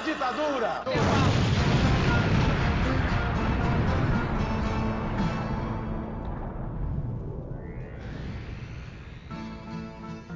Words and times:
a 0.00 0.02
ditadura! 0.02 0.82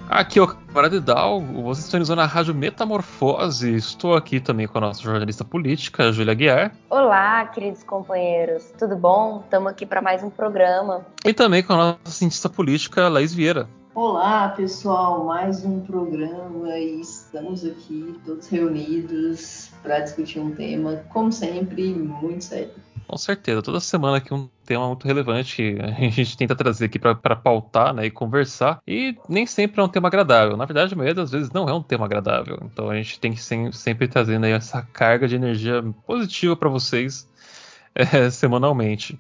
Aqui 0.06 0.38
é 0.38 0.42
o 0.42 0.46
Camarada 0.46 0.94
Hidalgo, 0.94 1.62
vocês 1.62 1.86
estão 1.86 2.00
usando 2.00 2.20
a 2.20 2.26
Rádio 2.26 2.54
Metamorfose. 2.54 3.74
Estou 3.74 4.14
aqui 4.14 4.38
também 4.38 4.68
com 4.68 4.78
a 4.78 4.80
nossa 4.82 5.02
jornalista 5.02 5.44
política, 5.44 6.12
Júlia 6.12 6.34
Guiar. 6.34 6.76
Olá, 6.88 7.44
queridos 7.46 7.82
companheiros, 7.82 8.72
tudo 8.78 8.94
bom? 8.94 9.40
Estamos 9.44 9.72
aqui 9.72 9.84
para 9.84 10.00
mais 10.00 10.22
um 10.22 10.30
programa. 10.30 11.04
E 11.24 11.32
também 11.32 11.64
com 11.64 11.72
a 11.72 11.76
nossa 11.76 11.98
cientista 12.06 12.48
política, 12.48 13.08
Laís 13.08 13.34
Vieira. 13.34 13.66
Olá, 13.94 14.48
pessoal, 14.48 15.24
mais 15.24 15.64
um 15.64 15.78
programa 15.78 16.76
e 16.76 17.00
estamos 17.00 17.64
aqui 17.64 18.18
todos 18.26 18.48
reunidos 18.48 19.70
para 19.84 20.00
discutir 20.00 20.40
um 20.40 20.52
tema, 20.52 20.96
como 21.12 21.30
sempre, 21.30 21.94
muito 21.94 22.42
sério. 22.42 22.72
Com 23.06 23.16
certeza, 23.16 23.62
toda 23.62 23.78
semana 23.78 24.16
aqui 24.16 24.34
um 24.34 24.48
tema 24.66 24.88
muito 24.88 25.06
relevante 25.06 25.54
que 25.54 25.78
a 25.80 26.10
gente 26.10 26.36
tenta 26.36 26.56
trazer 26.56 26.86
aqui 26.86 26.98
para 26.98 27.36
pautar 27.36 27.94
né, 27.94 28.06
e 28.06 28.10
conversar. 28.10 28.80
E 28.84 29.16
nem 29.28 29.46
sempre 29.46 29.80
é 29.80 29.84
um 29.84 29.88
tema 29.88 30.08
agradável. 30.08 30.56
Na 30.56 30.64
verdade, 30.64 30.92
a 30.92 30.96
maioria 30.96 31.14
das 31.14 31.30
vezes 31.30 31.52
não 31.52 31.68
é 31.68 31.72
um 31.72 31.82
tema 31.82 32.06
agradável. 32.06 32.58
Então 32.64 32.90
a 32.90 32.96
gente 32.96 33.20
tem 33.20 33.32
que 33.32 33.40
sempre, 33.40 33.76
sempre 33.76 34.08
trazendo 34.08 34.44
aí 34.44 34.52
essa 34.52 34.82
carga 34.82 35.28
de 35.28 35.36
energia 35.36 35.84
positiva 36.04 36.56
para 36.56 36.68
vocês 36.68 37.28
é, 37.94 38.28
semanalmente. 38.28 39.16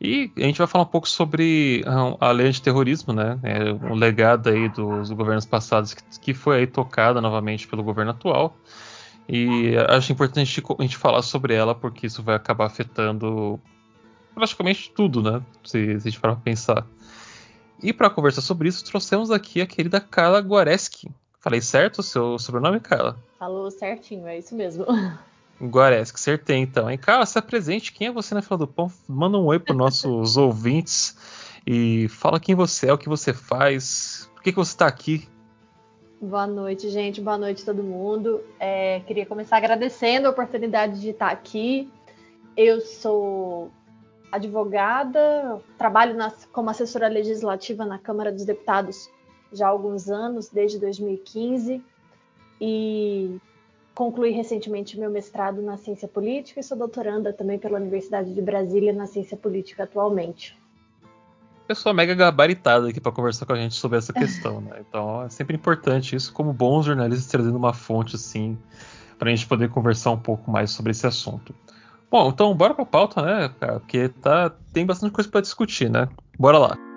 E 0.00 0.30
a 0.36 0.40
gente 0.40 0.58
vai 0.58 0.66
falar 0.66 0.84
um 0.84 0.88
pouco 0.88 1.08
sobre 1.08 1.82
a 2.20 2.30
lei 2.30 2.50
de 2.50 2.60
terrorismo, 2.60 3.12
né? 3.12 3.38
É, 3.42 3.72
um 3.72 3.94
legado 3.94 4.48
aí 4.48 4.68
dos 4.68 5.10
governos 5.10 5.46
passados 5.46 5.94
que, 5.94 6.34
foi 6.34 6.58
aí 6.58 6.66
tocada 6.66 7.20
novamente 7.20 7.66
pelo 7.68 7.82
governo 7.82 8.10
atual. 8.10 8.56
E 9.28 9.74
acho 9.88 10.12
importante 10.12 10.62
a 10.78 10.82
gente, 10.82 10.96
falar 10.96 11.22
sobre 11.22 11.54
ela, 11.54 11.74
porque 11.74 12.06
isso 12.06 12.22
vai 12.22 12.34
acabar 12.34 12.66
afetando 12.66 13.58
praticamente 14.34 14.90
tudo, 14.94 15.22
né? 15.22 15.42
Se, 15.64 16.00
se 16.00 16.08
a 16.08 16.10
gente 16.10 16.18
for 16.18 16.36
pensar. 16.36 16.86
E 17.82 17.92
para 17.92 18.10
conversar 18.10 18.42
sobre 18.42 18.68
isso, 18.68 18.84
trouxemos 18.84 19.30
aqui 19.30 19.60
a 19.60 19.66
querida 19.66 20.00
Carla 20.00 20.40
Guareschi. 20.40 21.10
Falei 21.40 21.60
certo 21.60 21.98
o 21.98 22.02
seu 22.02 22.38
sobrenome, 22.38 22.80
Carla? 22.80 23.16
Falou 23.38 23.70
certinho, 23.70 24.26
é 24.26 24.38
isso 24.38 24.54
mesmo. 24.54 24.86
Guareschi, 25.60 26.14
acertei 26.14 26.56
então. 26.56 26.90
Hein? 26.90 26.98
Carla, 26.98 27.26
se 27.26 27.38
apresente. 27.38 27.92
Quem 27.92 28.08
é 28.08 28.12
você 28.12 28.34
na 28.34 28.42
fila 28.42 28.58
do 28.58 28.66
pão? 28.66 28.90
Manda 29.08 29.38
um 29.38 29.46
oi 29.46 29.58
para 29.58 29.74
nossos 29.74 30.36
ouvintes 30.38 31.16
e 31.66 32.08
fala 32.08 32.40
quem 32.40 32.54
você 32.54 32.88
é, 32.88 32.92
o 32.92 32.98
que 32.98 33.08
você 33.08 33.32
faz, 33.32 34.30
por 34.34 34.42
que, 34.42 34.52
que 34.52 34.58
você 34.58 34.72
está 34.72 34.86
aqui 34.86 35.28
Boa 36.24 36.46
noite, 36.46 36.88
gente. 36.88 37.20
Boa 37.20 37.36
noite, 37.36 37.66
todo 37.66 37.82
mundo. 37.82 38.40
É, 38.58 39.00
queria 39.00 39.26
começar 39.26 39.58
agradecendo 39.58 40.26
a 40.26 40.30
oportunidade 40.30 40.98
de 40.98 41.10
estar 41.10 41.30
aqui. 41.30 41.92
Eu 42.56 42.80
sou 42.80 43.70
advogada, 44.32 45.60
trabalho 45.76 46.16
como 46.50 46.70
assessora 46.70 47.08
legislativa 47.08 47.84
na 47.84 47.98
Câmara 47.98 48.32
dos 48.32 48.46
Deputados 48.46 49.10
já 49.52 49.66
há 49.66 49.68
alguns 49.68 50.08
anos, 50.08 50.48
desde 50.48 50.78
2015, 50.78 51.82
e 52.58 53.36
concluí 53.94 54.30
recentemente 54.32 54.98
meu 54.98 55.10
mestrado 55.10 55.62
na 55.62 55.76
ciência 55.76 56.08
política 56.08 56.60
e 56.60 56.62
sou 56.62 56.76
doutoranda 56.76 57.32
também 57.32 57.58
pela 57.58 57.78
Universidade 57.78 58.34
de 58.34 58.42
Brasília 58.42 58.92
na 58.92 59.06
ciência 59.06 59.36
política 59.36 59.84
atualmente 59.84 60.56
pessoa 61.66 61.94
mega 61.94 62.14
gabaritada 62.14 62.88
aqui 62.88 63.00
para 63.00 63.12
conversar 63.12 63.46
com 63.46 63.52
a 63.52 63.56
gente 63.56 63.74
sobre 63.74 63.98
essa 63.98 64.12
questão, 64.14 64.60
né? 64.60 64.82
Então 64.88 65.22
é 65.22 65.28
sempre 65.28 65.56
importante 65.56 66.14
isso, 66.14 66.32
como 66.32 66.52
bons 66.52 66.86
jornalistas 66.86 67.26
trazendo 67.26 67.56
uma 67.56 67.72
fonte 67.72 68.16
assim, 68.16 68.58
para 69.18 69.30
a 69.30 69.34
gente 69.34 69.46
poder 69.46 69.68
conversar 69.70 70.10
um 70.10 70.18
pouco 70.18 70.50
mais 70.50 70.70
sobre 70.70 70.92
esse 70.92 71.06
assunto. 71.06 71.54
Bom, 72.10 72.28
então 72.28 72.54
bora 72.54 72.74
para 72.74 72.84
a 72.84 72.86
pauta, 72.86 73.22
né, 73.22 73.50
cara? 73.58 73.80
Porque 73.80 74.08
tá, 74.08 74.50
tem 74.72 74.86
bastante 74.86 75.12
coisa 75.12 75.28
para 75.28 75.40
discutir, 75.40 75.90
né? 75.90 76.08
Bora 76.38 76.58
lá. 76.58 76.93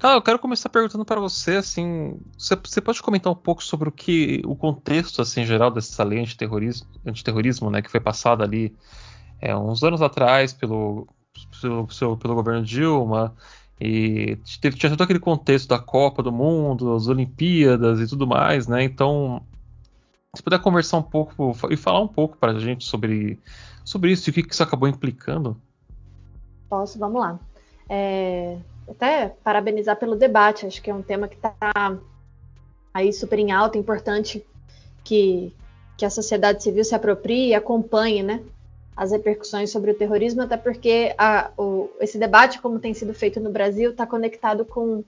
Tá, 0.00 0.14
eu 0.14 0.22
quero 0.22 0.38
começar 0.38 0.70
perguntando 0.70 1.04
para 1.04 1.20
você, 1.20 1.56
assim, 1.56 2.18
você, 2.38 2.56
você, 2.56 2.80
pode 2.80 3.02
comentar 3.02 3.30
um 3.30 3.36
pouco 3.36 3.62
sobre 3.62 3.86
o 3.86 3.92
que, 3.92 4.40
o 4.46 4.56
contexto, 4.56 5.20
assim, 5.20 5.44
geral 5.44 5.70
dessa 5.70 6.02
lei 6.02 6.20
antiterrorismo, 6.20 6.88
antiterrorismo 7.04 7.68
né, 7.70 7.82
que 7.82 7.90
foi 7.90 8.00
passada 8.00 8.42
ali 8.42 8.74
é, 9.42 9.54
uns 9.54 9.84
anos 9.84 10.00
atrás 10.00 10.54
pelo, 10.54 11.06
pelo, 11.60 12.16
pelo 12.16 12.34
governo 12.34 12.64
Dilma, 12.64 13.36
e 13.78 14.38
teve, 14.62 14.78
tinha 14.78 14.88
todo 14.88 15.02
aquele 15.02 15.18
contexto 15.18 15.68
da 15.68 15.78
Copa 15.78 16.22
do 16.22 16.32
Mundo, 16.32 16.94
as 16.94 17.06
Olimpíadas 17.06 18.00
e 18.00 18.06
tudo 18.08 18.26
mais, 18.26 18.66
né, 18.66 18.82
então, 18.82 19.42
se 20.34 20.42
puder 20.42 20.60
conversar 20.60 20.96
um 20.96 21.02
pouco 21.02 21.54
e 21.68 21.76
falar 21.76 22.00
um 22.00 22.08
pouco 22.08 22.38
para 22.38 22.52
a 22.52 22.58
gente 22.58 22.84
sobre, 22.84 23.38
sobre 23.84 24.12
isso 24.12 24.26
e 24.26 24.30
o 24.30 24.32
que, 24.32 24.44
que 24.44 24.54
isso 24.54 24.62
acabou 24.62 24.88
implicando. 24.88 25.60
Posso, 26.70 26.98
vamos 26.98 27.20
lá. 27.20 27.38
É, 27.92 28.56
até 28.88 29.34
parabenizar 29.42 29.96
pelo 29.96 30.14
debate, 30.14 30.64
acho 30.64 30.80
que 30.80 30.88
é 30.88 30.94
um 30.94 31.02
tema 31.02 31.26
que 31.26 31.34
está 31.34 31.52
aí 32.94 33.12
super 33.12 33.36
em 33.36 33.50
alta, 33.50 33.76
importante 33.76 34.46
que, 35.02 35.52
que 35.98 36.04
a 36.04 36.10
sociedade 36.10 36.62
civil 36.62 36.84
se 36.84 36.94
aproprie 36.94 37.48
e 37.48 37.54
acompanhe, 37.54 38.22
né, 38.22 38.44
as 38.96 39.10
repercussões 39.10 39.70
sobre 39.72 39.90
o 39.90 39.94
terrorismo, 39.94 40.42
até 40.42 40.56
porque 40.56 41.12
a, 41.18 41.50
o, 41.58 41.90
esse 42.00 42.16
debate, 42.16 42.60
como 42.60 42.78
tem 42.78 42.94
sido 42.94 43.12
feito 43.12 43.40
no 43.40 43.50
Brasil, 43.50 43.90
está 43.90 44.06
conectado 44.06 44.64
com 44.64 45.02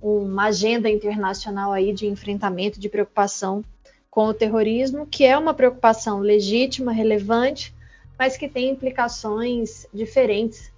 uma 0.00 0.46
agenda 0.46 0.88
internacional 0.88 1.72
aí 1.72 1.92
de 1.92 2.06
enfrentamento, 2.06 2.80
de 2.80 2.88
preocupação 2.88 3.62
com 4.10 4.26
o 4.26 4.34
terrorismo, 4.34 5.06
que 5.06 5.24
é 5.24 5.36
uma 5.36 5.52
preocupação 5.52 6.20
legítima, 6.20 6.92
relevante, 6.92 7.74
mas 8.18 8.38
que 8.38 8.48
tem 8.48 8.70
implicações 8.70 9.86
diferentes 9.92 10.72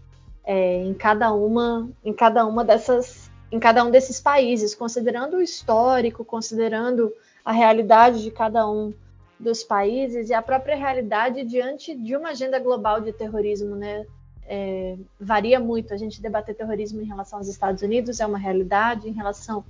é, 0.44 0.82
em 0.82 0.94
cada 0.94 1.32
uma, 1.32 1.88
em 2.04 2.12
cada 2.12 2.44
uma 2.46 2.64
dessas, 2.64 3.30
em 3.50 3.58
cada 3.58 3.84
um 3.84 3.90
desses 3.90 4.20
países, 4.20 4.74
considerando 4.74 5.36
o 5.36 5.42
histórico, 5.42 6.24
considerando 6.24 7.12
a 7.44 7.52
realidade 7.52 8.22
de 8.22 8.30
cada 8.30 8.68
um 8.68 8.92
dos 9.38 9.64
países 9.64 10.30
e 10.30 10.34
a 10.34 10.40
própria 10.40 10.76
realidade 10.76 11.44
diante 11.44 11.94
de 11.96 12.16
uma 12.16 12.30
agenda 12.30 12.58
global 12.58 13.00
de 13.00 13.12
terrorismo, 13.12 13.74
né? 13.74 14.06
É, 14.46 14.96
varia 15.20 15.58
muito. 15.58 15.92
A 15.92 15.96
gente 15.96 16.20
debater 16.22 16.54
terrorismo 16.54 17.00
em 17.00 17.06
relação 17.06 17.38
aos 17.38 17.48
Estados 17.48 17.82
Unidos 17.82 18.20
é 18.20 18.26
uma 18.26 18.38
realidade, 18.38 19.08
em 19.08 19.12
relação 19.12 19.64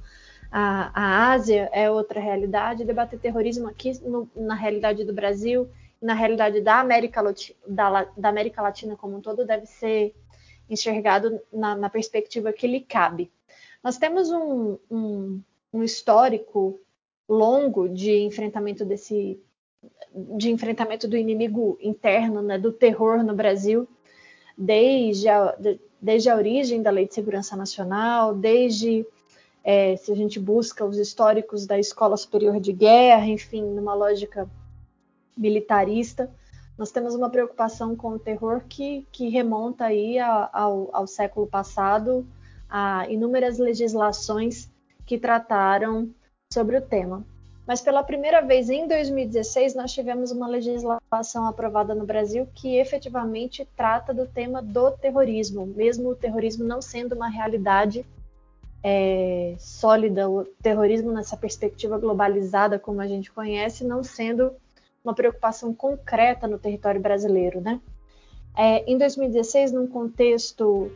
à, 0.50 1.32
Ásia 1.32 1.70
é 1.72 1.90
outra 1.90 2.20
realidade. 2.20 2.84
Debater 2.84 3.18
terrorismo 3.18 3.68
aqui 3.68 3.98
no, 4.02 4.28
na 4.36 4.54
realidade 4.54 5.04
do 5.04 5.12
Brasil, 5.12 5.68
na 6.00 6.14
realidade 6.14 6.60
da 6.60 6.80
América, 6.80 7.22
da, 7.66 8.06
da 8.16 8.28
América 8.28 8.60
Latina 8.60 8.96
como 8.96 9.16
um 9.16 9.20
todo, 9.20 9.46
deve 9.46 9.66
ser 9.66 10.14
enxergado 10.72 11.40
na, 11.52 11.76
na 11.76 11.90
perspectiva 11.90 12.52
que 12.52 12.66
lhe 12.66 12.80
cabe. 12.80 13.30
Nós 13.82 13.98
temos 13.98 14.30
um, 14.30 14.78
um, 14.90 15.40
um 15.72 15.82
histórico 15.82 16.80
longo 17.28 17.88
de 17.88 18.20
enfrentamento 18.20 18.84
desse 18.84 19.40
de 20.36 20.50
enfrentamento 20.50 21.08
do 21.08 21.16
inimigo 21.16 21.76
interno, 21.80 22.40
né, 22.40 22.56
do 22.56 22.72
terror 22.72 23.24
no 23.24 23.34
Brasil, 23.34 23.88
desde 24.56 25.28
a, 25.28 25.56
desde 26.00 26.30
a 26.30 26.36
origem 26.36 26.82
da 26.82 26.90
Lei 26.90 27.08
de 27.08 27.14
Segurança 27.14 27.56
Nacional, 27.56 28.34
desde 28.34 29.04
é, 29.64 29.96
se 29.96 30.12
a 30.12 30.14
gente 30.14 30.38
busca 30.38 30.84
os 30.84 30.98
históricos 30.98 31.66
da 31.66 31.78
Escola 31.78 32.16
Superior 32.16 32.60
de 32.60 32.72
Guerra, 32.72 33.26
enfim, 33.26 33.62
numa 33.62 33.94
lógica 33.94 34.48
militarista, 35.36 36.30
nós 36.76 36.90
temos 36.90 37.14
uma 37.14 37.30
preocupação 37.30 37.94
com 37.94 38.10
o 38.10 38.18
terror 38.18 38.62
que, 38.68 39.06
que 39.12 39.28
remonta 39.28 39.86
aí 39.86 40.18
ao, 40.18 40.88
ao 40.92 41.06
século 41.06 41.46
passado, 41.46 42.26
a 42.68 43.06
inúmeras 43.08 43.58
legislações 43.58 44.70
que 45.04 45.18
trataram 45.18 46.08
sobre 46.52 46.76
o 46.76 46.80
tema. 46.80 47.24
Mas 47.66 47.80
pela 47.80 48.02
primeira 48.02 48.40
vez 48.40 48.68
em 48.68 48.88
2016 48.88 49.74
nós 49.74 49.92
tivemos 49.92 50.32
uma 50.32 50.48
legislação 50.48 51.46
aprovada 51.46 51.94
no 51.94 52.04
Brasil 52.04 52.48
que 52.54 52.76
efetivamente 52.76 53.68
trata 53.76 54.12
do 54.12 54.26
tema 54.26 54.60
do 54.60 54.90
terrorismo, 54.92 55.66
mesmo 55.66 56.10
o 56.10 56.16
terrorismo 56.16 56.64
não 56.64 56.82
sendo 56.82 57.14
uma 57.14 57.28
realidade 57.28 58.04
é, 58.82 59.54
sólida, 59.58 60.28
o 60.28 60.44
terrorismo 60.60 61.12
nessa 61.12 61.36
perspectiva 61.36 61.98
globalizada 61.98 62.78
como 62.78 63.00
a 63.00 63.06
gente 63.06 63.30
conhece, 63.30 63.84
não 63.84 64.02
sendo 64.02 64.52
uma 65.04 65.14
preocupação 65.14 65.74
concreta 65.74 66.46
no 66.46 66.58
território 66.58 67.00
brasileiro, 67.00 67.60
né? 67.60 67.80
É, 68.56 68.84
em 68.90 68.98
2016, 68.98 69.72
num 69.72 69.86
contexto 69.86 70.92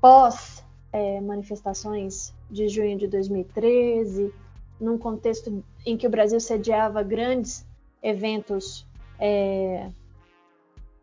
pós 0.00 0.64
é, 0.92 1.20
manifestações 1.20 2.34
de 2.50 2.68
junho 2.68 2.96
de 2.96 3.06
2013, 3.08 4.32
num 4.80 4.98
contexto 4.98 5.64
em 5.84 5.96
que 5.96 6.06
o 6.06 6.10
Brasil 6.10 6.40
sediava 6.40 7.02
grandes 7.02 7.66
eventos, 8.02 8.86
é, 9.18 9.90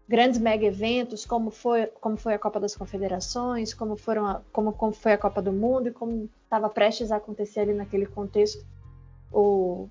grandes 0.07 0.39
mega 0.39 0.65
eventos, 0.65 1.25
como 1.25 1.51
foi, 1.51 1.87
como 1.87 2.17
foi 2.17 2.33
a 2.33 2.39
Copa 2.39 2.59
das 2.59 2.75
Confederações, 2.75 3.73
como, 3.73 3.95
foram 3.95 4.25
a, 4.25 4.41
como, 4.51 4.71
como 4.73 4.91
foi 4.91 5.13
a 5.13 5.17
Copa 5.17 5.41
do 5.41 5.51
Mundo 5.51 5.89
e 5.89 5.93
como 5.93 6.29
estava 6.43 6.69
prestes 6.69 7.11
a 7.11 7.17
acontecer 7.17 7.61
ali 7.61 7.73
naquele 7.73 8.05
contexto 8.05 8.65
o, 9.31 9.87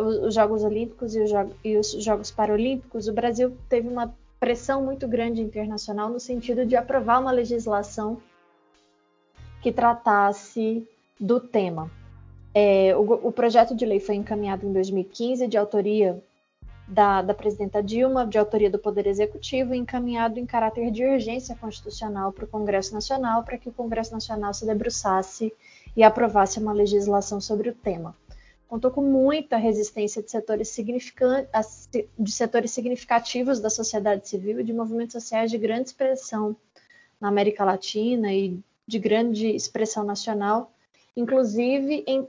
os 0.00 0.34
Jogos 0.34 0.64
Olímpicos 0.64 1.14
e 1.14 1.20
os, 1.20 1.30
e 1.64 1.76
os 1.76 1.92
Jogos 2.02 2.30
Paralímpicos, 2.30 3.08
o 3.08 3.12
Brasil 3.12 3.56
teve 3.68 3.88
uma 3.88 4.14
pressão 4.38 4.82
muito 4.82 5.06
grande 5.06 5.42
internacional 5.42 6.08
no 6.08 6.18
sentido 6.18 6.64
de 6.64 6.74
aprovar 6.74 7.20
uma 7.20 7.30
legislação 7.30 8.18
que 9.62 9.70
tratasse 9.70 10.88
do 11.20 11.38
tema. 11.38 11.90
É, 12.54 12.96
o, 12.96 13.28
o, 13.28 13.30
projeto 13.30 13.76
de 13.76 13.84
lei 13.84 14.00
foi 14.00 14.14
encaminhado 14.14 14.66
em 14.66 14.72
2015, 14.72 15.46
de 15.46 15.58
autoria 15.58 16.20
da, 16.88 17.22
da, 17.22 17.34
presidenta 17.34 17.82
Dilma, 17.82 18.26
de 18.26 18.38
autoria 18.38 18.70
do 18.70 18.78
Poder 18.78 19.06
Executivo, 19.06 19.74
encaminhado 19.74 20.40
em 20.40 20.46
caráter 20.46 20.90
de 20.90 21.04
urgência 21.04 21.54
constitucional 21.54 22.32
para 22.32 22.46
o 22.46 22.48
Congresso 22.48 22.94
Nacional, 22.94 23.44
para 23.44 23.58
que 23.58 23.68
o 23.68 23.72
Congresso 23.72 24.12
Nacional 24.12 24.52
se 24.54 24.66
debruçasse 24.66 25.52
e 25.94 26.02
aprovasse 26.02 26.58
uma 26.58 26.72
legislação 26.72 27.40
sobre 27.40 27.68
o 27.68 27.74
tema 27.74 28.16
contou 28.70 28.92
com 28.92 29.02
muita 29.02 29.56
resistência 29.56 30.22
de 30.22 30.30
setores, 30.30 30.72
de 32.16 32.30
setores 32.30 32.70
significativos 32.70 33.58
da 33.58 33.68
sociedade 33.68 34.28
civil 34.28 34.60
e 34.60 34.62
de 34.62 34.72
movimentos 34.72 35.14
sociais 35.14 35.50
de 35.50 35.58
grande 35.58 35.88
expressão 35.88 36.54
na 37.20 37.26
América 37.26 37.64
Latina 37.64 38.32
e 38.32 38.60
de 38.86 38.98
grande 39.00 39.48
expressão 39.48 40.04
nacional, 40.04 40.72
inclusive 41.16 42.04
em, 42.06 42.28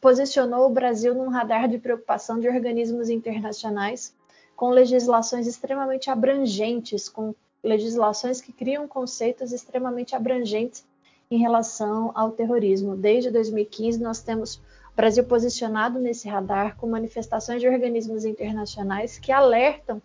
posicionou 0.00 0.64
o 0.64 0.72
Brasil 0.72 1.14
num 1.14 1.28
radar 1.28 1.68
de 1.68 1.76
preocupação 1.76 2.40
de 2.40 2.48
organismos 2.48 3.10
internacionais 3.10 4.14
com 4.56 4.70
legislações 4.70 5.46
extremamente 5.46 6.08
abrangentes, 6.08 7.06
com 7.06 7.34
legislações 7.62 8.40
que 8.40 8.50
criam 8.50 8.88
conceitos 8.88 9.52
extremamente 9.52 10.16
abrangentes 10.16 10.86
em 11.30 11.36
relação 11.36 12.12
ao 12.14 12.30
terrorismo. 12.30 12.96
Desde 12.96 13.30
2015, 13.30 14.00
nós 14.00 14.22
temos 14.22 14.58
Brasil 14.94 15.24
posicionado 15.24 15.98
nesse 15.98 16.28
radar 16.28 16.76
com 16.76 16.88
manifestações 16.88 17.60
de 17.60 17.68
organismos 17.68 18.24
internacionais 18.24 19.18
que 19.18 19.32
alertam 19.32 20.00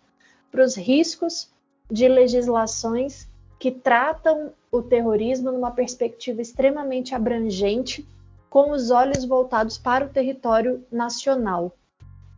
para 0.52 0.64
os 0.64 0.76
riscos 0.76 1.50
de 1.92 2.08
legislações 2.08 3.28
que 3.60 3.72
tratam 3.72 4.54
o 4.72 4.82
terrorismo 4.82 5.52
numa 5.52 5.72
perspectiva 5.72 6.42
extremamente 6.42 7.16
abrangente, 7.16 8.08
com 8.50 8.72
os 8.72 8.92
olhos 8.92 9.26
voltados 9.26 9.78
para 9.78 10.06
o 10.06 10.10
território 10.10 10.86
nacional. 10.92 11.76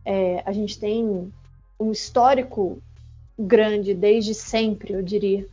É, 0.04 0.42
a 0.44 0.52
gente 0.52 0.78
tem 0.78 1.32
um 1.78 1.92
histórico 1.92 2.82
grande 3.38 3.94
desde 3.94 4.34
sempre, 4.34 4.94
eu 4.94 5.02
diria, 5.02 5.46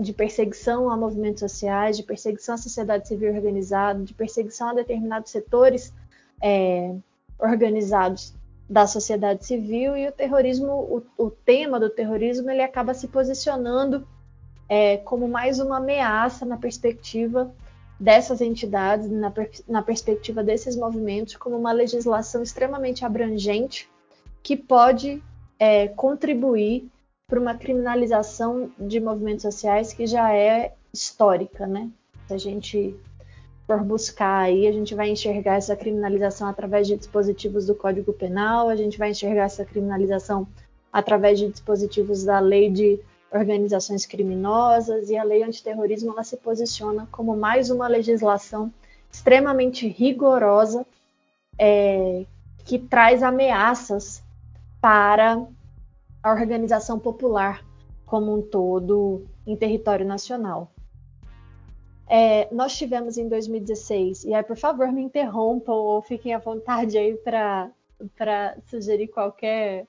de 0.00 0.12
perseguição 0.12 0.90
a 0.90 0.96
movimentos 0.96 1.40
sociais, 1.40 1.96
de 1.96 2.02
perseguição 2.02 2.54
à 2.54 2.58
sociedade 2.58 3.08
civil 3.08 3.34
organizada, 3.34 4.02
de 4.04 4.12
perseguição 4.12 4.68
a 4.68 4.74
determinados 4.74 5.30
setores 5.30 5.92
é, 6.42 6.94
organizados 7.38 8.34
da 8.68 8.86
sociedade 8.86 9.44
civil 9.44 9.96
e 9.96 10.08
o 10.08 10.12
terrorismo, 10.12 10.72
o, 10.72 11.02
o, 11.26 11.30
tema 11.30 11.78
do 11.78 11.90
terrorismo, 11.90 12.50
ele 12.50 12.62
acaba 12.62 12.94
se 12.94 13.08
posicionando 13.08 14.06
é, 14.68 14.96
como 14.98 15.28
mais 15.28 15.60
uma 15.60 15.76
ameaça 15.76 16.46
na 16.46 16.56
perspectiva 16.56 17.54
dessas 18.00 18.40
entidades, 18.40 19.10
na, 19.10 19.30
per, 19.30 19.50
na 19.68 19.82
perspectiva 19.82 20.42
desses 20.42 20.74
movimentos, 20.74 21.36
como 21.36 21.56
uma 21.56 21.72
legislação 21.72 22.42
extremamente 22.42 23.04
abrangente 23.04 23.88
que 24.42 24.56
pode 24.56 25.22
é, 25.58 25.88
contribuir 25.88 26.90
para 27.28 27.38
uma 27.38 27.54
criminalização 27.54 28.70
de 28.78 28.98
movimentos 29.00 29.42
sociais 29.42 29.92
que 29.92 30.06
já 30.06 30.34
é 30.34 30.74
histórica, 30.92 31.66
né? 31.66 31.90
Se 32.26 32.34
a 32.34 32.38
gente 32.38 32.96
for 33.72 33.82
buscar 33.82 34.40
aí, 34.40 34.66
a 34.66 34.72
gente 34.72 34.94
vai 34.94 35.08
enxergar 35.08 35.54
essa 35.54 35.74
criminalização 35.74 36.46
através 36.46 36.86
de 36.86 36.96
dispositivos 36.96 37.66
do 37.66 37.74
Código 37.74 38.12
Penal, 38.12 38.68
a 38.68 38.76
gente 38.76 38.98
vai 38.98 39.10
enxergar 39.10 39.44
essa 39.44 39.64
criminalização 39.64 40.46
através 40.92 41.38
de 41.38 41.48
dispositivos 41.48 42.22
da 42.22 42.38
lei 42.38 42.70
de 42.70 43.00
organizações 43.30 44.04
criminosas 44.04 45.08
e 45.08 45.16
a 45.16 45.22
lei 45.22 45.42
antiterrorismo 45.42 46.12
ela 46.12 46.22
se 46.22 46.36
posiciona 46.36 47.08
como 47.10 47.34
mais 47.34 47.70
uma 47.70 47.88
legislação 47.88 48.70
extremamente 49.10 49.88
rigorosa 49.88 50.84
é, 51.58 52.26
que 52.66 52.78
traz 52.78 53.22
ameaças 53.22 54.22
para 54.82 55.42
a 56.22 56.30
organização 56.30 56.98
popular 56.98 57.64
como 58.04 58.36
um 58.36 58.42
todo 58.42 59.24
em 59.46 59.56
território 59.56 60.04
nacional. 60.04 60.71
É, 62.08 62.52
nós 62.52 62.76
tivemos 62.76 63.16
em 63.16 63.28
2016, 63.28 64.24
e 64.24 64.34
aí, 64.34 64.42
por 64.42 64.56
favor, 64.56 64.90
me 64.92 65.02
interrompam 65.02 65.72
ou 65.72 66.02
fiquem 66.02 66.34
à 66.34 66.38
vontade 66.38 66.98
aí 66.98 67.14
para 67.14 68.56
sugerir 68.66 69.08
qualquer. 69.08 69.86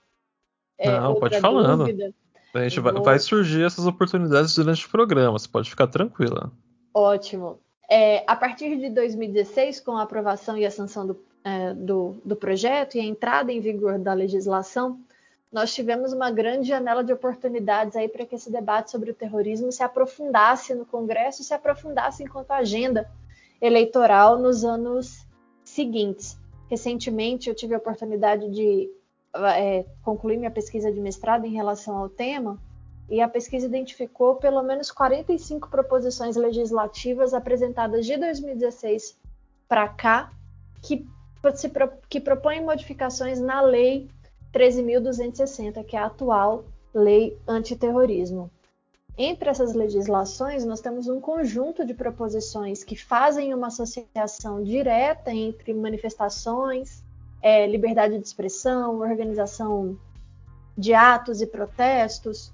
É, 0.78 0.92
Não, 0.92 1.16
pode 1.16 1.40
falando. 1.40 1.80
Dúvida. 1.80 2.14
A 2.54 2.64
gente 2.68 2.80
vai, 2.80 2.94
vai, 2.94 3.20
surgir 3.20 3.64
essas 3.64 3.88
oportunidades 3.88 4.56
durante 4.56 4.86
o 4.86 4.90
programa, 4.90 5.40
você 5.40 5.48
pode 5.48 5.70
ficar 5.70 5.88
tranquila. 5.88 6.52
Ótimo. 6.94 7.60
É, 7.90 8.24
a 8.28 8.36
partir 8.36 8.78
de 8.78 8.90
2016, 8.90 9.80
com 9.80 9.98
a 9.98 10.04
aprovação 10.04 10.58
e 10.58 10.66
a 10.66 10.72
sanção 10.72 11.08
do, 11.08 11.20
é, 11.44 11.74
do, 11.74 12.16
do 12.24 12.36
projeto 12.36 12.96
e 12.96 13.00
a 13.00 13.04
entrada 13.04 13.52
em 13.52 13.60
vigor 13.60 13.98
da 13.98 14.14
legislação, 14.14 15.00
nós 15.54 15.74
tivemos 15.74 16.12
uma 16.12 16.32
grande 16.32 16.68
janela 16.68 17.04
de 17.04 17.14
oportunidades 17.14 17.96
aí 17.96 18.10
para 18.10 18.26
que 18.26 18.34
esse 18.34 18.52
debate 18.52 18.90
sobre 18.90 19.12
o 19.12 19.14
terrorismo 19.14 19.72
se 19.72 19.84
aprofundasse 19.84 20.74
no 20.74 20.84
Congresso, 20.84 21.44
se 21.44 21.54
aprofundasse 21.54 22.24
enquanto 22.24 22.52
agenda 22.52 23.08
eleitoral 23.62 24.40
nos 24.40 24.66
anos 24.66 25.28
seguintes. 25.64 26.40
Recentemente, 26.68 27.50
eu 27.50 27.56
tive 27.56 27.76
a 27.76 27.78
oportunidade 27.78 28.50
de 28.50 28.90
é, 29.36 29.86
concluir 30.02 30.38
minha 30.38 30.50
pesquisa 30.50 30.92
de 30.92 31.00
mestrado 31.00 31.46
em 31.46 31.54
relação 31.54 31.96
ao 31.98 32.10
tema, 32.10 32.60
e 33.10 33.22
a 33.22 33.28
pesquisa 33.28 33.68
identificou 33.68 34.36
pelo 34.38 34.64
menos 34.64 34.90
45 34.90 35.70
proposições 35.70 36.36
legislativas 36.36 37.34
apresentadas 37.34 38.06
de 38.06 38.18
2016 38.18 39.20
para 39.68 39.88
cá 39.88 40.32
que, 40.82 41.06
se, 41.54 41.72
que 42.10 42.20
propõem 42.20 42.64
modificações 42.64 43.40
na 43.40 43.62
lei 43.62 44.10
13.260, 44.54 45.84
que 45.84 45.96
é 45.96 46.00
a 46.00 46.06
atual 46.06 46.64
lei 46.94 47.38
antiterrorismo. 47.48 48.52
Entre 49.18 49.50
essas 49.50 49.74
legislações, 49.74 50.66
nós 50.66 50.82
temos 50.82 51.08
um 51.08 51.20
conjunto 51.20 51.86
de 51.86 51.94
proposições 51.94 52.84
que 52.84 52.96
fazem 52.96 53.54
uma 53.54 53.68
associação 53.68 54.64
direta 54.64 55.32
entre 55.32 55.74
manifestações, 55.74 57.04
é, 57.42 57.68
liberdade 57.68 58.18
de 58.18 58.26
expressão, 58.26 59.00
organização 59.00 59.98
de 60.76 60.94
atos 60.94 61.42
e 61.42 61.48
protestos, 61.48 62.52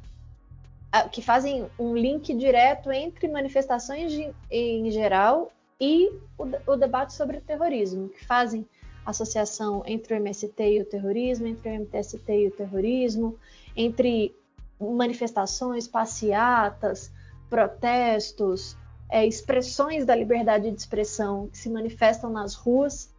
que 1.11 1.21
fazem 1.21 1.69
um 1.77 1.95
link 1.95 2.33
direto 2.33 2.91
entre 2.91 3.27
manifestações 3.27 4.11
de, 4.11 4.33
em 4.49 4.89
geral 4.89 5.51
e 5.79 6.09
o, 6.37 6.73
o 6.73 6.75
debate 6.75 7.13
sobre 7.13 7.39
terrorismo, 7.39 8.09
que 8.09 8.25
fazem 8.25 8.67
associação 9.05 9.83
entre 9.85 10.13
o 10.13 10.17
MST 10.17 10.63
e 10.63 10.81
o 10.81 10.85
terrorismo, 10.85 11.47
entre 11.47 11.69
o 11.69 11.79
MTST 11.81 12.31
e 12.31 12.47
o 12.47 12.51
terrorismo, 12.51 13.37
entre 13.75 14.35
manifestações, 14.79 15.87
passeatas, 15.87 17.11
protestos, 17.49 18.77
é, 19.09 19.25
expressões 19.25 20.05
da 20.05 20.15
liberdade 20.15 20.69
de 20.69 20.77
expressão 20.77 21.47
que 21.47 21.57
se 21.57 21.69
manifestam 21.69 22.29
nas 22.29 22.53
ruas 22.53 23.09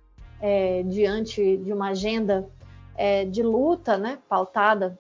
é, 0.40 0.82
diante 0.84 1.56
de 1.58 1.72
uma 1.72 1.90
agenda 1.90 2.49
é, 2.96 3.25
de 3.25 3.42
luta, 3.42 3.99
né, 3.99 4.18
pautada 4.28 4.99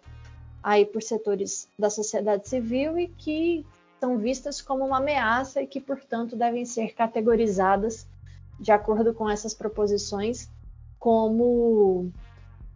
aí 0.62 0.84
por 0.84 1.02
setores 1.02 1.68
da 1.78 1.88
sociedade 1.88 2.48
civil 2.48 2.98
e 2.98 3.08
que 3.08 3.64
são 3.98 4.18
vistas 4.18 4.60
como 4.60 4.84
uma 4.84 4.98
ameaça 4.98 5.62
e 5.62 5.66
que, 5.66 5.80
portanto, 5.80 6.36
devem 6.36 6.64
ser 6.64 6.94
categorizadas 6.94 8.06
de 8.58 8.72
acordo 8.72 9.14
com 9.14 9.28
essas 9.28 9.54
proposições 9.54 10.50
como, 11.00 12.12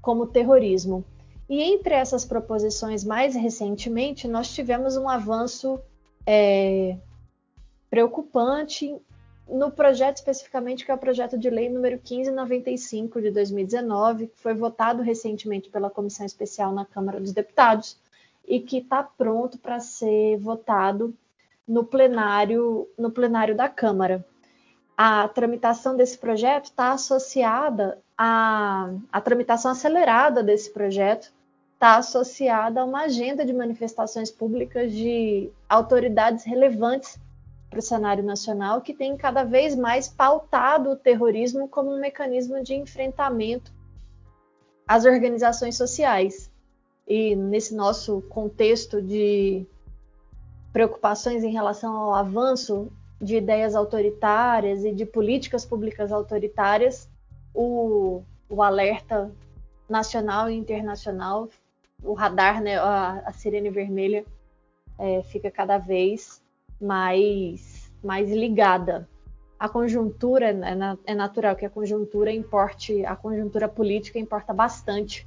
como 0.01 0.27
terrorismo. 0.27 1.05
E 1.49 1.63
entre 1.63 1.95
essas 1.95 2.25
proposições, 2.25 3.05
mais 3.05 3.35
recentemente, 3.37 4.27
nós 4.27 4.53
tivemos 4.53 4.97
um 4.97 5.09
avanço 5.09 5.79
é, 6.27 6.97
preocupante 7.91 8.97
no 9.47 9.71
projeto 9.71 10.17
especificamente, 10.17 10.87
que 10.87 10.91
é 10.91 10.95
o 10.95 10.99
projeto 10.99 11.39
de 11.39 11.51
lei 11.51 11.69
número 11.69 11.97
1595 11.97 13.21
de 13.21 13.31
2019, 13.31 14.29
que 14.29 14.41
foi 14.41 14.55
votado 14.55 15.03
recentemente 15.03 15.69
pela 15.69 15.91
Comissão 15.91 16.25
Especial 16.25 16.73
na 16.73 16.87
Câmara 16.87 17.21
dos 17.21 17.33
Deputados 17.33 17.99
e 18.49 18.59
que 18.59 18.79
está 18.79 19.03
pronto 19.03 19.59
para 19.59 19.81
ser 19.81 20.39
votado 20.39 21.15
no 21.69 21.85
plenário, 21.85 22.89
no 22.99 23.11
plenário 23.11 23.55
da 23.55 23.69
Câmara. 23.69 24.25
A 24.97 25.29
tramitação 25.29 25.95
desse 25.95 26.17
projeto 26.17 26.67
está 26.67 26.93
associada 26.93 28.03
a, 28.17 28.91
a 29.13 29.21
tramitação 29.21 29.71
acelerada 29.71 30.43
desse 30.43 30.73
projeto 30.73 31.33
está 31.75 31.97
associada 31.97 32.81
a 32.81 32.85
uma 32.85 33.03
agenda 33.03 33.45
de 33.45 33.53
manifestações 33.53 34.31
públicas 34.31 34.93
de 34.93 35.51
autoridades 35.69 36.45
relevantes 36.45 37.19
para 37.69 37.81
o 37.81 37.83
cenário 37.83 38.23
nacional 38.23 38.81
que 38.81 38.95
tem 38.95 39.17
cada 39.17 39.43
vez 39.43 39.75
mais 39.75 40.09
pautado 40.09 40.91
o 40.91 40.97
terrorismo 40.97 41.69
como 41.69 41.93
um 41.93 42.01
mecanismo 42.01 42.63
de 42.63 42.75
enfrentamento 42.75 43.73
às 44.87 45.05
organizações 45.05 45.77
sociais. 45.77 46.51
E 47.07 47.35
nesse 47.35 47.75
nosso 47.75 48.23
contexto 48.31 49.03
de 49.03 49.67
preocupações 50.73 51.43
em 51.43 51.53
relação 51.53 51.95
ao 51.95 52.15
avanço 52.15 52.91
de 53.21 53.37
ideias 53.37 53.75
autoritárias 53.75 54.85
e 54.85 54.93
de 54.93 55.05
políticas 55.05 55.65
públicas 55.65 56.13
autoritárias, 56.13 57.09
o, 57.55 58.23
o 58.49 58.63
alerta 58.63 59.31
nacional 59.89 60.51
e 60.51 60.57
internacional, 60.57 61.49
o 62.03 62.13
radar, 62.13 62.61
né, 62.61 62.77
a, 62.79 63.23
a 63.25 63.33
sirene 63.33 63.71
vermelha, 63.71 64.25
é, 64.99 65.23
fica 65.23 65.51
cada 65.51 65.79
vez 65.79 66.43
mais, 66.81 67.93
mais 68.03 68.31
ligada. 68.31 69.09
A 69.59 69.69
conjuntura, 69.69 70.53
né, 70.53 70.99
é 71.07 71.15
natural 71.15 71.57
que 71.57 71.65
a 71.65 71.71
conjuntura 71.71 72.33
importe, 72.33 73.05
a 73.07 73.15
conjuntura 73.15 73.69
política 73.69 74.19
importa 74.19 74.53
bastante 74.53 75.27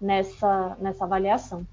nessa, 0.00 0.76
nessa 0.80 1.04
avaliação. 1.04 1.66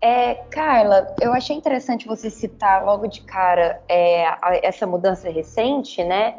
É, 0.00 0.34
Carla, 0.34 1.14
eu 1.20 1.32
achei 1.32 1.56
interessante 1.56 2.06
você 2.06 2.30
citar 2.30 2.84
logo 2.84 3.08
de 3.08 3.20
cara 3.22 3.82
é, 3.88 4.26
essa 4.62 4.86
mudança 4.86 5.28
recente, 5.28 6.04
né? 6.04 6.38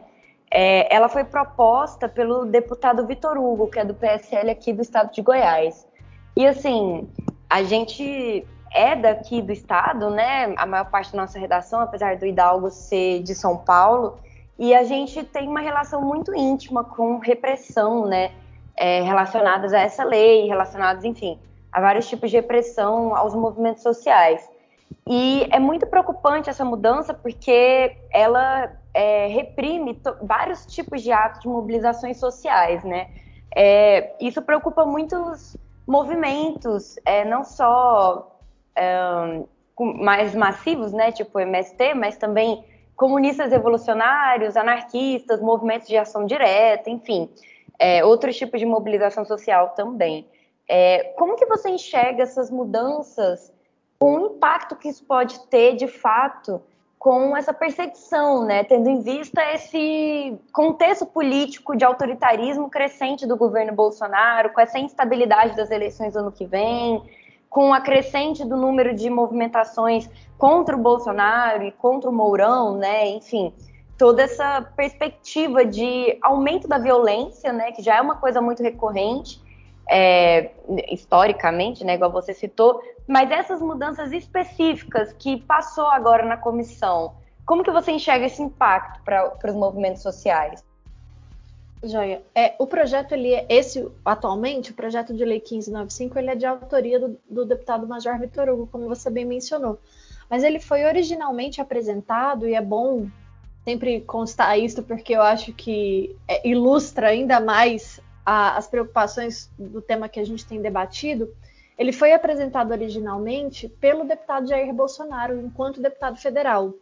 É, 0.52 0.94
ela 0.94 1.08
foi 1.08 1.24
proposta 1.24 2.10
pelo 2.10 2.46
deputado 2.46 3.06
Vitor 3.06 3.38
Hugo, 3.38 3.68
que 3.68 3.80
é 3.80 3.86
do 3.86 3.94
PSL 3.94 4.50
aqui 4.50 4.74
do 4.74 4.82
estado 4.82 5.12
de 5.12 5.22
Goiás. 5.22 5.88
E 6.36 6.48
assim, 6.48 7.08
a 7.50 7.62
gente 7.64 8.46
é 8.72 8.96
daqui 8.96 9.42
do 9.42 9.52
estado, 9.52 10.10
né? 10.10 10.54
A 10.58 10.66
maior 10.66 10.90
parte 10.90 11.12
da 11.12 11.22
nossa 11.22 11.38
redação, 11.38 11.82
apesar 11.82 12.18
do 12.18 12.26
Hidalgo 12.26 12.70
ser 12.70 13.22
de 13.24 13.36
São 13.36 13.58
Paulo, 13.58 14.20
e 14.58 14.74
a 14.74 14.84
gente 14.84 15.24
tem 15.24 15.48
uma 15.48 15.62
relação 15.62 16.02
muito 16.02 16.36
íntima 16.36 16.84
com 16.84 17.18
repressão, 17.20 18.06
né? 18.06 18.32
É, 18.76 19.02
relacionadas 19.02 19.74
a 19.74 19.80
essa 19.80 20.04
lei, 20.04 20.48
relacionadas, 20.48 21.04
enfim, 21.04 21.38
a 21.72 21.82
vários 21.82 22.08
tipos 22.08 22.30
de 22.30 22.38
repressão 22.38 23.16
aos 23.16 23.36
movimentos 23.36 23.84
sociais. 23.84 24.48
E 25.08 25.48
é 25.52 25.60
muito 25.60 25.86
preocupante 25.86 26.50
essa 26.50 26.64
mudança 26.64 27.14
porque 27.14 27.98
ela 28.12 28.72
é, 28.94 29.28
reprime 29.28 30.00
vários 30.22 30.66
tipos 30.66 31.02
de 31.02 31.12
atos 31.12 31.42
de 31.42 31.48
mobilizações 31.48 32.18
sociais, 32.18 32.84
né? 32.84 33.10
É, 33.56 34.16
isso 34.20 34.42
preocupa 34.42 34.86
muitos 34.86 35.58
movimentos, 35.88 36.98
é, 37.06 37.26
não 37.26 37.44
só 37.44 38.40
é, 38.76 39.44
mais 39.80 40.36
massivos, 40.36 40.94
né, 40.94 41.12
tipo 41.12 41.40
MST, 41.40 41.94
mas 41.96 42.18
também 42.18 42.64
comunistas 42.96 43.52
revolucionários, 43.52 44.56
anarquistas, 44.58 45.42
movimentos 45.42 45.88
de 45.88 45.98
ação 45.98 46.26
direta, 46.26 46.90
enfim, 46.90 47.30
é, 47.80 48.04
outros 48.04 48.36
tipos 48.36 48.60
de 48.60 48.66
mobilização 48.66 49.26
social 49.26 49.70
também. 49.70 50.28
É, 50.68 51.06
como 51.18 51.36
que 51.36 51.46
você 51.46 51.70
enxerga 51.70 52.24
essas 52.24 52.52
mudanças, 52.52 53.52
o 54.00 54.20
impacto 54.28 54.76
que 54.76 54.90
isso 54.90 55.04
pode 55.06 55.40
ter, 55.48 55.76
de 55.76 55.88
fato, 55.88 56.62
com 57.00 57.36
essa 57.36 57.54
perseguição, 57.54 58.44
né? 58.44 58.66
Tendo 58.66 58.90
em 58.90 59.00
vista 59.00 59.42
esse 59.54 60.38
contexto 60.52 61.06
político 61.06 61.76
de 61.76 61.86
autoritarismo 61.86 62.70
crescente 62.70 63.26
do 63.26 63.38
governo 63.38 63.74
Bolsonaro, 63.74 64.50
com 64.50 64.60
essa 64.60 64.78
instabilidade 64.78 65.56
das 65.56 65.72
eleições 65.72 66.18
ano 66.18 66.30
que 66.30 66.46
vem, 66.46 67.02
com 67.50 67.74
a 67.74 67.80
crescente 67.80 68.44
do 68.44 68.58
número 68.58 68.94
de 68.94 69.10
movimentações 69.10 70.10
contra 70.38 70.76
o 70.76 70.80
Bolsonaro 70.80 71.64
e 71.64 71.72
contra 71.72 72.10
o 72.10 72.14
Mourão, 72.14 72.76
né? 72.78 73.08
Enfim, 73.08 73.54
toda 73.98 74.22
essa 74.22 74.62
perspectiva 74.76 75.64
de 75.64 76.18
aumento 76.22 76.68
da 76.68 76.78
violência, 76.78 77.54
né? 77.54 77.72
Que 77.72 77.82
já 77.82 77.96
é 77.96 78.02
uma 78.02 78.18
coisa 78.18 78.42
muito 78.42 78.62
recorrente 78.62 79.42
é, 79.90 80.52
historicamente, 80.90 81.84
né, 81.84 81.96
igual 81.96 82.12
você 82.12 82.34
citou, 82.34 82.82
mas 83.08 83.32
essas 83.32 83.60
mudanças 83.60 84.12
específicas 84.12 85.12
que 85.14 85.38
passou 85.42 85.88
agora 85.88 86.24
na 86.26 86.38
comissão, 86.38 87.16
como 87.46 87.64
que 87.64 87.72
você 87.72 87.92
enxerga 87.92 88.28
esse 88.28 88.42
impacto 88.42 89.02
para 89.04 89.34
os 89.44 89.56
movimentos 89.56 90.04
sociais? 90.04 90.64
Joia. 91.84 92.22
É, 92.36 92.56
o 92.60 92.68
projeto, 92.68 93.14
ele 93.14 93.34
é 93.34 93.46
esse, 93.50 93.88
atualmente, 94.06 94.72
o 94.72 94.74
projeto 94.76 95.14
de 95.14 95.24
lei 95.24 95.40
1595, 95.40 96.20
ele 96.20 96.30
é 96.30 96.36
de 96.36 96.46
autoria 96.46 97.00
do, 97.00 97.18
do 97.28 97.46
deputado 97.46 97.88
Major 97.88 98.20
Vitor 98.20 98.50
Hugo, 98.50 98.68
como 98.68 98.88
você 98.88 99.10
bem 99.10 99.26
mencionou. 99.26 99.80
Mas 100.30 100.44
ele 100.44 100.60
foi 100.60 100.86
originalmente 100.86 101.62
apresentado, 101.62 102.48
e 102.48 102.54
é 102.54 102.62
bom 102.62 103.08
sempre 103.64 104.02
constar 104.02 104.60
isso, 104.60 104.84
porque 104.84 105.14
eu 105.14 105.22
acho 105.22 105.54
que 105.54 106.16
é, 106.28 106.48
ilustra 106.48 107.08
ainda 107.08 107.40
mais 107.40 108.02
a, 108.30 108.58
as 108.58 108.68
preocupações 108.68 109.50
do 109.58 109.82
tema 109.82 110.08
que 110.08 110.20
a 110.20 110.24
gente 110.24 110.46
tem 110.46 110.62
debatido, 110.62 111.36
ele 111.76 111.92
foi 111.92 112.14
apresentado 112.14 112.70
originalmente 112.70 113.68
pelo 113.68 114.06
deputado 114.06 114.48
Jair 114.48 114.72
Bolsonaro, 114.72 115.42
enquanto 115.42 115.82
deputado 115.82 116.16
federal. 116.16 116.76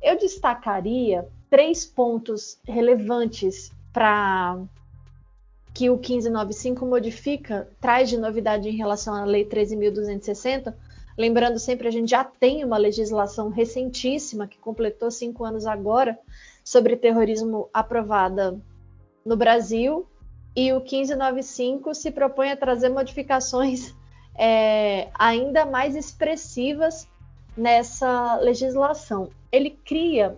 Eu 0.00 0.16
destacaria 0.16 1.26
três 1.50 1.84
pontos 1.84 2.60
relevantes 2.64 3.72
para 3.92 4.56
que 5.74 5.90
o 5.90 5.94
1595 5.94 6.86
modifica, 6.86 7.68
traz 7.80 8.08
de 8.08 8.16
novidade 8.16 8.68
em 8.68 8.76
relação 8.76 9.12
à 9.12 9.24
Lei 9.24 9.44
13.260. 9.44 10.72
Lembrando 11.18 11.58
sempre, 11.58 11.88
a 11.88 11.90
gente 11.90 12.10
já 12.10 12.22
tem 12.22 12.64
uma 12.64 12.78
legislação 12.78 13.48
recentíssima, 13.48 14.46
que 14.46 14.58
completou 14.58 15.10
cinco 15.10 15.44
anos 15.44 15.66
agora, 15.66 16.16
sobre 16.62 16.96
terrorismo 16.96 17.68
aprovada 17.74 18.60
no 19.24 19.36
Brasil, 19.36 20.06
e 20.56 20.72
o 20.72 20.80
1595 20.80 21.94
se 21.94 22.10
propõe 22.10 22.50
a 22.50 22.56
trazer 22.56 22.88
modificações 22.88 23.94
é, 24.34 25.08
ainda 25.14 25.66
mais 25.66 25.94
expressivas 25.94 27.06
nessa 27.54 28.36
legislação. 28.36 29.28
Ele 29.52 29.70
cria 29.70 30.34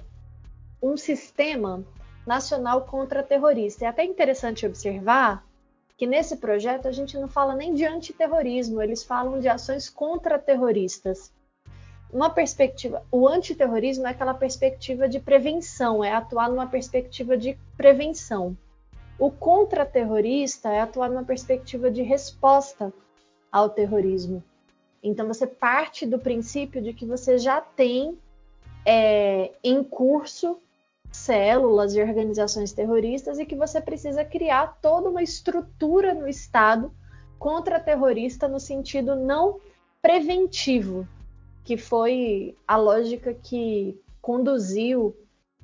um 0.83 0.97
sistema 0.97 1.85
nacional 2.27 2.83
contra-terrorista. 2.83 3.85
É 3.85 3.89
até 3.89 4.05
interessante 4.05 4.67
observar 4.67 5.45
que 5.97 6.07
nesse 6.07 6.37
projeto 6.37 6.87
a 6.87 6.93
gente 6.93 7.19
não 7.19 7.27
fala 7.27 7.57
nem 7.57 7.75
de 7.75 7.85
antiterrorismo, 7.85 8.81
eles 8.81 9.03
falam 9.03 9.41
de 9.41 9.49
ações 9.49 9.89
contra-terroristas. 9.89 11.33
uma 12.13 12.31
perspectiva, 12.31 13.05
o 13.11 13.29
antiterrorismo 13.29 14.07
é 14.07 14.11
aquela 14.11 14.33
perspectiva 14.33 15.09
de 15.09 15.19
prevenção, 15.21 16.03
é 16.03 16.13
atuar 16.13 16.49
numa 16.49 16.67
perspectiva 16.67 17.37
de 17.37 17.59
prevenção. 17.77 18.57
O 19.19 19.31
contra-terrorista 19.31 20.71
é 20.71 20.81
atuar 20.81 21.09
numa 21.09 21.25
perspectiva 21.25 21.91
de 21.91 22.03
resposta 22.03 22.93
ao 23.51 23.69
terrorismo. 23.69 24.43
Então 25.03 25.27
você 25.27 25.47
parte 25.47 26.07
do 26.07 26.19
princípio 26.19 26.81
de 26.81 26.93
que 26.93 27.05
você 27.05 27.39
já 27.39 27.61
tem 27.61 28.17
é, 28.87 29.53
em 29.63 29.83
curso 29.83 30.59
células 31.11 31.95
e 31.95 32.03
organizações 32.03 32.73
terroristas 32.73 33.39
e 33.39 33.47
que 33.47 33.57
você 33.57 33.81
precisa 33.81 34.25
criar 34.25 34.79
toda 34.81 35.09
uma 35.09 35.23
estrutura 35.23 36.15
no 36.15 36.29
Estado 36.29 36.93
contra-terrorista 37.39 38.47
no 38.47 38.61
sentido 38.61 39.17
não 39.17 39.61
preventivo, 40.03 41.09
que 41.65 41.77
foi 41.77 42.57
a 42.67 42.77
lógica 42.77 43.33
que 43.33 43.99
conduziu, 44.21 45.17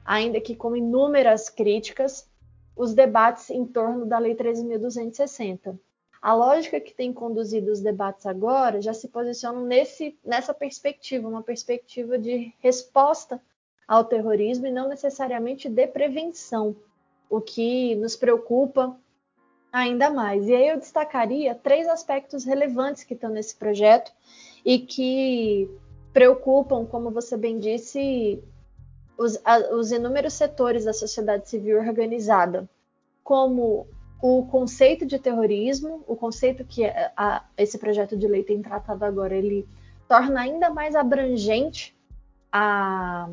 ainda 0.04 0.40
que 0.40 0.54
com 0.54 0.76
inúmeras 0.76 1.48
críticas, 1.48 2.28
os 2.76 2.94
debates 2.94 3.50
em 3.50 3.64
torno 3.64 4.06
da 4.06 4.18
Lei 4.18 4.34
13.260. 4.34 5.78
A 6.20 6.34
lógica 6.34 6.80
que 6.80 6.94
tem 6.94 7.12
conduzido 7.12 7.70
os 7.70 7.80
debates 7.80 8.24
agora 8.24 8.80
já 8.80 8.94
se 8.94 9.08
posiciona 9.08 9.60
nesse, 9.60 10.18
nessa 10.24 10.54
perspectiva, 10.54 11.28
uma 11.28 11.42
perspectiva 11.42 12.18
de 12.18 12.54
resposta 12.60 13.40
ao 13.86 14.04
terrorismo 14.04 14.66
e 14.66 14.72
não 14.72 14.88
necessariamente 14.88 15.68
de 15.68 15.86
prevenção, 15.86 16.74
o 17.28 17.40
que 17.40 17.94
nos 17.96 18.16
preocupa 18.16 18.98
ainda 19.70 20.08
mais. 20.08 20.48
E 20.48 20.54
aí 20.54 20.68
eu 20.68 20.78
destacaria 20.78 21.54
três 21.54 21.86
aspectos 21.88 22.44
relevantes 22.44 23.04
que 23.04 23.12
estão 23.12 23.30
nesse 23.30 23.56
projeto 23.56 24.10
e 24.64 24.78
que 24.78 25.68
preocupam, 26.12 26.86
como 26.86 27.10
você 27.10 27.36
bem 27.36 27.58
disse, 27.58 28.42
os, 29.16 29.38
a, 29.44 29.74
os 29.74 29.90
inúmeros 29.92 30.34
setores 30.34 30.84
da 30.84 30.92
sociedade 30.92 31.48
civil 31.48 31.78
organizada, 31.78 32.68
como 33.22 33.86
o 34.22 34.46
conceito 34.46 35.04
de 35.04 35.18
terrorismo, 35.18 36.02
o 36.06 36.16
conceito 36.16 36.64
que 36.64 36.84
a, 36.84 37.12
a, 37.16 37.44
esse 37.56 37.78
projeto 37.78 38.16
de 38.16 38.26
lei 38.26 38.42
tem 38.42 38.62
tratado 38.62 39.04
agora, 39.04 39.34
ele 39.34 39.66
torna 40.08 40.40
ainda 40.40 40.70
mais 40.70 40.94
abrangente 40.94 41.94
a, 42.52 43.28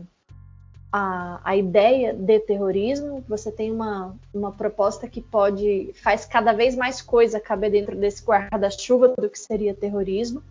a, 0.91 1.41
a 1.43 1.55
ideia 1.55 2.13
de 2.13 2.39
terrorismo. 2.39 3.23
Você 3.27 3.51
tem 3.51 3.71
uma, 3.71 4.15
uma 4.33 4.51
proposta 4.51 5.07
que 5.07 5.21
pode 5.21 5.91
faz 5.95 6.25
cada 6.25 6.53
vez 6.53 6.75
mais 6.75 7.01
coisa 7.01 7.39
caber 7.39 7.71
dentro 7.71 7.95
desse 7.95 8.23
guarda-chuva 8.23 9.09
do 9.09 9.29
que 9.29 9.39
seria 9.39 9.73
terrorismo, 9.73 10.43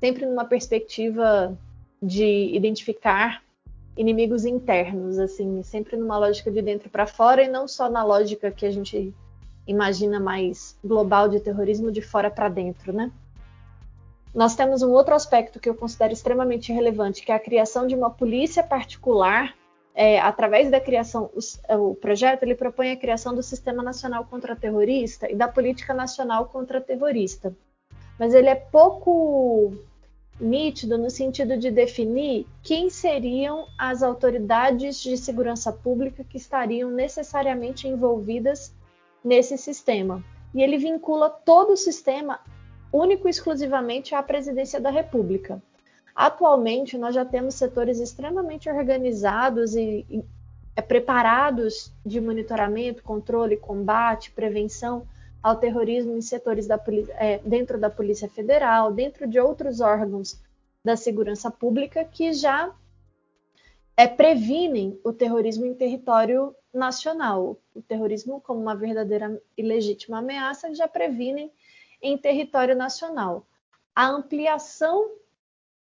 sempre 0.00 0.26
numa 0.26 0.44
perspectiva 0.44 1.56
de 2.02 2.54
identificar 2.54 3.43
inimigos 3.96 4.44
internos, 4.44 5.18
assim, 5.18 5.62
sempre 5.62 5.96
numa 5.96 6.18
lógica 6.18 6.50
de 6.50 6.60
dentro 6.60 6.90
para 6.90 7.06
fora 7.06 7.42
e 7.42 7.48
não 7.48 7.68
só 7.68 7.88
na 7.88 8.04
lógica 8.04 8.50
que 8.50 8.66
a 8.66 8.70
gente 8.70 9.14
imagina 9.66 10.20
mais 10.20 10.76
global 10.84 11.28
de 11.28 11.40
terrorismo 11.40 11.90
de 11.90 12.02
fora 12.02 12.30
para 12.30 12.48
dentro, 12.48 12.92
né? 12.92 13.10
Nós 14.34 14.56
temos 14.56 14.82
um 14.82 14.90
outro 14.90 15.14
aspecto 15.14 15.60
que 15.60 15.68
eu 15.68 15.74
considero 15.76 16.12
extremamente 16.12 16.72
relevante, 16.72 17.24
que 17.24 17.30
é 17.30 17.34
a 17.34 17.40
criação 17.40 17.86
de 17.86 17.94
uma 17.94 18.10
polícia 18.10 18.62
particular. 18.62 19.54
É, 19.94 20.18
através 20.18 20.68
da 20.72 20.80
criação, 20.80 21.30
o, 21.32 21.90
o 21.90 21.94
projeto 21.94 22.42
ele 22.42 22.56
propõe 22.56 22.90
a 22.90 22.96
criação 22.96 23.32
do 23.32 23.44
Sistema 23.44 23.80
Nacional 23.80 24.24
Contra-Terrorista 24.24 25.30
e 25.30 25.36
da 25.36 25.46
Política 25.46 25.94
Nacional 25.94 26.46
Contra-Terrorista. 26.46 27.54
Mas 28.18 28.34
ele 28.34 28.48
é 28.48 28.56
pouco 28.56 29.72
nítido 30.40 30.98
no 30.98 31.10
sentido 31.10 31.56
de 31.56 31.70
definir 31.70 32.46
quem 32.62 32.90
seriam 32.90 33.66
as 33.78 34.02
autoridades 34.02 35.00
de 35.00 35.16
segurança 35.16 35.72
pública 35.72 36.24
que 36.24 36.36
estariam 36.36 36.90
necessariamente 36.90 37.86
envolvidas 37.86 38.74
nesse 39.24 39.56
sistema. 39.56 40.22
E 40.52 40.62
ele 40.62 40.78
vincula 40.78 41.30
todo 41.30 41.72
o 41.72 41.76
sistema 41.76 42.40
único 42.92 43.26
e 43.26 43.30
exclusivamente 43.30 44.14
à 44.14 44.22
presidência 44.22 44.80
da 44.80 44.90
República. 44.90 45.62
Atualmente, 46.14 46.96
nós 46.96 47.14
já 47.14 47.24
temos 47.24 47.54
setores 47.54 47.98
extremamente 47.98 48.68
organizados 48.68 49.74
e, 49.74 50.06
e 50.08 50.24
é, 50.76 50.82
preparados 50.82 51.92
de 52.04 52.20
monitoramento, 52.20 53.02
controle, 53.02 53.56
combate, 53.56 54.30
prevenção 54.30 55.06
ao 55.44 55.56
terrorismo 55.56 56.16
em 56.16 56.22
setores 56.22 56.66
da, 56.66 56.82
é, 57.18 57.36
dentro 57.44 57.78
da 57.78 57.90
Polícia 57.90 58.26
Federal, 58.30 58.90
dentro 58.90 59.26
de 59.28 59.38
outros 59.38 59.78
órgãos 59.78 60.40
da 60.82 60.96
segurança 60.96 61.50
pública 61.50 62.02
que 62.02 62.32
já 62.32 62.74
é, 63.94 64.06
previnem 64.06 64.98
o 65.04 65.12
terrorismo 65.12 65.66
em 65.66 65.74
território 65.74 66.56
nacional. 66.72 67.58
O 67.74 67.82
terrorismo, 67.82 68.40
como 68.40 68.58
uma 68.58 68.74
verdadeira 68.74 69.38
e 69.54 69.62
legítima 69.62 70.20
ameaça, 70.20 70.74
já 70.74 70.88
previnem 70.88 71.52
em 72.00 72.16
território 72.16 72.74
nacional. 72.74 73.46
A 73.94 74.08
ampliação 74.08 75.10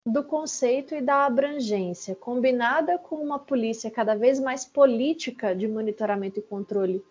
do 0.05 0.25
conceito 0.25 0.95
e 0.95 1.03
da 1.03 1.27
abrangência, 1.27 2.15
combinada 2.15 2.99
com 2.99 3.17
uma 3.17 3.39
polícia 3.39 3.91
cada 3.91 4.15
vez 4.15 4.41
mais 4.41 4.65
política 4.65 5.55
de 5.55 5.69
monitoramento 5.69 6.39
e 6.39 6.43
controle 6.43 7.05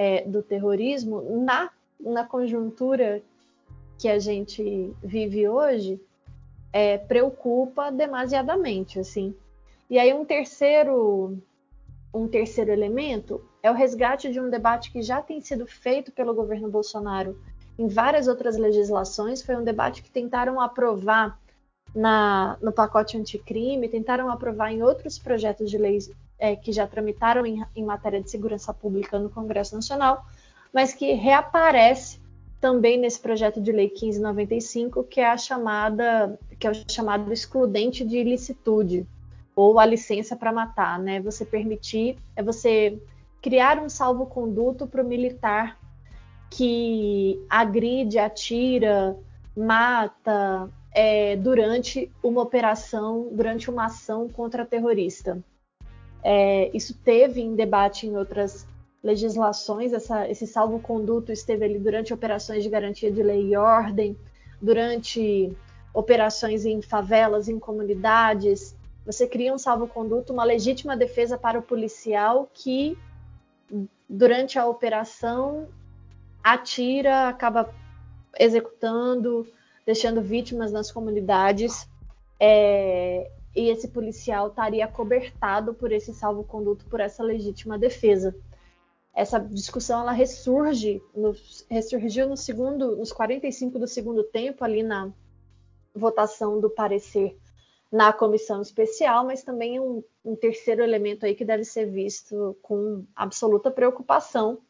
é, 0.00 0.22
do 0.22 0.42
terrorismo, 0.42 1.44
na, 1.44 1.68
na 2.00 2.24
conjuntura 2.24 3.22
que 3.98 4.08
a 4.08 4.18
gente 4.18 4.96
vive 5.02 5.46
hoje, 5.46 6.00
é, 6.72 6.96
preocupa 6.96 7.92
demasiadamente, 7.92 8.98
assim. 8.98 9.34
E 9.90 9.98
aí 9.98 10.14
um 10.14 10.24
terceiro 10.24 11.36
um 12.14 12.26
terceiro 12.26 12.72
elemento 12.72 13.44
é 13.62 13.70
o 13.70 13.74
resgate 13.74 14.32
de 14.32 14.40
um 14.40 14.48
debate 14.48 14.90
que 14.90 15.02
já 15.02 15.20
tem 15.20 15.38
sido 15.42 15.66
feito 15.66 16.10
pelo 16.10 16.32
governo 16.32 16.70
Bolsonaro 16.70 17.38
em 17.78 17.86
várias 17.86 18.26
outras 18.26 18.56
legislações. 18.56 19.42
Foi 19.42 19.54
um 19.54 19.62
debate 19.62 20.02
que 20.02 20.10
tentaram 20.10 20.58
aprovar 20.58 21.38
na, 21.94 22.56
no 22.62 22.72
pacote 22.72 23.18
anticrime, 23.18 23.86
tentaram 23.86 24.30
aprovar 24.30 24.72
em 24.72 24.82
outros 24.82 25.18
projetos 25.18 25.70
de 25.70 25.76
leis 25.76 26.10
é, 26.40 26.56
que 26.56 26.72
já 26.72 26.86
tramitaram 26.86 27.46
em, 27.46 27.62
em 27.76 27.84
matéria 27.84 28.20
de 28.20 28.30
segurança 28.30 28.74
pública 28.74 29.18
no 29.18 29.30
Congresso 29.30 29.74
Nacional, 29.74 30.24
mas 30.72 30.92
que 30.92 31.12
reaparece 31.12 32.18
também 32.60 32.98
nesse 32.98 33.20
projeto 33.20 33.60
de 33.60 33.70
lei 33.70 33.88
1595, 33.88 35.04
que 35.04 35.20
é 35.20 35.30
a 35.30 35.36
chamada, 35.36 36.38
que 36.58 36.66
é 36.66 36.70
o 36.70 36.74
chamado 36.90 37.32
excludente 37.32 38.04
de 38.04 38.18
ilicitude, 38.18 39.06
ou 39.54 39.78
a 39.78 39.86
licença 39.86 40.34
para 40.34 40.52
matar, 40.52 40.98
né? 40.98 41.20
Você 41.20 41.44
permitir, 41.44 42.16
é 42.34 42.42
você 42.42 43.00
criar 43.40 43.78
um 43.78 43.88
salvo-conduto 43.88 44.86
para 44.86 45.02
o 45.02 45.06
militar 45.06 45.78
que 46.50 47.40
agride, 47.48 48.18
atira, 48.18 49.16
mata 49.56 50.68
é, 50.92 51.36
durante 51.36 52.10
uma 52.22 52.42
operação, 52.42 53.28
durante 53.32 53.70
uma 53.70 53.86
ação 53.86 54.28
contra 54.28 54.66
terrorista. 54.66 55.42
É, 56.22 56.70
isso 56.74 56.94
teve 57.04 57.40
em 57.40 57.54
debate 57.54 58.06
em 58.06 58.16
outras 58.16 58.66
legislações, 59.02 59.92
essa, 59.92 60.28
esse 60.28 60.46
salvo-conduto 60.46 61.32
esteve 61.32 61.64
ali 61.64 61.78
durante 61.78 62.12
operações 62.12 62.62
de 62.62 62.68
garantia 62.68 63.10
de 63.10 63.22
lei 63.22 63.52
e 63.52 63.56
ordem, 63.56 64.16
durante 64.60 65.56
operações 65.94 66.66
em 66.66 66.82
favelas, 66.82 67.48
em 67.48 67.58
comunidades, 67.58 68.76
você 69.04 69.26
cria 69.26 69.52
um 69.52 69.58
salvo-conduto, 69.58 70.32
uma 70.32 70.44
legítima 70.44 70.96
defesa 70.96 71.38
para 71.38 71.58
o 71.58 71.62
policial 71.62 72.48
que, 72.52 72.96
durante 74.08 74.58
a 74.58 74.66
operação, 74.66 75.68
atira, 76.44 77.28
acaba 77.28 77.74
executando, 78.38 79.46
deixando 79.84 80.20
vítimas 80.20 80.70
nas 80.70 80.92
comunidades. 80.92 81.88
É, 82.38 83.30
e 83.54 83.68
esse 83.68 83.88
policial 83.88 84.48
estaria 84.48 84.86
cobertado 84.86 85.74
por 85.74 85.90
esse 85.92 86.14
salvo-conduto, 86.14 86.86
por 86.86 87.00
essa 87.00 87.22
legítima 87.22 87.78
defesa. 87.78 88.34
Essa 89.14 89.38
discussão 89.38 90.00
ela 90.00 90.12
ressurge, 90.12 91.02
no, 91.14 91.34
ressurgiu 91.68 92.28
no 92.28 92.36
segundo, 92.36 92.96
nos 92.96 93.12
45 93.12 93.78
do 93.78 93.86
segundo 93.86 94.22
tempo, 94.22 94.64
ali 94.64 94.82
na 94.82 95.12
votação 95.94 96.60
do 96.60 96.70
parecer 96.70 97.36
na 97.90 98.12
comissão 98.12 98.62
especial, 98.62 99.26
mas 99.26 99.42
também 99.42 99.80
um, 99.80 100.02
um 100.24 100.36
terceiro 100.36 100.82
elemento 100.82 101.26
aí 101.26 101.34
que 101.34 101.44
deve 101.44 101.64
ser 101.64 101.86
visto 101.86 102.56
com 102.62 103.04
absoluta 103.16 103.70
preocupação, 103.70 104.60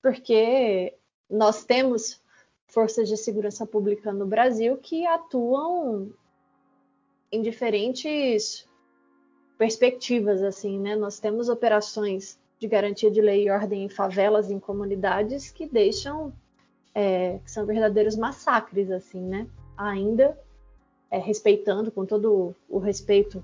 porque 0.00 0.96
nós 1.28 1.64
temos 1.64 2.22
forças 2.68 3.08
de 3.08 3.16
segurança 3.16 3.66
pública 3.66 4.12
no 4.12 4.26
Brasil 4.26 4.76
que 4.76 5.04
atuam 5.04 6.12
em 7.34 7.42
diferentes 7.42 8.64
perspectivas, 9.58 10.42
assim, 10.42 10.78
né? 10.78 10.94
Nós 10.94 11.18
temos 11.18 11.48
operações 11.48 12.38
de 12.60 12.68
garantia 12.68 13.10
de 13.10 13.20
lei 13.20 13.46
e 13.46 13.50
ordem 13.50 13.84
em 13.84 13.88
favelas, 13.88 14.50
em 14.50 14.58
comunidades 14.60 15.50
que 15.50 15.66
deixam, 15.66 16.32
é, 16.94 17.38
que 17.44 17.50
são 17.50 17.66
verdadeiros 17.66 18.16
massacres, 18.16 18.90
assim, 18.90 19.20
né? 19.20 19.48
Ainda 19.76 20.38
é, 21.10 21.18
respeitando, 21.18 21.90
com 21.90 22.06
todo 22.06 22.54
o 22.68 22.78
respeito 22.78 23.42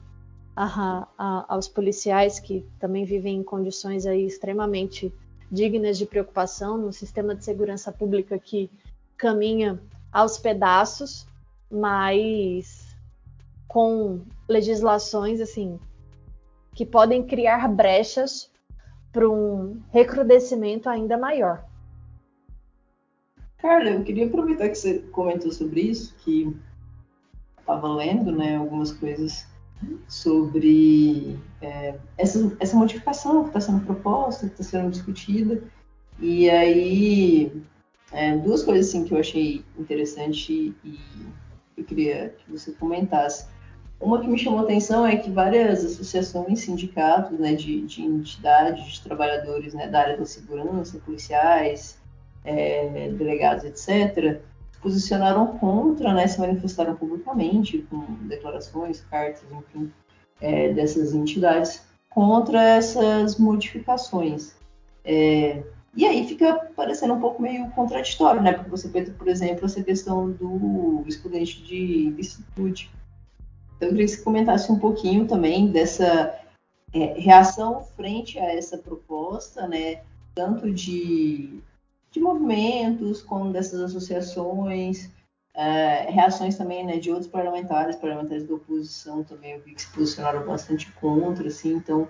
a, 0.54 1.08
a, 1.18 1.54
aos 1.54 1.66
policiais 1.66 2.38
que 2.38 2.64
também 2.78 3.04
vivem 3.04 3.38
em 3.38 3.42
condições 3.42 4.06
aí 4.06 4.24
extremamente 4.24 5.12
dignas 5.50 5.98
de 5.98 6.06
preocupação, 6.06 6.78
num 6.78 6.92
sistema 6.92 7.34
de 7.34 7.44
segurança 7.44 7.90
pública 7.90 8.38
que 8.38 8.70
caminha 9.16 9.80
aos 10.12 10.38
pedaços, 10.38 11.26
mas 11.70 12.89
com 13.70 14.22
legislações 14.48 15.40
assim 15.40 15.78
que 16.74 16.84
podem 16.84 17.24
criar 17.24 17.68
brechas 17.68 18.50
para 19.12 19.28
um 19.28 19.80
recrudescimento 19.92 20.88
ainda 20.88 21.16
maior. 21.16 21.64
Carla, 23.58 23.90
eu 23.90 24.02
queria 24.02 24.26
aproveitar 24.26 24.68
que 24.68 24.74
você 24.74 24.98
comentou 25.12 25.52
sobre 25.52 25.82
isso, 25.82 26.16
que 26.24 26.52
estava 27.60 27.94
lendo 27.94 28.32
né, 28.32 28.56
algumas 28.56 28.90
coisas 28.90 29.46
sobre 30.08 31.38
é, 31.62 31.96
essa, 32.18 32.56
essa 32.58 32.76
modificação 32.76 33.42
que 33.42 33.50
está 33.50 33.60
sendo 33.60 33.84
proposta, 33.86 34.48
que 34.48 34.60
está 34.60 34.64
sendo 34.64 34.90
discutida. 34.90 35.62
E 36.18 36.50
aí, 36.50 37.62
é, 38.10 38.36
duas 38.36 38.64
coisas 38.64 38.88
assim, 38.88 39.04
que 39.04 39.14
eu 39.14 39.18
achei 39.18 39.64
interessante 39.78 40.74
e 40.84 40.98
eu 41.76 41.84
queria 41.84 42.34
que 42.38 42.50
você 42.50 42.72
comentasse. 42.72 43.59
Uma 44.00 44.18
que 44.20 44.26
me 44.26 44.38
chamou 44.38 44.60
atenção 44.60 45.06
é 45.06 45.16
que 45.16 45.30
várias 45.30 45.84
associações, 45.84 46.60
sindicatos 46.60 47.38
né, 47.38 47.54
de, 47.54 47.82
de 47.82 48.02
entidades, 48.02 48.94
de 48.94 49.02
trabalhadores 49.02 49.74
né, 49.74 49.88
da 49.88 50.00
área 50.00 50.16
da 50.16 50.24
segurança, 50.24 50.98
policiais, 51.04 51.98
é, 52.42 53.10
delegados, 53.10 53.64
etc., 53.64 54.40
se 54.72 54.80
posicionaram 54.80 55.46
contra, 55.58 56.14
né, 56.14 56.26
se 56.26 56.40
manifestaram 56.40 56.96
publicamente 56.96 57.86
com 57.90 58.00
declarações, 58.22 59.02
cartas, 59.02 59.42
enfim, 59.52 59.92
é, 60.40 60.72
dessas 60.72 61.12
entidades 61.12 61.82
contra 62.08 62.62
essas 62.62 63.38
modificações. 63.38 64.54
É, 65.04 65.62
e 65.94 66.06
aí 66.06 66.26
fica 66.26 66.54
parecendo 66.74 67.14
um 67.14 67.20
pouco 67.20 67.42
meio 67.42 67.68
contraditório, 67.70 68.40
né? 68.40 68.52
Porque 68.52 68.70
você 68.70 68.88
pensa, 68.88 69.12
por 69.12 69.28
exemplo, 69.28 69.66
essa 69.66 69.82
questão 69.82 70.30
do 70.30 71.02
estudante 71.06 71.62
de 71.62 72.10
licitude. 72.10 72.90
Então, 73.80 73.88
eu 73.88 73.92
queria 73.94 74.06
que 74.06 74.12
você 74.12 74.22
comentasse 74.22 74.70
um 74.70 74.78
pouquinho 74.78 75.26
também 75.26 75.68
dessa 75.68 76.38
é, 76.92 77.14
reação 77.18 77.82
frente 77.96 78.38
a 78.38 78.44
essa 78.44 78.76
proposta, 78.76 79.66
né? 79.66 80.02
Tanto 80.34 80.70
de 80.70 81.62
de 82.10 82.20
movimentos, 82.20 83.22
como 83.22 83.52
dessas 83.52 83.80
associações, 83.80 85.10
é, 85.54 86.10
reações 86.10 86.56
também 86.56 86.84
né, 86.84 86.98
de 86.98 87.10
outros 87.10 87.28
parlamentares, 87.28 87.96
parlamentares 87.96 88.46
da 88.46 88.54
oposição 88.54 89.22
também, 89.22 89.52
eu 89.52 89.60
vi 89.60 89.74
que 89.74 89.82
se 89.82 89.92
posicionaram 89.92 90.44
bastante 90.44 90.90
contra, 90.92 91.46
assim, 91.48 91.74
então, 91.74 92.08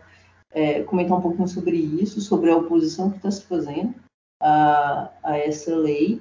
é, 0.51 0.83
comentar 0.83 1.19
um 1.19 1.21
pouquinho 1.21 1.49
sobre 1.49 1.77
isso, 1.77 2.21
sobre 2.21 2.51
a 2.51 2.57
oposição 2.57 3.11
que 3.11 3.19
está 3.19 3.31
se 3.31 3.45
fazendo 3.45 3.95
a, 4.41 5.11
a, 5.23 5.39
essa 5.39 5.77
lei 5.77 6.21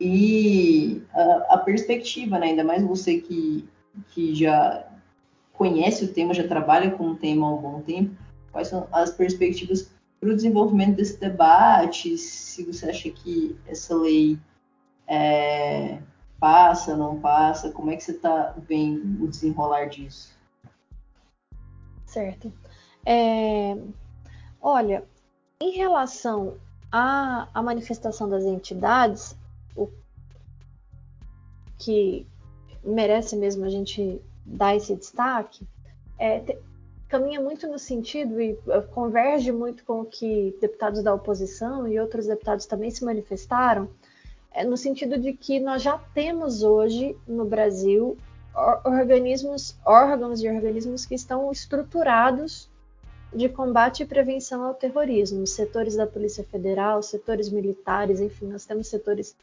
e 0.00 1.02
a, 1.12 1.54
a, 1.54 1.58
perspectiva, 1.58 2.38
né, 2.38 2.48
ainda 2.48 2.64
mais 2.64 2.84
você 2.84 3.18
que, 3.18 3.68
que 4.10 4.34
já 4.34 4.86
conhece 5.52 6.04
o 6.04 6.12
tema, 6.12 6.34
já 6.34 6.46
trabalha 6.46 6.90
com 6.90 7.10
o 7.10 7.16
tema 7.16 7.46
há 7.46 7.54
um 7.54 7.60
bom 7.60 7.80
tempo, 7.80 8.16
quais 8.50 8.68
são 8.68 8.88
as 8.92 9.10
perspectivas 9.10 9.90
para 10.20 10.30
o 10.30 10.36
desenvolvimento 10.36 10.96
desse 10.96 11.18
debate, 11.18 12.16
se 12.16 12.64
você 12.64 12.90
acha 12.90 13.10
que 13.10 13.58
essa 13.66 13.94
lei 13.94 14.38
é, 15.06 16.00
passa, 16.38 16.96
não 16.96 17.20
passa, 17.20 17.72
como 17.72 17.90
é 17.90 17.96
que 17.96 18.04
você 18.04 18.12
está 18.12 18.54
vendo 18.68 19.24
o 19.24 19.28
desenrolar 19.28 19.86
disso? 19.86 20.32
Certo. 22.06 22.52
É, 23.04 23.76
olha, 24.60 25.04
em 25.60 25.72
relação 25.76 26.56
à, 26.90 27.48
à 27.52 27.62
manifestação 27.62 28.28
das 28.28 28.44
entidades, 28.44 29.36
o 29.74 29.88
que 31.78 32.26
merece 32.84 33.36
mesmo 33.36 33.64
a 33.64 33.68
gente 33.68 34.20
dar 34.44 34.76
esse 34.76 34.94
destaque, 34.94 35.66
é, 36.18 36.56
caminha 37.12 37.40
muito 37.40 37.68
no 37.68 37.78
sentido 37.78 38.40
e 38.40 38.58
eh, 38.68 38.80
converge 38.92 39.52
muito 39.52 39.84
com 39.84 40.00
o 40.00 40.04
que 40.04 40.56
deputados 40.58 41.02
da 41.02 41.12
oposição 41.12 41.86
e 41.86 42.00
outros 42.00 42.26
deputados 42.26 42.64
também 42.64 42.90
se 42.90 43.04
manifestaram, 43.04 43.90
é 44.50 44.64
no 44.64 44.78
sentido 44.78 45.18
de 45.18 45.34
que 45.34 45.60
nós 45.60 45.82
já 45.82 45.98
temos 46.14 46.62
hoje 46.62 47.14
no 47.28 47.44
Brasil 47.44 48.16
organismos, 48.84 49.76
órgãos 49.84 50.42
e 50.42 50.48
organismos 50.48 51.04
que 51.04 51.14
estão 51.14 51.50
estruturados 51.50 52.70
de 53.34 53.48
combate 53.48 54.02
e 54.02 54.06
prevenção 54.06 54.62
ao 54.62 54.74
terrorismo, 54.74 55.46
setores 55.46 55.96
da 55.96 56.06
Polícia 56.06 56.44
Federal, 56.44 57.02
setores 57.02 57.50
militares, 57.50 58.20
enfim, 58.20 58.46
nós 58.46 58.64
temos 58.64 58.88
setores 58.88 59.34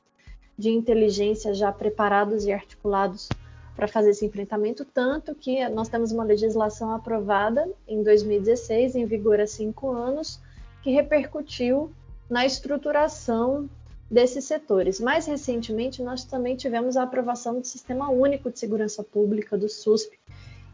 de 0.59 0.69
inteligência 0.69 1.53
já 1.53 1.71
preparados 1.71 2.43
e 2.43 2.51
articulados 2.51 3.29
para 3.77 3.87
fazer 3.87 4.09
esse 4.09 4.25
enfrentamento, 4.25 4.83
tanto 4.83 5.33
que 5.33 5.67
nós 5.69 5.87
temos 5.87 6.11
uma 6.11 6.25
legislação 6.25 6.93
aprovada 6.93 7.65
em 7.87 8.03
2016, 8.03 8.95
em 8.95 9.05
vigor 9.05 9.39
há 9.39 9.47
cinco 9.47 9.89
anos, 9.89 10.37
que 10.83 10.91
repercutiu 10.91 11.89
na 12.29 12.45
estruturação 12.45 13.69
desses 14.11 14.43
setores. 14.43 14.99
Mais 14.99 15.25
recentemente, 15.25 16.03
nós 16.03 16.25
também 16.25 16.57
tivemos 16.57 16.97
a 16.97 17.03
aprovação 17.03 17.57
do 17.57 17.65
Sistema 17.65 18.09
Único 18.09 18.51
de 18.51 18.59
Segurança 18.59 19.01
Pública, 19.01 19.57
do 19.57 19.69
SUSP. 19.69 20.19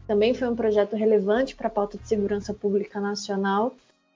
Também 0.04 0.34
foi 0.34 0.48
um 0.48 0.56
projeto 0.56 0.96
relevante 0.96 1.54
para 1.54 1.68
a 1.68 1.70
pauta 1.70 1.96
de 1.96 2.08
segurança 2.08 2.52
pública 2.52 3.00
nacional, 3.00 3.72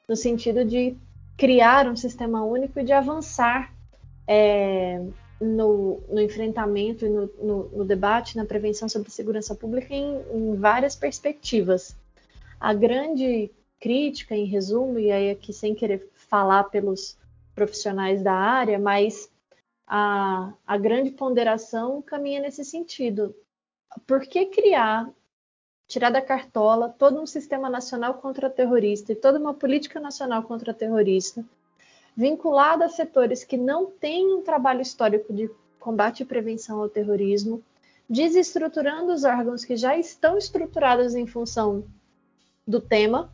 no 0.09 0.17
sentido 0.17 0.65
de 0.65 0.97
criar 1.37 1.87
um 1.87 1.95
sistema 1.95 2.43
único 2.43 2.81
e 2.81 2.83
de 2.83 2.93
avançar 2.93 3.73
é, 4.27 5.01
no, 5.41 6.03
no 6.09 6.21
enfrentamento 6.21 7.07
e 7.07 7.09
no, 7.09 7.27
no, 7.39 7.69
no, 7.71 7.85
debate, 7.85 8.37
na 8.37 8.45
prevenção 8.45 8.89
sobre 8.89 9.11
segurança 9.11 9.55
pública 9.55 9.95
em, 9.95 10.21
em, 10.33 10.55
várias 10.57 10.95
perspectivas. 10.95 11.97
A 12.61 12.75
grande 12.75 13.51
crítica, 13.81 14.37
em 14.37 14.45
resumo, 14.45 14.99
e 14.99 15.11
aí 15.11 15.31
aqui 15.31 15.53
sem 15.53 15.75
querer 15.75 16.07
falar 16.15 16.65
pelos 16.65 17.17
profissionais 17.55 18.23
da 18.23 18.35
área, 18.35 18.79
mas 18.79 19.31
a, 19.87 20.53
a 20.67 20.77
grande 20.77 21.11
ponderação 21.11 22.03
caminha 22.03 22.41
nesse 22.41 22.65
sentido. 22.65 23.35
Por 24.07 24.21
que 24.21 24.47
criar, 24.47 25.11
tirar 25.89 26.11
da 26.11 26.21
cartola 26.21 26.89
todo 26.91 27.21
um 27.21 27.27
sistema 27.27 27.71
nacional 27.71 28.15
contra 28.15 28.51
terrorista 28.51 29.13
e 29.13 29.17
toda 29.17 29.39
uma 29.39 29.55
política 29.55 29.99
nacional 29.99 30.43
contra 30.43 30.75
terrorista? 30.75 31.45
Vinculada 32.21 32.85
a 32.85 32.89
setores 32.91 33.45
que 33.45 33.57
não 33.57 33.87
têm 33.87 34.35
um 34.35 34.43
trabalho 34.43 34.83
histórico 34.83 35.33
de 35.33 35.51
combate 35.79 36.23
e 36.23 36.27
prevenção 36.27 36.79
ao 36.79 36.87
terrorismo, 36.87 37.63
desestruturando 38.07 39.11
os 39.11 39.25
órgãos 39.25 39.65
que 39.65 39.75
já 39.75 39.97
estão 39.97 40.37
estruturados 40.37 41.15
em 41.15 41.27
função 41.27 41.83
do 42.67 42.79
tema, 42.79 43.33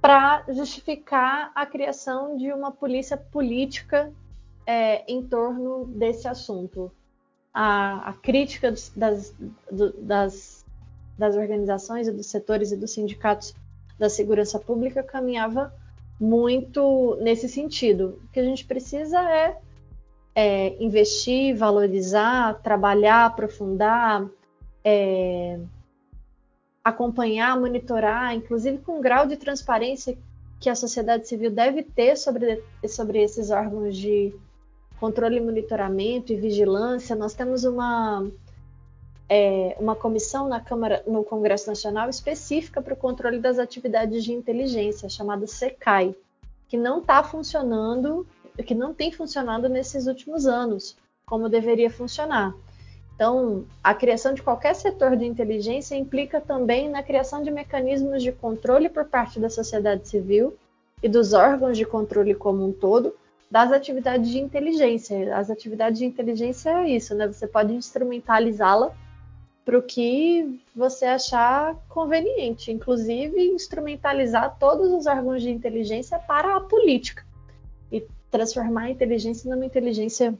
para 0.00 0.44
justificar 0.48 1.50
a 1.56 1.66
criação 1.66 2.36
de 2.36 2.52
uma 2.52 2.70
polícia 2.70 3.16
política 3.16 4.12
é, 4.64 5.02
em 5.12 5.26
torno 5.26 5.86
desse 5.86 6.28
assunto. 6.28 6.92
A, 7.52 8.10
a 8.10 8.12
crítica 8.12 8.70
dos, 8.70 8.90
das, 8.90 9.34
do, 9.68 9.92
das, 9.94 10.64
das 11.18 11.34
organizações 11.34 12.06
e 12.06 12.12
dos 12.12 12.26
setores 12.26 12.70
e 12.70 12.76
dos 12.76 12.92
sindicatos 12.92 13.56
da 13.98 14.08
segurança 14.08 14.60
pública 14.60 15.02
caminhava 15.02 15.74
muito 16.18 17.16
nesse 17.20 17.48
sentido. 17.48 18.20
O 18.24 18.32
que 18.32 18.40
a 18.40 18.44
gente 18.44 18.64
precisa 18.64 19.20
é, 19.20 19.58
é 20.34 20.82
investir, 20.82 21.56
valorizar, 21.56 22.60
trabalhar, 22.62 23.26
aprofundar, 23.26 24.26
é, 24.84 25.58
acompanhar, 26.82 27.58
monitorar, 27.58 28.34
inclusive 28.34 28.78
com 28.78 28.98
o 28.98 29.00
grau 29.00 29.26
de 29.26 29.36
transparência 29.36 30.16
que 30.60 30.70
a 30.70 30.74
sociedade 30.74 31.28
civil 31.28 31.50
deve 31.50 31.82
ter 31.82 32.16
sobre, 32.16 32.62
sobre 32.88 33.22
esses 33.22 33.50
órgãos 33.50 33.96
de 33.96 34.34
controle, 34.98 35.40
monitoramento 35.40 36.32
e 36.32 36.36
vigilância. 36.36 37.14
Nós 37.14 37.34
temos 37.34 37.64
uma 37.64 38.26
é, 39.28 39.76
uma 39.80 39.96
comissão 39.96 40.48
na 40.48 40.60
Câmara, 40.60 41.02
no 41.06 41.24
Congresso 41.24 41.68
Nacional 41.68 42.08
específica 42.08 42.80
para 42.80 42.94
o 42.94 42.96
controle 42.96 43.38
das 43.38 43.58
atividades 43.58 44.24
de 44.24 44.32
inteligência, 44.32 45.08
chamada 45.08 45.46
SECAI, 45.46 46.14
que 46.68 46.76
não 46.76 47.00
está 47.00 47.22
funcionando, 47.22 48.26
que 48.64 48.74
não 48.74 48.94
tem 48.94 49.12
funcionado 49.12 49.68
nesses 49.68 50.06
últimos 50.06 50.46
anos, 50.46 50.96
como 51.26 51.48
deveria 51.48 51.90
funcionar. 51.90 52.54
Então, 53.14 53.64
a 53.82 53.94
criação 53.94 54.34
de 54.34 54.42
qualquer 54.42 54.74
setor 54.74 55.16
de 55.16 55.24
inteligência 55.24 55.96
implica 55.96 56.40
também 56.40 56.88
na 56.88 57.02
criação 57.02 57.42
de 57.42 57.50
mecanismos 57.50 58.22
de 58.22 58.30
controle 58.30 58.88
por 58.88 59.06
parte 59.06 59.40
da 59.40 59.48
sociedade 59.48 60.06
civil 60.06 60.54
e 61.02 61.08
dos 61.08 61.32
órgãos 61.32 61.76
de 61.76 61.84
controle 61.84 62.34
como 62.34 62.66
um 62.66 62.72
todo, 62.72 63.14
das 63.50 63.72
atividades 63.72 64.28
de 64.30 64.38
inteligência. 64.38 65.34
As 65.36 65.50
atividades 65.50 65.98
de 65.98 66.04
inteligência 66.04 66.70
é 66.70 66.90
isso, 66.90 67.14
né? 67.14 67.26
Você 67.26 67.46
pode 67.46 67.72
instrumentalizá-la 67.72 68.94
para 69.66 69.76
o 69.76 69.82
que 69.82 70.62
você 70.76 71.06
achar 71.06 71.74
conveniente, 71.88 72.70
inclusive 72.70 73.48
instrumentalizar 73.48 74.56
todos 74.60 74.92
os 74.92 75.06
órgãos 75.06 75.42
de 75.42 75.50
inteligência 75.50 76.20
para 76.20 76.56
a 76.56 76.60
política 76.60 77.26
e 77.90 78.06
transformar 78.30 78.82
a 78.82 78.90
inteligência 78.90 79.52
numa 79.52 79.66
inteligência 79.66 80.38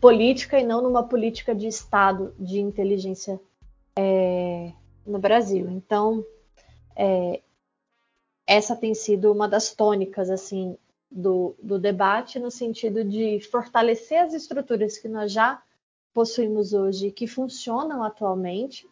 política 0.00 0.56
e 0.56 0.64
não 0.64 0.80
numa 0.80 1.02
política 1.02 1.52
de 1.52 1.66
Estado 1.66 2.32
de 2.38 2.60
inteligência 2.60 3.40
é, 3.98 4.70
no 5.04 5.18
Brasil. 5.18 5.68
Então, 5.68 6.24
é, 6.94 7.40
essa 8.46 8.76
tem 8.76 8.94
sido 8.94 9.32
uma 9.32 9.48
das 9.48 9.74
tônicas 9.74 10.30
assim 10.30 10.78
do, 11.10 11.56
do 11.60 11.76
debate 11.76 12.38
no 12.38 12.52
sentido 12.52 13.02
de 13.02 13.40
fortalecer 13.40 14.22
as 14.22 14.32
estruturas 14.32 14.96
que 14.96 15.08
nós 15.08 15.32
já 15.32 15.60
possuímos 16.16 16.72
hoje 16.72 17.10
que 17.10 17.26
funcionam 17.26 18.02
atualmente, 18.02 18.88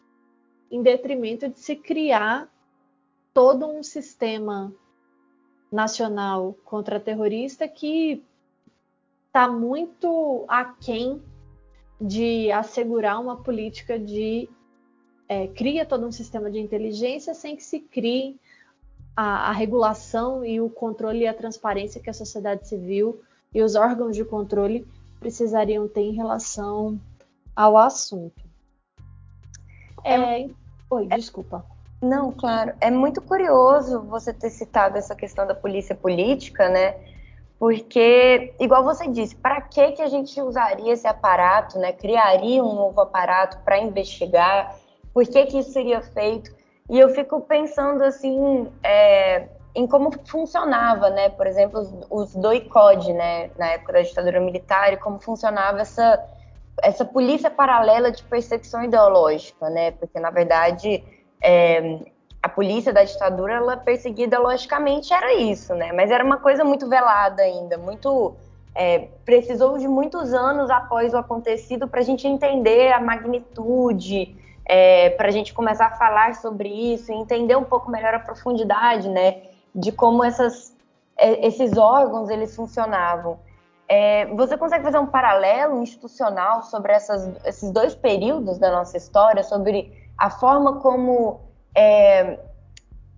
em 0.69 0.83
detrimento 0.83 1.49
de 1.49 1.59
se 1.59 1.75
criar 1.75 2.47
todo 3.33 3.65
um 3.65 3.81
sistema 3.81 4.71
nacional 5.71 6.55
contra-terrorista 6.63 7.67
que 7.67 8.23
está 9.25 9.49
muito 9.49 10.45
aquém 10.47 11.19
de 11.99 12.51
assegurar 12.51 13.19
uma 13.19 13.37
política 13.41 13.97
de 13.97 14.47
é, 15.27 15.47
cria 15.47 15.83
todo 15.83 16.05
um 16.05 16.11
sistema 16.11 16.51
de 16.51 16.59
inteligência 16.59 17.33
sem 17.33 17.55
que 17.55 17.63
se 17.63 17.79
crie 17.79 18.39
a, 19.15 19.49
a, 19.49 19.51
regulação 19.51 20.45
e 20.45 20.61
o 20.61 20.69
controle 20.69 21.21
e 21.21 21.27
a 21.27 21.33
transparência 21.33 21.99
que 21.99 22.09
a 22.11 22.13
sociedade 22.13 22.67
civil 22.67 23.19
e 23.51 23.63
os 23.63 23.73
órgãos 23.73 24.15
de 24.15 24.23
controle 24.23 24.85
precisariam 25.19 25.87
ter 25.87 26.01
em 26.01 26.13
relação 26.13 27.01
ao 27.55 27.77
assunto. 27.77 28.43
É... 30.03 30.41
é 30.41 30.49
oi, 30.89 31.07
é... 31.09 31.15
desculpa. 31.15 31.65
Não, 32.01 32.31
claro. 32.31 32.73
É 32.81 32.91
muito 32.91 33.21
curioso 33.21 34.03
você 34.03 34.33
ter 34.33 34.49
citado 34.49 34.97
essa 34.97 35.15
questão 35.15 35.47
da 35.47 35.55
polícia 35.55 35.95
política, 35.95 36.69
né? 36.69 36.95
Porque, 37.57 38.53
igual 38.59 38.83
você 38.83 39.07
disse, 39.07 39.35
para 39.35 39.61
que, 39.61 39.93
que 39.93 40.01
a 40.01 40.07
gente 40.07 40.39
usaria 40.41 40.93
esse 40.93 41.07
aparato, 41.07 41.79
né? 41.79 41.93
Criaria 41.93 42.63
um 42.63 42.75
novo 42.75 42.99
aparato 43.01 43.57
para 43.63 43.79
investigar? 43.79 44.75
Por 45.13 45.25
que, 45.25 45.45
que 45.45 45.59
isso 45.59 45.71
seria 45.71 46.01
feito? 46.01 46.53
E 46.89 46.99
eu 46.99 47.09
fico 47.09 47.41
pensando, 47.41 48.03
assim, 48.03 48.69
é, 48.83 49.47
em 49.73 49.87
como 49.87 50.11
funcionava, 50.25 51.09
né? 51.09 51.29
Por 51.29 51.47
exemplo, 51.47 51.79
os, 51.79 51.93
os 52.09 52.35
doicode, 52.35 53.13
né? 53.13 53.49
Na 53.57 53.67
época 53.67 53.93
da 53.93 54.01
ditadura 54.01 54.39
militar, 54.41 54.93
e 54.93 54.97
como 54.97 55.19
funcionava 55.19 55.81
essa 55.81 56.21
essa 56.81 57.05
polícia 57.05 57.49
paralela 57.49 58.11
de 58.11 58.23
perseguição 58.23 58.83
ideológica, 58.83 59.69
né? 59.69 59.91
Porque 59.91 60.19
na 60.19 60.29
verdade 60.29 61.03
é, 61.41 61.99
a 62.41 62.49
polícia 62.49 62.93
da 62.93 63.03
ditadura 63.03 63.53
ela 63.53 63.77
perseguia 63.77 64.25
ideologicamente 64.25 65.13
era 65.13 65.33
isso, 65.33 65.73
né? 65.73 65.91
Mas 65.93 66.11
era 66.11 66.23
uma 66.23 66.37
coisa 66.37 66.63
muito 66.63 66.87
velada 66.87 67.41
ainda, 67.41 67.77
muito 67.77 68.35
é, 68.75 69.07
precisou 69.25 69.77
de 69.77 69.87
muitos 69.87 70.33
anos 70.33 70.69
após 70.69 71.13
o 71.13 71.17
acontecido 71.17 71.87
para 71.87 72.01
a 72.01 72.03
gente 72.03 72.27
entender 72.27 72.91
a 72.91 72.99
magnitude, 72.99 74.35
é, 74.65 75.11
para 75.11 75.29
a 75.29 75.31
gente 75.31 75.53
começar 75.53 75.87
a 75.87 75.95
falar 75.95 76.35
sobre 76.35 76.69
isso, 76.69 77.11
entender 77.11 77.55
um 77.55 77.63
pouco 77.63 77.89
melhor 77.89 78.13
a 78.13 78.19
profundidade, 78.19 79.07
né? 79.07 79.43
De 79.73 79.91
como 79.91 80.23
essas, 80.23 80.75
é, 81.17 81.47
esses 81.47 81.77
órgãos 81.77 82.29
eles 82.29 82.55
funcionavam. 82.55 83.39
É, 83.87 84.25
você 84.27 84.57
consegue 84.57 84.83
fazer 84.83 84.97
um 84.97 85.05
paralelo 85.05 85.81
institucional 85.81 86.63
sobre 86.63 86.91
essas, 86.91 87.27
esses 87.45 87.71
dois 87.71 87.93
períodos 87.93 88.57
da 88.57 88.71
nossa 88.71 88.97
história, 88.97 89.43
sobre 89.43 89.93
a 90.17 90.29
forma 90.29 90.79
como 90.79 91.41
é, 91.75 92.39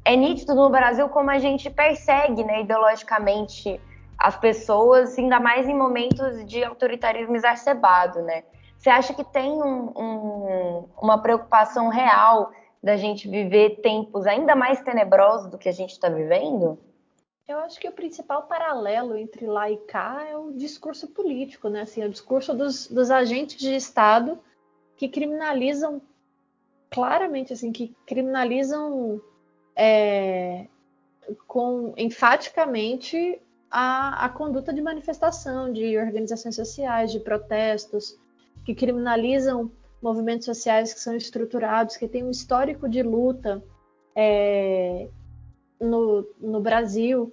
é 0.03 0.15
nítido 0.15 0.55
no 0.55 0.69
Brasil 0.69 1.07
como 1.09 1.29
a 1.29 1.39
gente 1.39 1.69
persegue 1.69 2.43
né, 2.43 2.61
ideologicamente 2.61 3.79
as 4.17 4.35
pessoas, 4.35 5.17
ainda 5.17 5.39
mais 5.39 5.67
em 5.67 5.75
momentos 5.75 6.45
de 6.45 6.63
autoritarismo 6.63 7.35
exacerbado, 7.35 8.21
né? 8.23 8.43
Você 8.77 8.89
acha 8.89 9.13
que 9.13 9.23
tem 9.23 9.51
um, 9.51 9.91
um, 9.95 10.89
uma 11.01 11.21
preocupação 11.21 11.89
real 11.89 12.51
da 12.81 12.95
gente 12.95 13.27
viver 13.27 13.81
tempos 13.81 14.25
ainda 14.25 14.55
mais 14.55 14.81
tenebrosos 14.81 15.49
do 15.49 15.57
que 15.57 15.69
a 15.69 15.71
gente 15.71 15.91
está 15.91 16.09
vivendo? 16.09 16.79
Eu 17.47 17.59
acho 17.59 17.79
que 17.79 17.87
o 17.87 17.93
principal 17.93 18.43
paralelo 18.43 19.15
entre 19.15 19.45
lá 19.45 19.71
e 19.71 19.77
cá 19.77 20.25
é 20.29 20.35
o 20.35 20.51
discurso 20.51 21.07
político, 21.07 21.69
né? 21.69 21.81
Assim, 21.81 22.03
o 22.03 22.09
discurso 22.09 22.53
dos, 22.53 22.87
dos 22.87 23.09
agentes 23.09 23.57
de 23.57 23.73
Estado 23.73 24.37
que 24.97 25.07
criminalizam 25.07 26.01
claramente, 26.89 27.53
assim, 27.53 27.71
que 27.71 27.95
criminalizam 28.05 29.21
é, 29.75 30.67
com 31.47 31.93
enfaticamente 31.95 33.39
a, 33.71 34.25
a 34.25 34.29
conduta 34.29 34.73
de 34.73 34.81
manifestação, 34.81 35.71
de 35.71 35.97
organizações 35.97 36.55
sociais, 36.55 37.11
de 37.11 37.19
protestos, 37.21 38.19
que 38.65 38.75
criminalizam 38.75 39.71
movimentos 40.01 40.45
sociais 40.45 40.93
que 40.93 40.99
são 40.99 41.15
estruturados, 41.15 41.95
que 41.95 42.09
têm 42.09 42.25
um 42.25 42.31
histórico 42.31 42.89
de 42.89 43.01
luta 43.01 43.63
é, 44.13 45.09
no, 45.79 46.27
no 46.39 46.59
Brasil. 46.59 47.31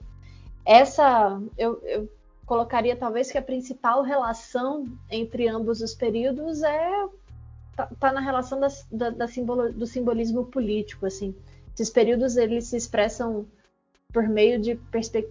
Essa 0.64 1.40
eu, 1.58 1.80
eu 1.84 2.08
colocaria 2.46 2.96
talvez 2.96 3.30
que 3.30 3.38
a 3.38 3.42
principal 3.42 4.02
relação 4.02 4.86
entre 5.10 5.48
ambos 5.48 5.80
os 5.80 5.94
períodos 5.94 6.62
é 6.62 7.08
tá, 7.76 7.88
tá 7.98 8.12
na 8.12 8.20
relação 8.20 8.60
da, 8.60 8.68
da, 8.90 9.10
da 9.10 9.28
simbolo, 9.28 9.72
do 9.72 9.86
simbolismo 9.86 10.44
político 10.44 11.06
assim 11.06 11.34
esses 11.74 11.90
períodos 11.90 12.36
eles 12.36 12.66
se 12.66 12.76
expressam 12.76 13.46
por 14.12 14.28
meio 14.28 14.60
de 14.60 14.78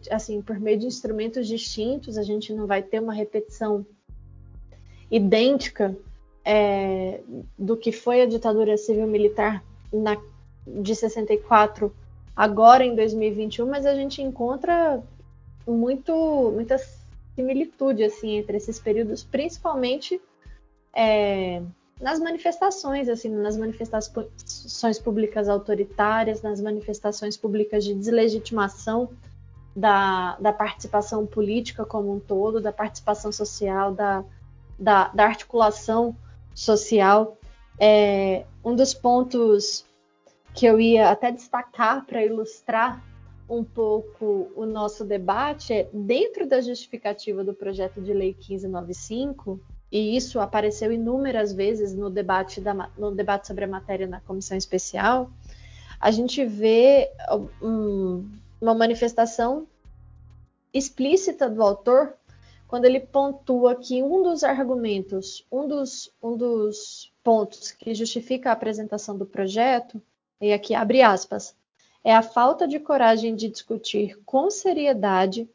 assim 0.10 0.42
por 0.42 0.60
meio 0.60 0.80
de 0.80 0.88
instrumentos 0.88 1.48
distintos 1.48 2.18
a 2.18 2.24
gente 2.24 2.52
não 2.52 2.66
vai 2.66 2.82
ter 2.82 3.00
uma 3.00 3.14
repetição 3.14 3.86
idêntica 5.10 5.96
é, 6.44 7.22
do 7.58 7.78
que 7.78 7.92
foi 7.92 8.22
a 8.22 8.26
ditadura 8.26 8.76
civil 8.76 9.08
militar 9.08 9.64
na, 9.92 10.18
de 10.66 10.96
64 10.96 11.94
agora 12.36 12.84
em 12.84 12.96
2021, 12.96 13.68
mas 13.68 13.86
a 13.86 13.96
gente 13.96 14.22
encontra 14.22 15.02
muito, 15.68 16.52
muita 16.54 16.78
similitude 17.36 18.04
assim 18.04 18.38
entre 18.38 18.58
esses 18.58 18.80
períodos, 18.80 19.24
principalmente 19.24 20.22
é, 20.94 21.62
nas 22.00 22.20
manifestações, 22.20 23.10
assim, 23.10 23.30
nas 23.30 23.58
manifestações 23.58 25.00
públicas 25.00 25.48
autoritárias, 25.48 26.42
nas 26.42 26.60
manifestações 26.60 27.38
públicas 27.38 27.84
de 27.84 27.94
deslegitimação 27.94 29.10
da, 29.76 30.38
da 30.38 30.54
participação 30.54 31.26
política 31.26 31.86
como 31.86 32.14
um 32.14 32.20
todo, 32.20 32.62
da 32.62 32.72
participação 32.72 33.32
social, 33.32 33.94
da, 33.94 34.24
da, 34.78 35.08
da 35.10 35.26
articulação 35.26 36.16
social. 36.54 37.38
É, 37.80 38.46
um 38.64 38.76
dos 38.76 38.94
pontos 38.94 39.86
que 40.54 40.66
eu 40.66 40.80
ia 40.80 41.10
até 41.10 41.32
destacar 41.32 42.06
para 42.06 42.24
ilustrar 42.24 43.04
um 43.50 43.64
pouco 43.64 44.52
o 44.56 44.66
nosso 44.66 45.04
debate 45.04 45.74
é 45.74 45.90
dentro 45.92 46.48
da 46.48 46.62
justificativa 46.62 47.44
do 47.44 47.54
projeto 47.54 48.02
de 48.02 48.14
lei 48.14 48.34
1595, 48.34 49.60
e 49.92 50.16
isso 50.16 50.40
apareceu 50.40 50.92
inúmeras 50.92 51.54
vezes 51.54 51.94
no 51.94 52.10
debate, 52.10 52.62
da, 52.62 52.74
no 52.98 53.12
debate 53.12 53.48
sobre 53.48 53.66
a 53.66 53.68
matéria 53.68 54.08
na 54.08 54.22
comissão 54.22 54.58
especial, 54.58 55.30
a 56.00 56.10
gente 56.12 56.44
vê 56.46 57.12
um, 57.62 58.28
uma 58.60 58.74
manifestação 58.74 59.68
explícita 60.74 61.50
do 61.50 61.62
autor 61.62 62.14
quando 62.68 62.86
ele 62.86 63.00
pontua 63.00 63.76
que 63.76 64.02
um 64.02 64.24
dos 64.24 64.44
argumentos, 64.44 65.46
um 65.52 65.68
dos, 65.68 66.12
um 66.22 66.36
dos 66.36 67.14
pontos 67.24 67.72
que 67.72 67.94
justifica 67.94 68.50
a 68.50 68.54
apresentação 68.54 69.16
do 69.16 69.28
projeto 69.28 70.02
e 70.44 70.52
aqui 70.52 70.76
abre 70.76 71.02
aspas, 71.02 71.56
é 72.04 72.14
a 72.14 72.22
falta 72.22 72.68
de 72.68 72.78
coragem 72.78 73.34
de 73.34 73.48
discutir 73.48 74.20
com 74.26 74.50
seriedade 74.50 75.50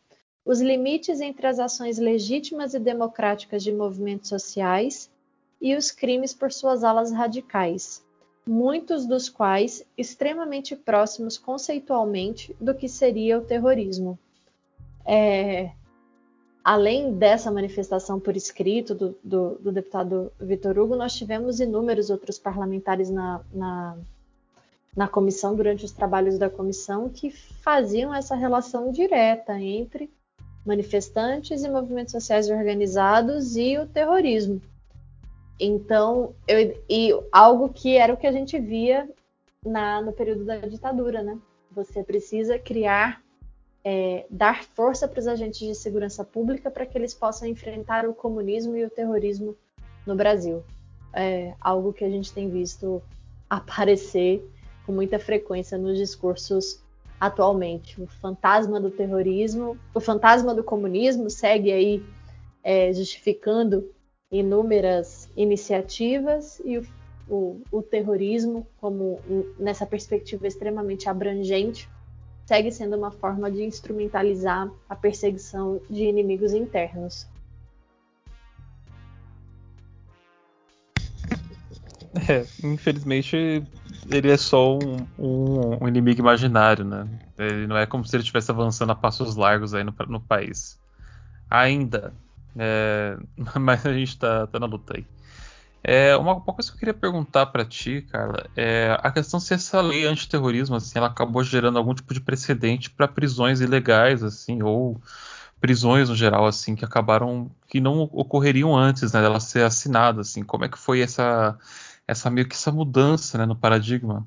os 0.47 0.63
limites 0.63 1.21
entre 1.21 1.47
as 1.47 1.59
ações 1.59 1.99
legítimas 1.99 2.73
e 2.73 2.79
democráticas 2.79 3.63
de 3.63 3.71
movimentos 3.71 4.31
sociais 4.31 5.11
e 5.61 5.77
os 5.77 5.91
crimes 5.91 6.33
por 6.33 6.51
suas 6.51 6.85
alas 6.85 7.13
radicais, 7.13 8.03
muitos 8.47 9.05
dos 9.05 9.29
quais 9.29 9.85
extremamente 9.95 10.75
próximos 10.75 11.37
conceitualmente 11.37 12.57
do 12.59 12.75
que 12.75 12.89
seria 12.89 13.39
o 13.39 13.45
terrorismo. 13.45 14.19
É, 15.05 15.71
além 16.65 17.13
dessa 17.13 17.51
manifestação 17.51 18.19
por 18.19 18.35
escrito 18.35 18.95
do, 18.95 19.19
do, 19.23 19.55
do 19.57 19.71
deputado 19.71 20.33
Vitor 20.41 20.79
Hugo, 20.79 20.97
nós 20.97 21.15
tivemos 21.15 21.61
inúmeros 21.61 22.09
outros 22.09 22.39
parlamentares 22.39 23.11
na, 23.11 23.43
na 23.53 23.99
na 24.97 25.07
comissão, 25.07 25.55
durante 25.55 25.85
os 25.85 25.93
trabalhos 25.93 26.39
da 26.39 26.51
comissão, 26.51 27.09
que 27.09 27.31
faziam 27.31 28.15
essa 28.15 28.35
relação 28.35 28.91
direta 28.91 29.59
entre 29.61 30.11
manifestantes 30.65 31.63
e 31.63 31.69
movimentos 31.69 32.13
sociais 32.13 32.51
organizados 32.51 33.57
e 33.57 33.79
o 33.79 33.87
terrorismo. 33.87 34.61
Então, 35.59 36.35
eu, 36.47 36.81
e 36.89 37.11
algo 37.33 37.69
que 37.69 37.97
era 37.97 38.13
o 38.13 38.17
que 38.17 38.27
a 38.27 38.33
gente 38.33 38.59
via 38.59 39.09
na, 39.65 40.01
no 40.01 40.13
período 40.13 40.45
da 40.45 40.59
ditadura, 40.59 41.23
né? 41.23 41.39
Você 41.73 42.03
precisa 42.05 42.59
criar, 42.59 43.23
é, 43.85 44.27
dar 44.31 44.65
força 44.65 45.09
para 45.09 45.19
os 45.19 45.27
agentes 45.27 45.67
de 45.67 45.75
segurança 45.75 46.25
pública 46.25 46.71
para 46.71 46.87
que 46.87 46.97
eles 46.97 47.15
possam 47.15 47.49
enfrentar 47.49 48.07
o 48.07 48.15
comunismo 48.15 48.77
e 48.77 48.85
o 48.85 48.91
terrorismo 48.91 49.57
no 50.07 50.15
Brasil. 50.15 50.63
É 51.13 51.55
algo 51.61 51.93
que 51.93 52.05
a 52.05 52.11
gente 52.11 52.33
tem 52.33 52.49
visto 52.49 53.03
aparecer 53.51 54.45
com 54.89 54.93
muita 54.95 55.19
frequência 55.19 55.77
nos 55.77 55.99
discursos 55.99 56.83
atualmente. 57.21 58.01
O 58.01 58.07
fantasma 58.07 58.81
do 58.81 58.91
terrorismo, 58.91 59.77
o 59.93 60.01
fantasma 60.01 60.55
do 60.55 60.65
comunismo 60.65 61.29
segue 61.29 61.71
aí 61.71 62.03
é, 62.65 62.91
justificando 62.91 63.91
inúmeras 64.33 65.29
iniciativas 65.37 66.59
e 66.65 66.79
o, 66.79 66.87
o, 67.29 67.61
o 67.71 67.83
terrorismo, 67.83 68.67
como 68.81 69.21
nessa 69.59 69.85
perspectiva 69.85 70.47
extremamente 70.47 71.07
abrangente, 71.07 71.87
segue 72.47 72.73
sendo 72.73 72.97
uma 72.97 73.11
forma 73.11 73.51
de 73.51 73.65
instrumentalizar 73.65 74.73
a 74.89 74.97
perseguição 74.97 75.83
de 75.91 76.05
inimigos 76.05 76.55
internos. 76.55 77.29
É, 82.27 82.47
infelizmente 82.67 83.63
ele 84.11 84.31
é 84.31 84.37
só 84.37 84.77
um, 84.77 85.07
um, 85.19 85.85
um, 85.85 85.89
inimigo 85.89 86.21
imaginário, 86.21 86.85
né? 86.85 87.07
Ele 87.37 87.67
não 87.67 87.77
é 87.77 87.87
como 87.87 88.05
se 88.05 88.15
ele 88.17 88.23
estivesse 88.23 88.51
avançando 88.51 88.91
a 88.91 88.95
passos 88.95 89.37
largos 89.37 89.75
aí 89.75 89.85
no, 89.85 89.95
no 90.09 90.21
país. 90.21 90.79
Ainda. 91.51 92.13
É, 92.57 93.17
mas 93.59 93.85
a 93.87 93.93
gente 93.93 94.19
tá, 94.19 94.47
tá 94.47 94.59
na 94.59 94.67
luta 94.67 94.97
aí. 94.97 95.07
É, 95.83 96.17
uma, 96.17 96.35
uma, 96.35 96.55
coisa 96.55 96.71
que 96.71 96.77
eu 96.77 96.79
queria 96.79 96.95
perguntar 96.95 97.47
para 97.47 97.65
ti, 97.65 98.03
Carla, 98.11 98.47
é 98.57 98.99
a 99.01 99.11
questão 99.13 99.39
se 99.39 99.55
essa 99.55 99.81
lei 99.81 100.05
antiterrorismo, 100.05 100.75
assim, 100.77 100.99
ela 100.99 101.07
acabou 101.07 101.43
gerando 101.45 101.79
algum 101.79 101.95
tipo 101.95 102.13
de 102.13 102.21
precedente 102.21 102.91
para 102.91 103.07
prisões 103.07 103.61
ilegais, 103.61 104.23
assim, 104.23 104.61
ou 104.63 105.01
prisões 105.61 106.09
no 106.09 106.17
geral, 106.17 106.47
assim, 106.47 106.75
que 106.75 106.85
acabaram, 106.85 107.51
que 107.69 107.81
não 107.81 108.03
ocorreriam 108.13 108.77
antes, 108.77 109.13
né, 109.13 109.21
dela 109.21 109.41
ser 109.41 109.65
assinada, 109.65 110.21
assim. 110.21 110.43
Como 110.43 110.65
é 110.65 110.69
que 110.69 110.79
foi 110.79 111.01
essa 111.01 111.57
essa 112.09 112.31
meio 112.31 112.49
que 112.49 112.55
essa 112.55 112.73
mudança 112.73 113.37
né, 113.37 113.45
no 113.45 113.55
paradigma. 113.55 114.27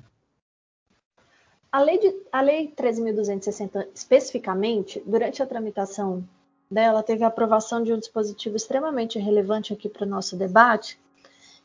A 1.70 1.80
lei, 1.80 1.98
de, 1.98 2.14
a 2.30 2.40
lei 2.40 2.72
13.260, 2.76 3.88
especificamente, 3.92 5.02
durante 5.04 5.42
a 5.42 5.46
tramitação 5.46 6.22
dela, 6.70 7.02
teve 7.02 7.24
a 7.24 7.26
aprovação 7.26 7.82
de 7.82 7.92
um 7.92 7.98
dispositivo 7.98 8.56
extremamente 8.56 9.18
relevante 9.18 9.72
aqui 9.72 9.88
para 9.88 10.06
o 10.06 10.08
nosso 10.08 10.36
debate, 10.36 10.98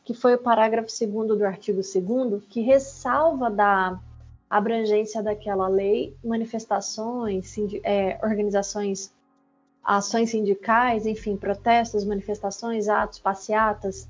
que 0.04 0.12
foi 0.12 0.34
o 0.34 0.38
parágrafo 0.38 0.88
2 0.88 1.38
do 1.38 1.44
artigo 1.44 1.80
2 1.82 2.44
que 2.48 2.62
ressalva 2.62 3.50
da 3.50 4.00
abrangência 4.48 5.22
daquela 5.22 5.68
lei 5.68 6.16
manifestações, 6.24 7.54
é, 7.84 8.18
organizações, 8.22 9.12
ações 9.84 10.30
sindicais, 10.30 11.06
enfim, 11.06 11.36
protestos, 11.36 12.04
manifestações, 12.04 12.88
atos, 12.88 13.18
passeatas, 13.18 14.08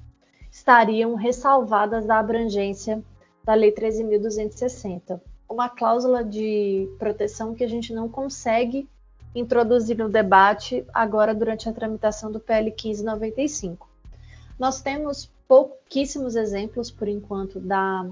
estariam 0.68 1.14
ressalvadas 1.14 2.04
da 2.04 2.18
abrangência 2.18 3.02
da 3.42 3.54
Lei 3.54 3.72
13.260. 3.72 5.18
Uma 5.48 5.66
cláusula 5.66 6.22
de 6.22 6.86
proteção 6.98 7.54
que 7.54 7.64
a 7.64 7.68
gente 7.68 7.90
não 7.94 8.06
consegue 8.06 8.86
introduzir 9.34 9.96
no 9.96 10.10
debate 10.10 10.84
agora 10.92 11.34
durante 11.34 11.70
a 11.70 11.72
tramitação 11.72 12.30
do 12.30 12.38
PL 12.38 12.66
1595. 12.66 13.88
Nós 14.58 14.82
temos 14.82 15.30
pouquíssimos 15.48 16.36
exemplos, 16.36 16.90
por 16.90 17.08
enquanto, 17.08 17.58
da, 17.58 18.06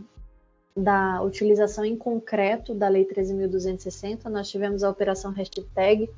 da 0.75 1.21
utilização 1.23 1.85
em 1.85 1.95
concreto 1.95 2.75
da 2.75 2.89
Lei 2.89 3.05
13.260. 3.05 4.31
Nós 4.31 4.49
tivemos 4.49 4.83
a 4.83 4.89
operação 4.89 5.31
hashtag 5.31 6.09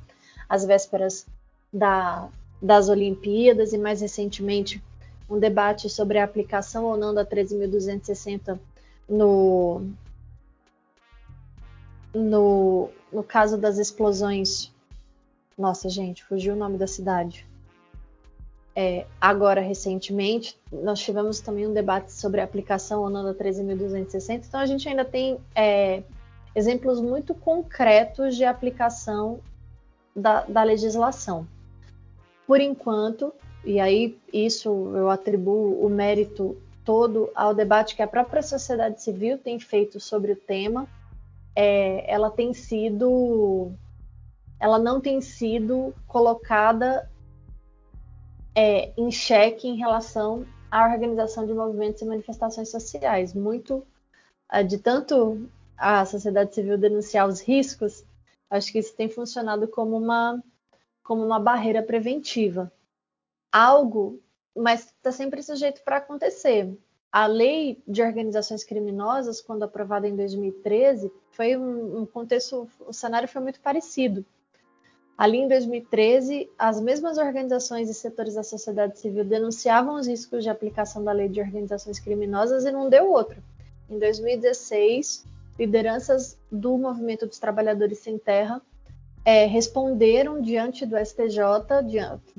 às 0.47 0.63
vésperas 0.63 1.27
da, 1.73 2.29
das 2.61 2.87
Olimpíadas 2.87 3.73
e, 3.73 3.77
mais 3.77 3.99
recentemente, 3.99 4.81
um 5.29 5.37
debate 5.37 5.89
sobre 5.89 6.17
a 6.17 6.23
aplicação 6.23 6.85
ou 6.85 6.97
não 6.97 7.13
da 7.13 7.25
13.260 7.25 8.59
no, 9.07 9.81
no, 12.13 12.89
no 13.11 13.23
caso 13.23 13.57
das 13.57 13.77
explosões. 13.77 14.71
Nossa, 15.57 15.89
gente, 15.89 16.23
fugiu 16.23 16.53
o 16.53 16.57
nome 16.57 16.77
da 16.77 16.87
cidade. 16.87 17.47
É, 18.75 19.05
agora, 19.19 19.59
recentemente, 19.59 20.57
nós 20.71 20.99
tivemos 20.99 21.41
também 21.41 21.67
um 21.67 21.73
debate 21.73 22.13
sobre 22.13 22.39
a 22.39 22.45
aplicação 22.45 23.01
ou 23.01 23.09
não 23.09 23.23
da 23.23 23.33
13.260. 23.33 24.45
Então, 24.47 24.59
a 24.59 24.65
gente 24.65 24.87
ainda 24.87 25.03
tem 25.03 25.37
é, 25.53 26.03
exemplos 26.55 27.01
muito 27.01 27.33
concretos 27.33 28.35
de 28.35 28.45
aplicação 28.45 29.41
da, 30.15 30.43
da 30.43 30.63
legislação. 30.63 31.45
Por 32.47 32.61
enquanto, 32.61 33.33
e 33.63 33.79
aí 33.79 34.17
isso 34.31 34.69
eu 34.95 35.09
atribuo 35.09 35.85
o 35.85 35.89
mérito 35.89 36.57
todo 36.83 37.29
ao 37.35 37.53
debate 37.53 37.95
que 37.95 38.01
a 38.01 38.07
própria 38.07 38.41
sociedade 38.41 39.01
civil 39.01 39.37
tem 39.37 39.59
feito 39.59 39.99
sobre 39.99 40.31
o 40.31 40.35
tema. 40.35 40.87
É, 41.55 42.11
ela 42.11 42.31
tem 42.31 42.53
sido, 42.53 43.71
ela 44.59 44.79
não 44.79 45.01
tem 45.01 45.19
sido 45.21 45.93
colocada 46.07 47.09
é, 48.55 48.91
em 48.97 49.11
xeque 49.11 49.67
em 49.67 49.75
relação 49.75 50.45
à 50.71 50.87
organização 50.91 51.45
de 51.45 51.53
movimentos 51.53 52.01
e 52.01 52.05
manifestações 52.05 52.71
sociais. 52.71 53.33
Muito 53.33 53.85
é, 54.51 54.63
de 54.63 54.77
tanto 54.77 55.49
a 55.77 56.05
sociedade 56.05 56.55
civil 56.55 56.77
denunciar 56.77 57.27
os 57.27 57.41
riscos, 57.41 58.03
acho 58.49 58.71
que 58.71 58.79
isso 58.79 58.95
tem 58.95 59.09
funcionado 59.09 59.67
como 59.67 59.97
uma, 59.97 60.41
como 61.03 61.23
uma 61.23 61.39
barreira 61.39 61.83
preventiva 61.83 62.71
algo, 63.51 64.21
mas 64.55 64.85
está 64.85 65.11
sempre 65.11 65.41
sujeito 65.41 65.81
para 65.83 65.97
acontecer. 65.97 66.77
A 67.11 67.25
lei 67.25 67.81
de 67.87 68.01
organizações 68.03 68.63
criminosas, 68.63 69.41
quando 69.41 69.63
aprovada 69.63 70.07
em 70.07 70.15
2013, 70.15 71.11
foi 71.31 71.57
um, 71.57 72.01
um 72.01 72.05
contexto, 72.05 72.69
o 72.79 72.93
cenário 72.93 73.27
foi 73.27 73.41
muito 73.41 73.59
parecido. 73.59 74.23
Ali 75.17 75.39
em 75.39 75.47
2013, 75.47 76.49
as 76.57 76.79
mesmas 76.79 77.17
organizações 77.17 77.89
e 77.89 77.93
setores 77.93 78.35
da 78.35 78.43
sociedade 78.43 78.99
civil 78.99 79.25
denunciavam 79.25 79.95
os 79.95 80.07
riscos 80.07 80.43
de 80.43 80.49
aplicação 80.49 81.03
da 81.03 81.11
lei 81.11 81.27
de 81.27 81.41
organizações 81.41 81.99
criminosas 81.99 82.63
e 82.63 82.71
não 82.71 82.89
deu 82.89 83.11
outro. 83.11 83.41
Em 83.89 83.99
2016, 83.99 85.25
lideranças 85.57 86.37
do 86.49 86.77
movimento 86.77 87.25
dos 87.25 87.37
trabalhadores 87.37 87.99
sem 87.99 88.17
terra 88.17 88.61
é, 89.29 89.45
responderam 89.45 90.41
diante 90.41 90.87
do 90.87 90.97
STJ, 90.97 91.39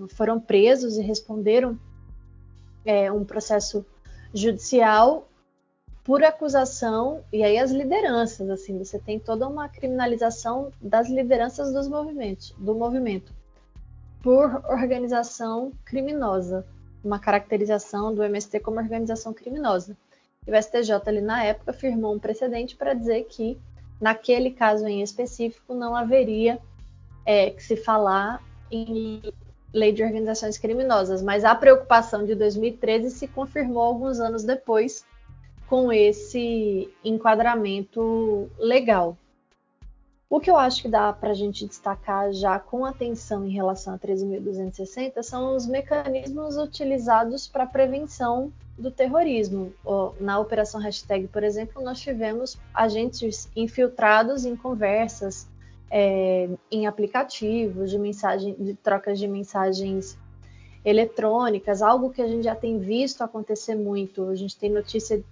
foram 0.08 0.40
presos 0.40 0.98
e 0.98 1.02
responderam 1.02 1.78
é, 2.84 3.12
um 3.12 3.24
processo 3.24 3.86
judicial 4.34 5.28
por 6.02 6.24
acusação, 6.24 7.22
e 7.32 7.44
aí 7.44 7.58
as 7.58 7.70
lideranças, 7.70 8.50
assim, 8.50 8.76
você 8.76 8.98
tem 8.98 9.20
toda 9.20 9.46
uma 9.46 9.68
criminalização 9.68 10.72
das 10.80 11.08
lideranças 11.08 11.72
dos 11.72 11.86
movimentos, 11.86 12.52
do 12.58 12.74
movimento, 12.74 13.32
por 14.20 14.60
organização 14.68 15.72
criminosa, 15.84 16.66
uma 17.04 17.20
caracterização 17.20 18.12
do 18.12 18.24
MST 18.24 18.58
como 18.58 18.80
organização 18.80 19.32
criminosa. 19.32 19.96
E 20.44 20.50
o 20.50 20.60
STJ 20.60 20.90
ali 21.06 21.20
na 21.20 21.44
época 21.44 21.72
firmou 21.72 22.16
um 22.16 22.18
precedente 22.18 22.74
para 22.74 22.94
dizer 22.94 23.26
que 23.26 23.56
naquele 24.00 24.50
caso 24.50 24.88
em 24.88 25.02
específico 25.02 25.72
não 25.72 25.94
haveria 25.94 26.58
é, 27.30 27.50
que 27.50 27.62
se 27.62 27.76
falar 27.76 28.42
em 28.72 29.22
lei 29.72 29.92
de 29.92 30.02
organizações 30.02 30.58
criminosas, 30.58 31.22
mas 31.22 31.44
a 31.44 31.54
preocupação 31.54 32.24
de 32.24 32.34
2013 32.34 33.08
se 33.08 33.28
confirmou 33.28 33.84
alguns 33.84 34.18
anos 34.18 34.42
depois 34.42 35.06
com 35.68 35.92
esse 35.92 36.92
enquadramento 37.04 38.50
legal. 38.58 39.16
O 40.28 40.40
que 40.40 40.50
eu 40.50 40.56
acho 40.56 40.82
que 40.82 40.88
dá 40.88 41.12
para 41.12 41.30
a 41.30 41.34
gente 41.34 41.66
destacar 41.66 42.32
já 42.32 42.58
com 42.58 42.84
atenção 42.84 43.46
em 43.46 43.50
relação 43.50 43.94
a 43.94 43.98
13.260 43.98 45.22
são 45.22 45.54
os 45.54 45.68
mecanismos 45.68 46.56
utilizados 46.56 47.46
para 47.46 47.64
prevenção 47.64 48.52
do 48.76 48.90
terrorismo. 48.90 49.72
Na 50.18 50.40
operação 50.40 50.80
hashtag, 50.80 51.28
por 51.28 51.44
exemplo, 51.44 51.80
nós 51.80 52.00
tivemos 52.00 52.58
agentes 52.74 53.48
infiltrados 53.54 54.44
em 54.44 54.56
conversas 54.56 55.48
é, 55.90 56.48
em 56.70 56.86
aplicativos 56.86 57.90
de 57.90 57.98
mensagem, 57.98 58.54
de 58.54 58.74
trocas 58.74 59.18
de 59.18 59.26
mensagens 59.26 60.16
eletrônicas, 60.84 61.82
algo 61.82 62.10
que 62.10 62.22
a 62.22 62.28
gente 62.28 62.44
já 62.44 62.54
tem 62.54 62.78
visto 62.78 63.22
acontecer 63.22 63.74
muito. 63.74 64.28
A 64.28 64.34
gente 64.34 64.56
tem 64.56 64.70
notícia 64.70 65.22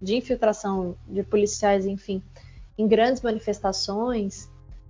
de 0.00 0.16
infiltração 0.16 0.96
de 1.08 1.22
policiais, 1.22 1.86
enfim, 1.86 2.22
em 2.76 2.86
grandes 2.86 3.22
manifestações. 3.22 4.48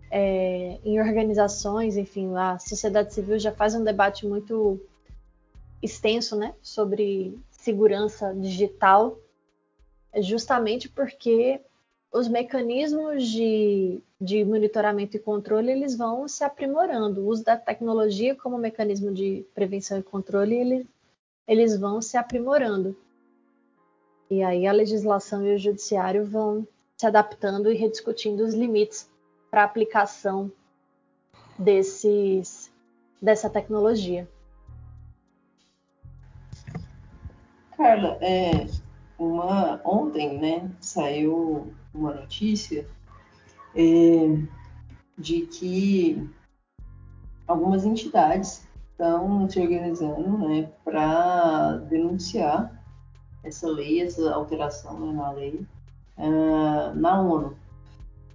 é, 0.09 0.79
em 0.85 1.01
organizações, 1.01 1.97
enfim, 1.97 2.33
a 2.37 2.59
sociedade 2.61 3.13
civil 3.13 3.39
já 3.41 3.51
faz 3.51 3.75
um 3.75 3.83
debate 3.83 4.25
muito 4.25 4.81
extenso 5.83 6.37
né, 6.37 6.55
sobre 6.63 7.37
segurança 7.51 8.33
digital, 8.35 9.19
justamente 10.21 10.89
porque 10.89 11.61
os 12.17 12.29
mecanismos 12.29 13.27
de, 13.29 14.01
de 14.19 14.43
monitoramento 14.45 15.17
e 15.17 15.21
controle 15.21 15.71
eles 15.71 15.97
vão 15.97 16.27
se 16.27 16.43
aprimorando. 16.43 17.21
O 17.21 17.29
uso 17.29 17.45
da 17.45 17.57
tecnologia 17.57 18.35
como 18.35 18.57
mecanismo 18.57 19.13
de 19.13 19.45
prevenção 19.55 19.99
e 19.99 20.03
controle 20.03 20.55
ele, 20.55 20.87
eles 21.47 21.79
vão 21.79 22.01
se 22.01 22.17
aprimorando. 22.17 22.97
E 24.31 24.43
aí 24.43 24.67
a 24.67 24.73
legislação 24.73 25.47
e 25.47 25.55
o 25.55 25.59
judiciário 25.59 26.25
vão 26.25 26.67
se 26.97 27.07
adaptando 27.07 27.71
e 27.71 27.77
rediscutindo 27.77 28.45
os 28.45 28.55
limites 28.55 29.11
para 29.51 29.63
aplicação 29.63 30.51
desses 31.59 32.73
dessa 33.21 33.51
tecnologia. 33.51 34.27
Carla, 37.77 38.19
é, 38.23 38.67
uma, 39.19 39.81
ontem 39.85 40.39
né, 40.39 40.71
saiu 40.81 41.75
uma 41.97 42.15
notícia 42.15 42.87
é, 43.75 44.39
de 45.19 45.43
que 45.43 46.29
algumas 47.47 47.85
entidades 47.85 48.67
estão 48.93 49.49
se 49.49 49.61
organizando 49.61 50.39
né, 50.39 50.71
para 50.85 51.77
denunciar 51.89 52.73
essa 53.45 53.69
lei, 53.69 54.03
essa 54.03 54.33
alteração 54.33 54.99
né, 54.99 55.13
na 55.13 55.31
lei, 55.33 55.67
uh, 56.19 56.95
na 56.95 57.21
ONU. 57.21 57.57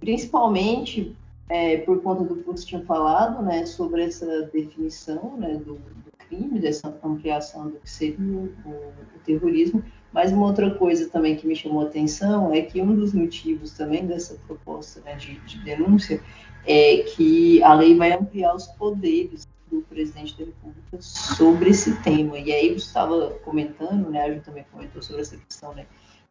Principalmente 0.00 1.16
é, 1.48 1.78
por 1.78 2.00
conta 2.00 2.24
do 2.24 2.36
que 2.36 2.46
você 2.46 2.66
tinha 2.66 2.84
falado 2.84 3.42
né, 3.42 3.66
sobre 3.66 4.04
essa 4.04 4.42
definição 4.52 5.36
né, 5.36 5.54
do, 5.54 5.74
do, 5.74 6.12
crime, 6.18 6.60
dessa 6.60 6.88
ampliação 7.04 7.68
do 7.68 7.78
que 7.78 7.90
seria 7.90 8.38
o, 8.38 8.44
o 8.64 9.18
terrorismo, 9.24 9.84
mas 10.12 10.30
uma 10.30 10.46
outra 10.46 10.70
coisa 10.74 11.08
também 11.08 11.36
que 11.36 11.46
me 11.46 11.56
chamou 11.56 11.82
a 11.82 11.86
atenção 11.86 12.52
é 12.52 12.60
que 12.60 12.80
um 12.82 12.94
dos 12.94 13.14
motivos 13.14 13.72
também 13.72 14.06
dessa 14.06 14.34
proposta 14.46 15.00
né, 15.00 15.14
de, 15.16 15.38
de, 15.40 15.58
denúncia 15.64 16.20
é 16.66 16.98
que 16.98 17.62
a 17.62 17.74
lei 17.74 17.96
vai 17.96 18.12
ampliar 18.12 18.54
os 18.54 18.66
poderes 18.66 19.48
do 19.70 19.80
presidente 19.82 20.38
da 20.38 20.44
República 20.44 20.98
sobre 21.00 21.70
esse 21.70 21.96
tema. 22.02 22.38
E 22.38 22.52
aí 22.52 22.68
você 22.68 22.86
estava 22.86 23.30
comentando, 23.42 24.10
né, 24.10 24.22
a 24.22 24.32
Ju 24.32 24.40
também 24.40 24.66
comentou 24.70 25.02
sobre 25.02 25.22
essa 25.22 25.36
questão 25.36 25.74
né, 25.74 25.86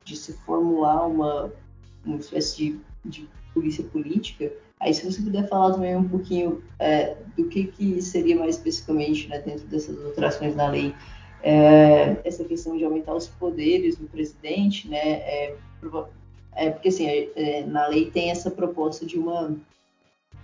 de 0.05 0.15
se 0.15 0.33
formular 0.45 1.07
uma, 1.07 1.51
uma 2.05 2.17
espécie 2.17 2.55
de, 2.55 2.79
de 3.03 3.29
polícia 3.51 3.83
política. 3.85 4.53
Aí 4.79 4.93
se 4.93 5.11
você 5.11 5.21
puder 5.21 5.49
falar 5.49 5.73
também 5.73 5.95
um 5.95 6.07
pouquinho 6.07 6.63
é, 6.77 7.17
do 7.35 7.45
que, 7.45 7.65
que 7.65 7.99
seria 8.01 8.35
mais 8.35 8.57
especificamente 8.57 9.27
né, 9.27 9.39
dentro 9.39 9.65
dessas 9.67 10.03
alterações 10.05 10.55
na 10.55 10.69
lei 10.69 10.93
é, 11.43 12.17
essa 12.23 12.43
questão 12.43 12.77
de 12.77 12.83
aumentar 12.85 13.15
os 13.15 13.27
poderes 13.27 13.97
do 13.97 14.07
presidente, 14.07 14.87
né? 14.87 14.97
É, 14.97 15.55
é 16.53 16.69
porque 16.69 16.89
assim, 16.89 17.07
é, 17.07 17.29
é, 17.35 17.65
na 17.65 17.87
lei 17.87 18.11
tem 18.11 18.29
essa 18.29 18.51
proposta 18.51 19.05
de 19.05 19.17
uma 19.17 19.55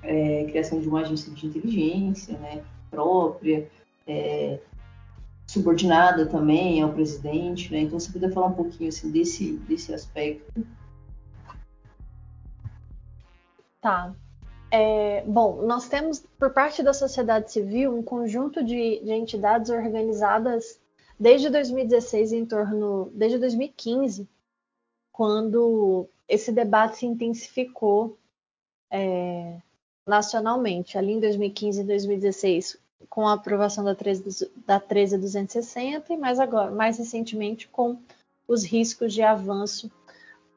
é, 0.02 0.46
criação 0.46 0.80
de 0.80 0.88
uma 0.88 1.02
agência 1.02 1.32
de 1.32 1.46
inteligência, 1.46 2.38
né? 2.38 2.64
Própria, 2.90 3.70
é, 4.08 4.60
subordinada 5.46 6.26
também 6.26 6.82
ao 6.82 6.92
presidente, 6.92 7.72
né? 7.72 7.82
Então, 7.82 8.00
se 8.00 8.12
puder 8.12 8.32
falar 8.32 8.48
um 8.48 8.54
pouquinho 8.54 8.90
assim 8.90 9.12
desse 9.12 9.54
desse 9.54 9.94
aspecto. 9.94 10.66
Tá. 13.82 14.14
É, 14.70 15.24
bom, 15.26 15.62
nós 15.66 15.88
temos, 15.88 16.26
por 16.38 16.50
parte 16.50 16.84
da 16.84 16.94
sociedade 16.94 17.52
civil, 17.52 17.96
um 17.98 18.04
conjunto 18.04 18.62
de, 18.62 19.02
de 19.02 19.12
entidades 19.14 19.70
organizadas 19.70 20.78
desde 21.20 21.50
2016 21.50 22.34
em 22.34 22.46
torno 22.46 23.12
desde 23.14 23.38
2015 23.38 24.28
quando 25.12 26.08
esse 26.28 26.52
debate 26.52 26.98
se 26.98 27.06
intensificou 27.06 28.18
é, 28.92 29.60
nacionalmente 30.06 30.98
ali 30.98 31.14
em 31.14 31.20
2015 31.20 31.82
e 31.82 31.84
2016 31.84 32.80
com 33.10 33.28
a 33.28 33.34
aprovação 33.34 33.84
da 33.84 33.96
13, 33.96 34.52
da 34.66 34.80
13260 34.80 36.14
e 36.14 36.18
mais 36.18 36.40
agora 36.40 36.72
mais 36.72 36.98
recentemente 36.98 37.68
com 37.68 37.98
os 38.48 38.64
riscos 38.64 39.14
de 39.14 39.22
avanço 39.22 39.92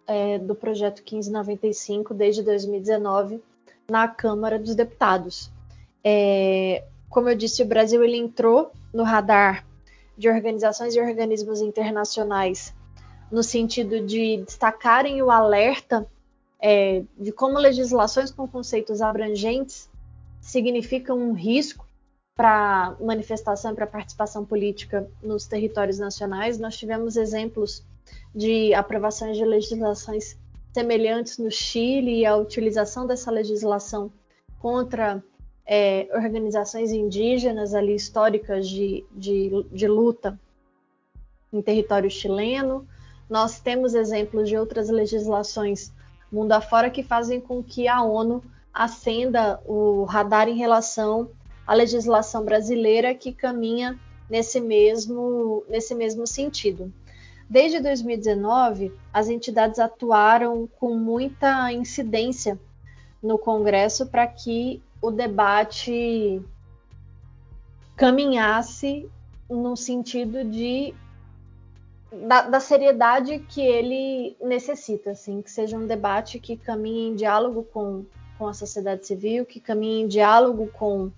é, 0.06 0.38
do 0.38 0.54
projeto 0.54 1.02
1595 1.02 2.12
desde 2.14 2.42
2019 2.42 3.42
na 3.88 4.06
Câmara 4.08 4.58
dos 4.58 4.74
Deputados. 4.74 5.50
É, 6.02 6.84
como 7.08 7.28
eu 7.28 7.34
disse, 7.34 7.62
o 7.62 7.66
Brasil 7.66 8.02
ele 8.02 8.16
entrou 8.16 8.70
no 8.92 9.02
radar 9.02 9.66
de 10.20 10.28
organizações 10.28 10.94
e 10.94 11.00
organismos 11.00 11.62
internacionais 11.62 12.74
no 13.32 13.42
sentido 13.42 14.04
de 14.04 14.36
destacarem 14.44 15.22
o 15.22 15.30
alerta 15.30 16.06
é, 16.60 17.02
de 17.18 17.32
como 17.32 17.58
legislações 17.58 18.30
com 18.30 18.46
conceitos 18.46 19.00
abrangentes 19.00 19.88
significam 20.38 21.18
um 21.18 21.32
risco 21.32 21.86
para 22.36 22.94
manifestação 23.00 23.72
e 23.72 23.74
para 23.74 23.86
participação 23.86 24.44
política 24.44 25.08
nos 25.22 25.46
territórios 25.46 25.98
nacionais. 25.98 26.58
Nós 26.58 26.76
tivemos 26.76 27.16
exemplos 27.16 27.82
de 28.34 28.74
aprovações 28.74 29.38
de 29.38 29.44
legislações 29.44 30.36
semelhantes 30.74 31.38
no 31.38 31.50
Chile 31.50 32.20
e 32.20 32.26
a 32.26 32.36
utilização 32.36 33.06
dessa 33.06 33.30
legislação 33.30 34.12
contra 34.58 35.24
é, 35.72 36.08
organizações 36.12 36.90
indígenas 36.90 37.74
ali 37.74 37.94
históricas 37.94 38.68
de, 38.68 39.04
de, 39.12 39.64
de 39.70 39.86
luta 39.86 40.36
em 41.52 41.62
território 41.62 42.10
chileno. 42.10 42.84
Nós 43.28 43.60
temos 43.60 43.94
exemplos 43.94 44.48
de 44.48 44.56
outras 44.56 44.90
legislações 44.90 45.92
mundo 46.30 46.52
afora 46.52 46.90
que 46.90 47.04
fazem 47.04 47.40
com 47.40 47.62
que 47.62 47.86
a 47.86 48.02
ONU 48.02 48.42
acenda 48.74 49.60
o 49.64 50.04
radar 50.04 50.48
em 50.48 50.56
relação 50.56 51.30
à 51.64 51.74
legislação 51.74 52.44
brasileira 52.44 53.14
que 53.14 53.32
caminha 53.32 53.98
nesse 54.28 54.60
mesmo, 54.60 55.64
nesse 55.68 55.94
mesmo 55.94 56.26
sentido. 56.26 56.92
Desde 57.48 57.80
2019, 57.80 58.92
as 59.12 59.28
entidades 59.28 59.78
atuaram 59.78 60.68
com 60.78 60.96
muita 60.96 61.72
incidência 61.72 62.58
no 63.20 63.36
Congresso 63.38 64.06
para 64.06 64.26
que 64.26 64.80
o 65.00 65.10
debate 65.10 66.42
caminhasse 67.96 69.10
no 69.48 69.76
sentido 69.76 70.44
de 70.44 70.94
da, 72.26 72.42
da, 72.42 72.60
seriedade 72.60 73.38
que 73.38 73.60
ele 73.60 74.36
necessita, 74.40 75.12
assim, 75.12 75.40
que 75.40 75.50
seja 75.50 75.76
um 75.76 75.86
debate 75.86 76.40
que 76.40 76.56
caminhe 76.56 77.10
em 77.10 77.14
diálogo 77.14 77.62
com, 77.62 78.04
com 78.36 78.48
a 78.48 78.52
sociedade 78.52 79.06
civil, 79.06 79.46
que 79.46 79.60
caminhe 79.60 80.02
em 80.02 80.08
diálogo 80.08 80.66
com 80.72 81.12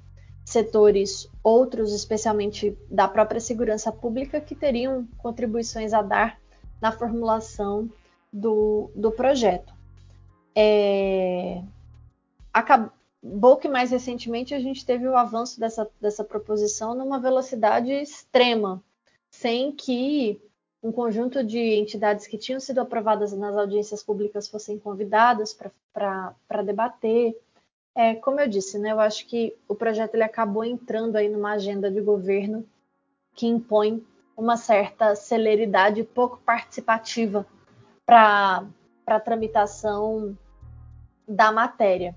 setores 0.45 1.31
outros, 1.43 1.95
especialmente 1.95 2.77
da 2.91 3.09
própria 3.09 3.41
segurança 3.41 3.91
pública, 3.91 4.41
que 4.41 4.55
teriam 4.55 5.09
contribuições 5.17 5.95
a 5.95 6.03
dar 6.03 6.39
na 6.81 6.93
formulação 6.93 7.89
do, 8.33 8.91
do 8.95 9.11
projeto. 9.11 9.73
É, 10.55 11.63
acabou 12.53 12.93
que 13.61 13.69
mais 13.69 13.91
recentemente 13.91 14.53
a 14.53 14.59
gente 14.59 14.85
teve 14.85 15.07
o 15.07 15.17
avanço 15.17 15.61
dessa, 15.61 15.89
dessa 16.01 16.25
proposição 16.25 16.95
numa 16.95 17.21
velocidade 17.21 17.93
extrema, 17.93 18.83
sem 19.31 19.71
que 19.71 20.41
um 20.83 20.91
conjunto 20.91 21.45
de 21.45 21.59
entidades 21.75 22.27
que 22.27 22.37
tinham 22.37 22.59
sido 22.59 22.81
aprovadas 22.81 23.33
nas 23.33 23.57
audiências 23.57 24.03
públicas 24.03 24.49
fossem 24.49 24.79
convidadas 24.79 25.57
para 25.93 26.63
debater. 26.65 27.39
É, 27.95 28.17
como 28.17 28.41
eu 28.41 28.49
disse, 28.49 28.79
né, 28.79 28.91
eu 28.91 28.99
acho 28.99 29.27
que 29.27 29.55
o 29.69 29.75
projeto 29.75 30.15
ele 30.15 30.25
acabou 30.25 30.65
entrando 30.65 31.15
aí 31.15 31.29
numa 31.29 31.53
agenda 31.53 31.89
de 31.89 32.01
governo 32.01 32.67
que 33.35 33.47
impõe 33.47 34.05
uma 34.37 34.57
certa 34.57 35.15
celeridade 35.15 36.03
pouco 36.03 36.39
participativa 36.39 37.47
para 38.05 38.67
a 39.07 39.21
tramitação 39.21 40.37
da 41.29 41.53
matéria 41.53 42.17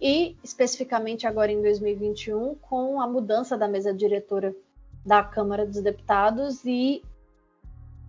e 0.00 0.36
especificamente 0.42 1.26
agora 1.26 1.50
em 1.50 1.62
2021 1.62 2.54
com 2.56 3.00
a 3.00 3.06
mudança 3.06 3.56
da 3.56 3.66
mesa 3.66 3.92
diretora 3.92 4.54
da 5.04 5.22
Câmara 5.22 5.64
dos 5.64 5.80
Deputados 5.80 6.64
e 6.64 7.02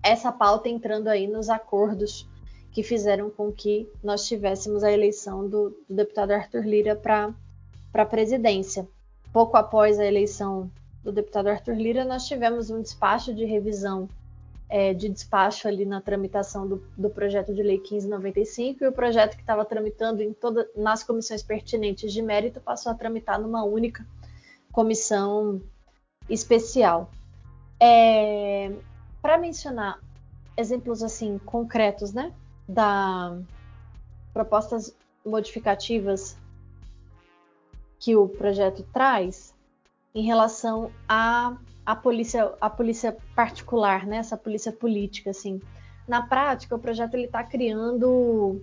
essa 0.03 0.31
pauta 0.31 0.69
entrando 0.69 1.07
aí 1.07 1.27
nos 1.27 1.49
acordos 1.49 2.27
que 2.71 2.83
fizeram 2.83 3.29
com 3.29 3.51
que 3.51 3.89
nós 4.03 4.27
tivéssemos 4.27 4.83
a 4.83 4.91
eleição 4.91 5.47
do, 5.47 5.69
do 5.89 5.95
deputado 5.95 6.31
Arthur 6.31 6.63
Lira 6.63 6.95
para 6.95 7.33
a 7.93 8.05
presidência. 8.05 8.87
Pouco 9.33 9.57
após 9.57 9.99
a 9.99 10.05
eleição 10.05 10.71
do 11.03 11.11
deputado 11.11 11.47
Arthur 11.47 11.75
Lira, 11.75 12.05
nós 12.05 12.27
tivemos 12.27 12.69
um 12.69 12.81
despacho 12.81 13.33
de 13.33 13.45
revisão 13.45 14.07
é, 14.69 14.93
de 14.93 15.07
despacho 15.07 15.67
ali 15.67 15.85
na 15.85 16.01
tramitação 16.01 16.67
do, 16.67 16.83
do, 16.97 17.09
projeto 17.09 17.53
de 17.53 17.63
lei 17.63 17.77
1595 17.77 18.83
e 18.83 18.87
o 18.87 18.91
projeto 18.91 19.35
que 19.35 19.41
estava 19.41 19.63
tramitando 19.63 20.21
em 20.21 20.33
toda, 20.33 20.69
nas 20.75 21.03
comissões 21.03 21.41
pertinentes 21.41 22.11
de 22.11 22.21
mérito 22.21 22.59
passou 22.59 22.91
a 22.91 22.95
tramitar 22.95 23.39
numa 23.39 23.63
única 23.63 24.05
comissão 24.71 25.61
especial. 26.29 27.09
É, 27.79 28.71
Para 29.21 29.37
mencionar 29.37 29.99
exemplos 30.57 31.01
assim 31.01 31.37
concretos, 31.37 32.11
né, 32.11 32.33
da 32.67 33.37
propostas 34.33 34.95
modificativas 35.25 36.37
que 37.99 38.15
o 38.15 38.27
projeto 38.27 38.83
traz 38.93 39.53
em 40.13 40.23
relação 40.23 40.91
a, 41.07 41.57
a 41.87 41.95
polícia, 41.95 42.53
a 42.59 42.69
polícia 42.69 43.15
particular, 43.33 44.05
né? 44.05 44.17
Essa 44.17 44.35
polícia 44.35 44.73
política, 44.73 45.29
assim. 45.29 45.61
Na 46.05 46.21
prática, 46.21 46.75
o 46.75 46.79
projeto 46.79 47.13
ele 47.13 47.27
está 47.27 47.41
criando 47.41 48.61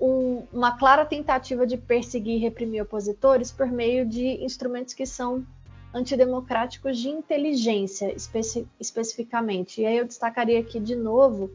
um, 0.00 0.44
uma 0.52 0.78
clara 0.78 1.04
tentativa 1.04 1.66
de 1.66 1.76
perseguir 1.76 2.36
e 2.36 2.38
reprimir 2.38 2.80
opositores 2.80 3.50
por 3.50 3.66
meio 3.66 4.06
de 4.06 4.44
instrumentos 4.44 4.94
que 4.94 5.04
são 5.04 5.44
antidemocráticos 5.92 6.96
de 6.96 7.08
inteligência, 7.08 8.14
especi 8.14 8.68
especificamente. 8.78 9.80
E 9.80 9.86
aí 9.86 9.98
eu 9.98 10.06
destacaria 10.06 10.60
aqui 10.60 10.78
de 10.78 10.94
novo 10.94 11.50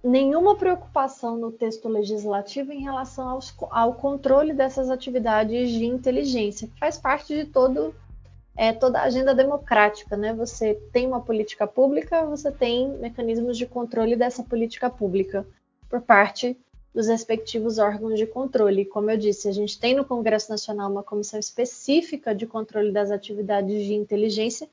nenhuma 0.00 0.54
preocupação 0.54 1.36
no 1.36 1.50
texto 1.50 1.88
legislativo 1.88 2.70
em 2.70 2.84
relação 2.84 3.28
aos, 3.30 3.52
ao 3.72 3.94
controle 3.94 4.52
dessas 4.52 4.90
atividades 4.90 5.70
de 5.70 5.84
inteligência, 5.84 6.68
que 6.68 6.78
faz 6.78 6.96
parte 6.96 7.34
de 7.34 7.46
todo 7.46 7.92
é, 8.56 8.72
toda 8.72 9.00
a 9.00 9.04
agenda 9.04 9.34
democrática, 9.34 10.16
né? 10.16 10.32
Você 10.34 10.74
tem 10.92 11.06
uma 11.06 11.20
política 11.20 11.66
pública, 11.66 12.24
você 12.24 12.50
tem 12.50 12.88
mecanismos 12.98 13.56
de 13.58 13.66
controle 13.66 14.16
dessa 14.16 14.42
política 14.42 14.88
pública 14.88 15.46
por 15.88 16.00
parte 16.00 16.56
dos 16.94 17.08
respectivos 17.08 17.78
órgãos 17.78 18.18
de 18.18 18.26
controle. 18.26 18.86
Como 18.86 19.10
eu 19.10 19.18
disse, 19.18 19.48
a 19.48 19.52
gente 19.52 19.78
tem 19.78 19.94
no 19.94 20.04
Congresso 20.04 20.50
Nacional 20.50 20.90
uma 20.90 21.02
comissão 21.02 21.38
específica 21.38 22.34
de 22.34 22.46
controle 22.46 22.90
das 22.90 23.10
atividades 23.10 23.84
de 23.84 23.94
inteligência 23.94 24.68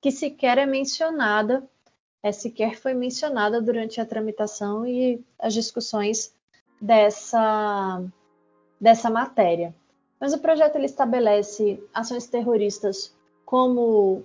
que 0.00 0.10
sequer 0.10 0.58
é 0.58 0.66
mencionada 0.66 1.62
é, 2.22 2.32
sequer 2.32 2.76
foi 2.76 2.94
mencionada 2.94 3.60
durante 3.60 4.00
a 4.00 4.06
tramitação 4.06 4.86
e 4.86 5.24
as 5.38 5.54
discussões 5.54 6.34
dessa, 6.80 8.02
dessa 8.80 9.10
matéria. 9.10 9.74
Mas 10.18 10.34
o 10.34 10.38
projeto 10.38 10.76
ele 10.76 10.84
estabelece 10.84 11.82
ações 11.94 12.26
terroristas 12.26 13.14
como 13.50 14.24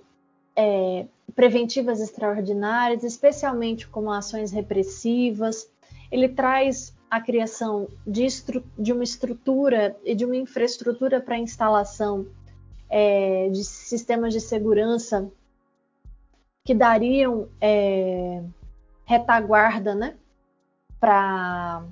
é, 0.54 1.04
preventivas 1.34 2.00
extraordinárias, 2.00 3.02
especialmente 3.02 3.88
como 3.88 4.12
ações 4.12 4.52
repressivas. 4.52 5.68
Ele 6.12 6.28
traz 6.28 6.94
a 7.10 7.20
criação 7.20 7.88
de, 8.06 8.24
de 8.78 8.92
uma 8.92 9.02
estrutura 9.02 9.96
e 10.04 10.14
de 10.14 10.24
uma 10.24 10.36
infraestrutura 10.36 11.20
para 11.20 11.36
instalação 11.36 12.24
é, 12.88 13.48
de 13.48 13.64
sistemas 13.64 14.32
de 14.32 14.40
segurança 14.40 15.28
que 16.64 16.72
dariam 16.72 17.48
é, 17.60 18.44
retaguarda, 19.04 19.92
né, 19.92 20.14
para 21.00 21.82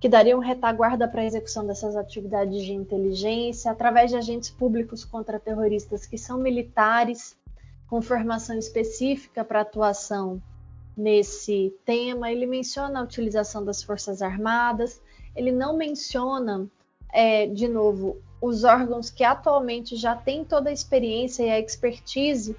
que 0.00 0.08
dariam 0.08 0.38
retaguarda 0.38 1.08
para 1.08 1.22
a 1.22 1.24
execução 1.24 1.66
dessas 1.66 1.96
atividades 1.96 2.62
de 2.62 2.72
inteligência 2.72 3.70
através 3.70 4.10
de 4.10 4.16
agentes 4.16 4.48
públicos 4.48 5.04
contra-terroristas 5.04 6.06
que 6.06 6.16
são 6.16 6.38
militares 6.38 7.36
com 7.88 8.00
formação 8.00 8.56
específica 8.56 9.44
para 9.44 9.62
atuação 9.62 10.40
nesse 10.96 11.74
tema. 11.84 12.30
Ele 12.30 12.46
menciona 12.46 13.00
a 13.00 13.02
utilização 13.02 13.64
das 13.64 13.82
forças 13.82 14.22
armadas. 14.22 15.00
Ele 15.34 15.50
não 15.50 15.76
menciona, 15.76 16.66
é, 17.12 17.46
de 17.46 17.66
novo, 17.66 18.18
os 18.40 18.62
órgãos 18.62 19.10
que 19.10 19.24
atualmente 19.24 19.96
já 19.96 20.14
têm 20.14 20.44
toda 20.44 20.70
a 20.70 20.72
experiência 20.72 21.42
e 21.42 21.50
a 21.50 21.58
expertise 21.58 22.54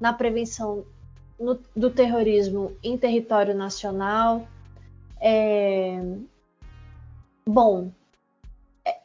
na 0.00 0.12
prevenção 0.12 0.84
no, 1.38 1.58
do 1.74 1.90
terrorismo 1.90 2.76
em 2.82 2.96
território 2.96 3.54
nacional. 3.54 4.46
É, 5.20 6.00
bom, 7.48 7.90
é, 8.84 8.98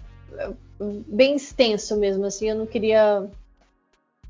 bem 1.07 1.35
extenso 1.35 1.95
mesmo, 1.97 2.25
assim, 2.25 2.49
eu 2.49 2.55
não 2.55 2.65
queria 2.65 3.29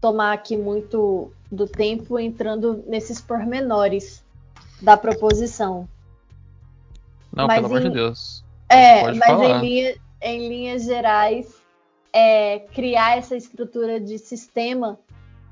tomar 0.02 0.34
aqui 0.34 0.58
muito 0.58 1.32
do 1.52 1.68
tempo 1.68 2.20
entrando 2.20 2.84
nesses 2.88 3.22
pormenores 3.22 4.24
da 4.82 4.98
proposição. 4.98 5.88
Não, 7.34 7.48
mas 7.48 7.62
pelo 7.62 7.68
em, 7.68 7.78
amor 7.78 7.90
de 7.90 7.96
Deus. 7.96 8.44
É, 8.68 9.02
Pode 9.02 9.20
mas 9.20 9.42
em, 9.42 9.60
linha, 9.60 9.96
em, 10.22 10.50
linhas 10.50 10.84
gerais, 10.84 11.56
é, 12.12 12.60
criar 12.74 13.18
essa 13.18 13.36
estrutura 13.36 14.00
de 14.00 14.18
sistema 14.18 15.00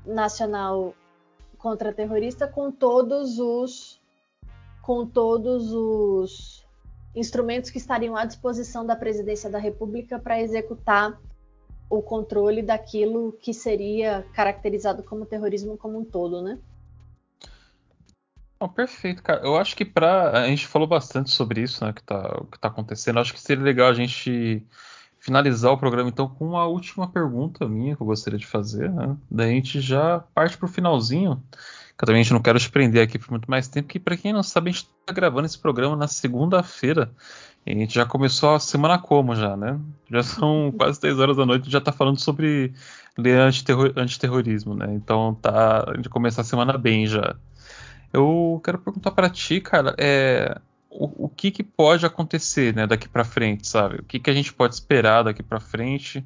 nacional 0.04 0.94
contra-terrorista 1.58 2.46
com 2.46 2.70
todos 2.70 3.38
os 3.38 4.00
com 4.82 5.06
todos 5.06 5.72
os 5.72 6.59
instrumentos 7.14 7.70
que 7.70 7.78
estariam 7.78 8.16
à 8.16 8.24
disposição 8.24 8.86
da 8.86 8.94
presidência 8.94 9.50
da 9.50 9.58
República 9.58 10.18
para 10.18 10.40
executar 10.40 11.18
o 11.88 12.00
controle 12.00 12.62
daquilo 12.62 13.32
que 13.40 13.52
seria 13.52 14.24
caracterizado 14.32 15.02
como 15.02 15.26
terrorismo 15.26 15.76
como 15.76 15.98
um 15.98 16.04
todo, 16.04 16.40
né? 16.40 16.58
Oh, 18.60 18.68
perfeito, 18.68 19.22
cara. 19.22 19.40
Eu 19.42 19.56
acho 19.56 19.74
que 19.74 19.84
para 19.84 20.42
a 20.42 20.46
gente 20.46 20.66
falou 20.66 20.86
bastante 20.86 21.30
sobre 21.30 21.62
isso, 21.62 21.84
né, 21.84 21.92
que 21.92 22.02
tá, 22.02 22.42
que 22.52 22.58
tá 22.58 22.68
acontecendo. 22.68 23.16
Eu 23.16 23.22
acho 23.22 23.32
que 23.32 23.40
seria 23.40 23.64
legal 23.64 23.88
a 23.88 23.94
gente 23.94 24.64
finalizar 25.18 25.72
o 25.72 25.78
programa 25.78 26.08
então 26.08 26.28
com 26.28 26.46
uma 26.46 26.66
última 26.66 27.10
pergunta 27.10 27.68
minha 27.68 27.96
que 27.96 28.02
eu 28.02 28.06
gostaria 28.06 28.38
de 28.38 28.46
fazer, 28.46 28.90
né? 28.90 29.16
Daí 29.30 29.50
a 29.50 29.54
gente 29.54 29.80
já 29.80 30.20
parte 30.34 30.56
para 30.56 30.66
o 30.66 30.72
finalzinho. 30.72 31.42
Que 32.00 32.06
também 32.06 32.20
a 32.20 32.22
gente 32.22 32.32
não 32.32 32.40
quero 32.40 32.58
te 32.58 32.70
prender 32.70 33.02
aqui 33.02 33.18
por 33.18 33.30
muito 33.30 33.50
mais 33.50 33.68
tempo, 33.68 33.86
que 33.86 34.00
para 34.00 34.16
quem 34.16 34.32
não 34.32 34.42
sabe, 34.42 34.70
a 34.70 34.72
gente 34.72 34.88
está 35.00 35.12
gravando 35.12 35.44
esse 35.44 35.58
programa 35.58 35.94
na 35.94 36.08
segunda-feira. 36.08 37.12
E 37.66 37.72
a 37.72 37.74
gente 37.74 37.94
já 37.94 38.06
começou 38.06 38.54
a 38.54 38.58
semana 38.58 38.98
como 38.98 39.36
já, 39.36 39.54
né? 39.54 39.78
Já 40.10 40.22
são 40.22 40.72
quase 40.78 40.98
10 40.98 41.18
horas 41.18 41.36
da 41.36 41.44
noite, 41.44 41.70
já 41.70 41.76
está 41.76 41.92
falando 41.92 42.18
sobre 42.18 42.72
lei 43.18 43.34
antiterror, 43.34 43.92
antiterrorismo, 43.94 44.74
né? 44.74 44.86
Então 44.94 45.34
tá, 45.42 45.90
a 45.90 45.94
gente 45.94 46.08
começar 46.08 46.40
a 46.40 46.44
semana 46.44 46.78
bem 46.78 47.06
já. 47.06 47.36
Eu 48.10 48.62
quero 48.64 48.78
perguntar 48.78 49.10
para 49.10 49.28
ti, 49.28 49.60
cara, 49.60 49.94
é, 49.98 50.58
o, 50.88 51.26
o 51.26 51.28
que, 51.28 51.50
que, 51.50 51.62
pode 51.62 52.06
acontecer 52.06 52.74
né, 52.74 52.86
daqui 52.86 53.10
para 53.10 53.24
frente, 53.24 53.68
sabe? 53.68 53.96
O 53.96 54.04
que, 54.04 54.18
que, 54.18 54.30
a 54.30 54.34
gente 54.34 54.54
pode 54.54 54.74
esperar 54.74 55.24
daqui 55.24 55.42
para 55.42 55.60
frente 55.60 56.24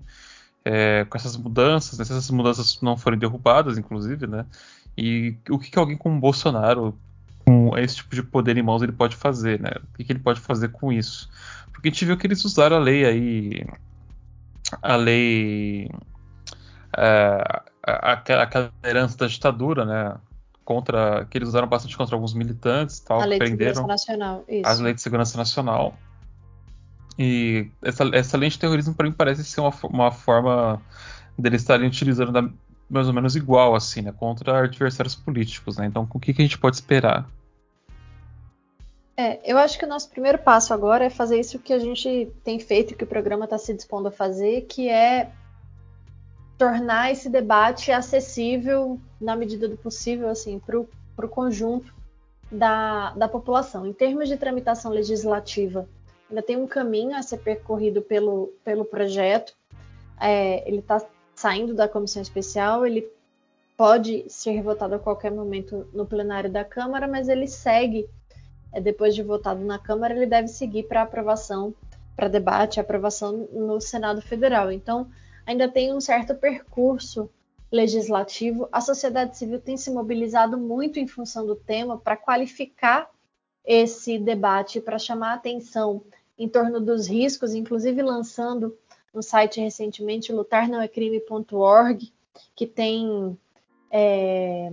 é, 0.64 1.05
com 1.05 1.18
essas 1.18 1.37
mudanças, 1.37 1.99
né, 1.99 2.05
se 2.05 2.12
essas 2.12 2.31
mudanças 2.31 2.81
não 2.81 2.97
forem 2.97 3.18
derrubadas, 3.18 3.77
inclusive, 3.77 4.29
né? 4.29 4.47
E 4.97 5.36
o 5.51 5.59
que, 5.59 5.70
que 5.70 5.78
alguém 5.78 5.97
como 5.97 6.20
Bolsonaro, 6.20 6.97
com 7.45 7.76
esse 7.76 7.97
tipo 7.97 8.14
de 8.14 8.22
poder 8.22 8.57
em 8.57 8.62
mãos, 8.62 8.82
ele 8.82 8.92
pode 8.92 9.16
fazer, 9.16 9.61
né? 9.61 9.70
O 9.82 9.97
que, 9.97 10.05
que 10.05 10.12
ele 10.12 10.20
pode 10.20 10.40
fazer 10.40 10.68
com 10.68 10.92
isso? 10.92 11.28
Porque 11.72 11.88
a 11.88 11.90
gente 11.90 12.05
viu 12.05 12.16
que 12.16 12.26
eles 12.26 12.45
usaram 12.45 12.76
a 12.76 12.80
lei 12.80 13.05
aí, 13.05 13.66
a 14.80 14.97
lei, 14.97 15.90
é, 16.97 17.62
aquela 17.82 18.72
herança 18.84 19.16
da 19.16 19.26
ditadura, 19.26 19.84
né? 19.84 20.16
contra 20.64 21.26
que 21.26 21.36
eles 21.38 21.49
usaram 21.49 21.68
bastante 21.68 21.97
contra 21.97 22.16
alguns 22.16 22.32
militantes 22.32 22.99
tal, 23.01 23.20
a 23.20 23.24
lei 23.24 23.38
prenderam 23.38 23.72
de 23.72 23.76
segurança 23.76 24.12
nacional, 24.12 24.45
isso. 24.49 24.68
as 24.68 24.80
leis 24.80 24.97
de 24.97 25.03
segurança 25.03 25.38
nacional. 25.38 25.99
E 27.18 27.68
essa, 27.82 28.05
essa 28.12 28.36
lei 28.36 28.49
de 28.49 28.59
terrorismo 28.59 28.95
para 28.95 29.07
mim 29.07 29.12
parece 29.12 29.45
ser 29.45 29.61
uma, 29.61 29.72
uma 29.84 30.11
forma 30.11 30.82
deles 31.38 31.62
estarem 31.62 31.86
utilizando 31.86 32.32
da, 32.32 32.49
mais 32.89 33.09
ou 33.09 33.14
menos 33.14 33.35
igual 33.37 33.74
assim, 33.74 34.03
né, 34.03 34.12
contra 34.12 34.64
adversários 34.64 35.14
políticos, 35.14 35.76
né? 35.76 35.87
Então, 35.87 36.09
o 36.12 36.20
que, 36.20 36.32
que 36.32 36.43
a 36.43 36.45
gente 36.45 36.59
pode 36.59 36.76
esperar? 36.76 37.28
É, 39.16 39.39
eu 39.51 39.57
acho 39.59 39.78
que 39.78 39.85
o 39.85 39.89
nosso 39.89 40.11
primeiro 40.11 40.39
passo 40.39 40.74
agora 40.74 41.05
é 41.05 41.11
fazer 41.11 41.39
isso 41.39 41.59
que 41.59 41.72
a 41.72 41.78
gente 41.78 42.30
tem 42.43 42.59
feito, 42.59 42.97
que 42.97 43.05
o 43.05 43.07
programa 43.07 43.45
está 43.45 43.57
se 43.57 43.72
dispondo 43.72 44.09
a 44.09 44.11
fazer, 44.11 44.62
que 44.62 44.89
é 44.89 45.30
tornar 46.59 47.12
esse 47.12 47.28
debate 47.28 47.93
acessível 47.93 48.99
na 49.20 49.37
medida 49.37 49.68
do 49.68 49.76
possível 49.76 50.28
assim 50.28 50.59
para 50.59 50.78
o 50.78 51.28
conjunto 51.28 51.95
da, 52.51 53.11
da 53.11 53.28
população. 53.28 53.87
Em 53.87 53.93
termos 53.93 54.28
de 54.28 54.37
tramitação 54.37 54.91
legislativa, 54.91 55.89
ainda 56.28 56.43
tem 56.43 56.57
um 56.57 56.66
caminho 56.66 57.16
a 57.16 57.22
ser 57.22 57.39
percorrido 57.39 58.03
pelo, 58.03 58.53
pelo 58.64 58.85
projeto. 58.85 59.55
É, 60.20 60.66
ele 60.68 60.78
está 60.78 61.01
saindo 61.35 61.74
da 61.74 61.89
comissão 61.89 62.22
especial, 62.22 62.87
ele 62.87 63.11
pode 63.76 64.24
ser 64.28 64.62
votado 64.62 64.95
a 64.95 64.99
qualquer 64.99 65.32
momento 65.32 65.89
no 65.93 66.07
plenário 66.07 66.51
da 66.51 66.64
Câmara, 66.64 67.09
mas 67.09 67.28
ele 67.28 67.47
segue, 67.47 68.09
é, 68.72 68.80
depois 68.80 69.14
de 69.14 69.22
votado 69.22 69.64
na 69.64 69.78
Câmara, 69.78 70.14
ele 70.14 70.26
deve 70.26 70.49
seguir 70.49 70.85
para 70.85 71.03
aprovação, 71.03 71.74
para 72.14 72.28
debate 72.28 72.78
aprovação 72.78 73.49
no 73.53 73.80
Senado 73.80 74.22
Federal. 74.22 74.70
Então, 74.70 75.09
ainda 75.45 75.68
tem 75.68 75.93
um 75.93 76.01
certo 76.01 76.35
percurso 76.35 77.28
legislativo. 77.70 78.68
A 78.70 78.80
sociedade 78.80 79.37
civil 79.37 79.61
tem 79.61 79.76
se 79.76 79.91
mobilizado 79.91 80.57
muito 80.57 80.99
em 80.99 81.09
função 81.09 81.45
do 81.45 81.57
tema 81.57 81.99
para 81.99 82.16
qualificar 82.16 83.11
esse 83.64 84.18
debate, 84.18 84.80
para 84.80 84.99
chamar 84.99 85.35
atenção 85.35 86.03
em 86.39 86.49
torno 86.49 86.80
dos 86.80 87.09
riscos, 87.09 87.55
inclusive 87.55 88.01
lançando 88.03 88.76
no 89.15 89.23
site 89.23 89.61
recentemente 89.61 90.33
lutarnãoecrime.org, 90.33 92.12
que 92.55 92.67
tem 92.67 93.39
é, 93.91 94.73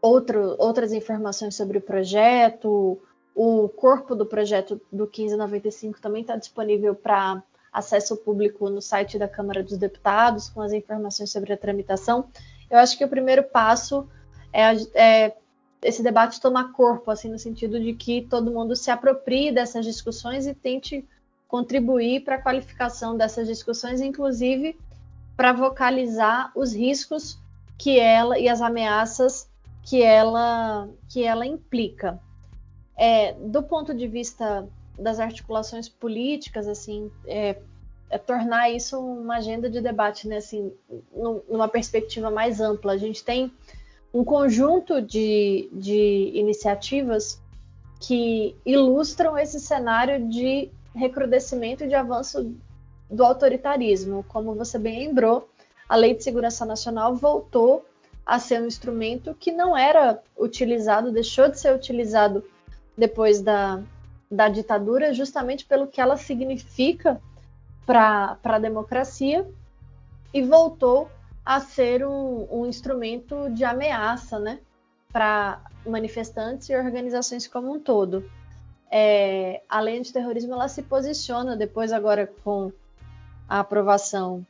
outro, 0.00 0.56
outras 0.58 0.92
informações 0.92 1.54
sobre 1.54 1.78
o 1.78 1.82
projeto. 1.82 2.98
O 3.34 3.68
corpo 3.68 4.14
do 4.14 4.24
projeto 4.24 4.80
do 4.90 5.04
1595 5.04 6.00
também 6.00 6.22
está 6.22 6.36
disponível 6.36 6.94
para 6.94 7.42
acesso 7.72 8.16
público 8.16 8.68
no 8.68 8.80
site 8.80 9.18
da 9.18 9.28
Câmara 9.28 9.62
dos 9.62 9.76
Deputados, 9.76 10.48
com 10.48 10.60
as 10.60 10.72
informações 10.72 11.30
sobre 11.30 11.52
a 11.52 11.56
tramitação. 11.56 12.28
Eu 12.70 12.78
acho 12.78 12.96
que 12.96 13.04
o 13.04 13.08
primeiro 13.08 13.44
passo 13.44 14.08
é, 14.52 14.72
é 14.94 15.36
esse 15.82 16.02
debate 16.02 16.40
tomar 16.40 16.72
corpo, 16.72 17.10
assim, 17.10 17.30
no 17.30 17.38
sentido 17.38 17.80
de 17.80 17.94
que 17.94 18.22
todo 18.22 18.50
mundo 18.50 18.74
se 18.74 18.90
aproprie 18.90 19.52
dessas 19.52 19.84
discussões 19.84 20.46
e 20.46 20.54
tente 20.54 21.06
contribuir 21.50 22.20
para 22.20 22.36
a 22.36 22.40
qualificação 22.40 23.16
dessas 23.16 23.48
discussões, 23.48 24.00
inclusive 24.00 24.78
para 25.36 25.52
vocalizar 25.52 26.52
os 26.54 26.72
riscos 26.72 27.38
que 27.76 27.98
ela 27.98 28.38
e 28.38 28.48
as 28.48 28.60
ameaças 28.60 29.50
que 29.82 30.00
ela 30.00 30.88
que 31.08 31.24
ela 31.24 31.44
implica. 31.44 32.20
É, 32.96 33.32
do 33.32 33.62
ponto 33.62 33.92
de 33.92 34.06
vista 34.06 34.68
das 34.96 35.18
articulações 35.18 35.88
políticas, 35.88 36.68
assim, 36.68 37.10
é, 37.26 37.56
é 38.10 38.18
tornar 38.18 38.70
isso 38.70 39.00
uma 39.00 39.38
agenda 39.38 39.68
de 39.68 39.80
debate, 39.80 40.28
né, 40.28 40.36
assim, 40.36 40.72
numa 41.48 41.68
perspectiva 41.68 42.30
mais 42.30 42.60
ampla. 42.60 42.92
A 42.92 42.98
gente 42.98 43.24
tem 43.24 43.50
um 44.12 44.22
conjunto 44.22 45.00
de, 45.00 45.68
de 45.72 46.30
iniciativas 46.34 47.40
que 47.98 48.54
ilustram 48.64 49.38
esse 49.38 49.58
cenário 49.58 50.28
de 50.28 50.70
recrudescimento 50.94 51.86
de 51.86 51.94
avanço 51.94 52.54
do 53.10 53.24
autoritarismo. 53.24 54.24
Como 54.28 54.54
você 54.54 54.78
bem 54.78 55.06
lembrou, 55.06 55.48
a 55.88 55.96
Lei 55.96 56.14
de 56.14 56.22
Segurança 56.22 56.64
Nacional 56.64 57.14
voltou 57.14 57.84
a 58.24 58.38
ser 58.38 58.62
um 58.62 58.66
instrumento 58.66 59.34
que 59.34 59.50
não 59.50 59.76
era 59.76 60.22
utilizado, 60.38 61.10
deixou 61.10 61.48
de 61.48 61.58
ser 61.58 61.74
utilizado 61.74 62.44
depois 62.96 63.40
da, 63.40 63.82
da 64.30 64.48
ditadura, 64.48 65.12
justamente 65.12 65.64
pelo 65.64 65.86
que 65.86 66.00
ela 66.00 66.16
significa 66.16 67.20
para 67.84 68.38
a 68.44 68.58
democracia, 68.58 69.48
e 70.32 70.42
voltou 70.42 71.10
a 71.44 71.58
ser 71.58 72.06
um, 72.06 72.46
um 72.50 72.66
instrumento 72.66 73.50
de 73.50 73.64
ameaça 73.64 74.38
né, 74.38 74.60
para 75.12 75.60
manifestantes 75.84 76.68
e 76.68 76.76
organizações 76.76 77.48
como 77.48 77.74
um 77.74 77.80
todo. 77.80 78.30
É, 78.90 79.62
a 79.68 79.80
lei 79.80 79.98
antiterrorismo 79.98 80.52
ela 80.54 80.68
se 80.68 80.82
posiciona 80.82 81.56
depois 81.56 81.92
agora 81.92 82.26
com 82.42 82.72
a 83.48 83.60
aprovação, 83.60 84.44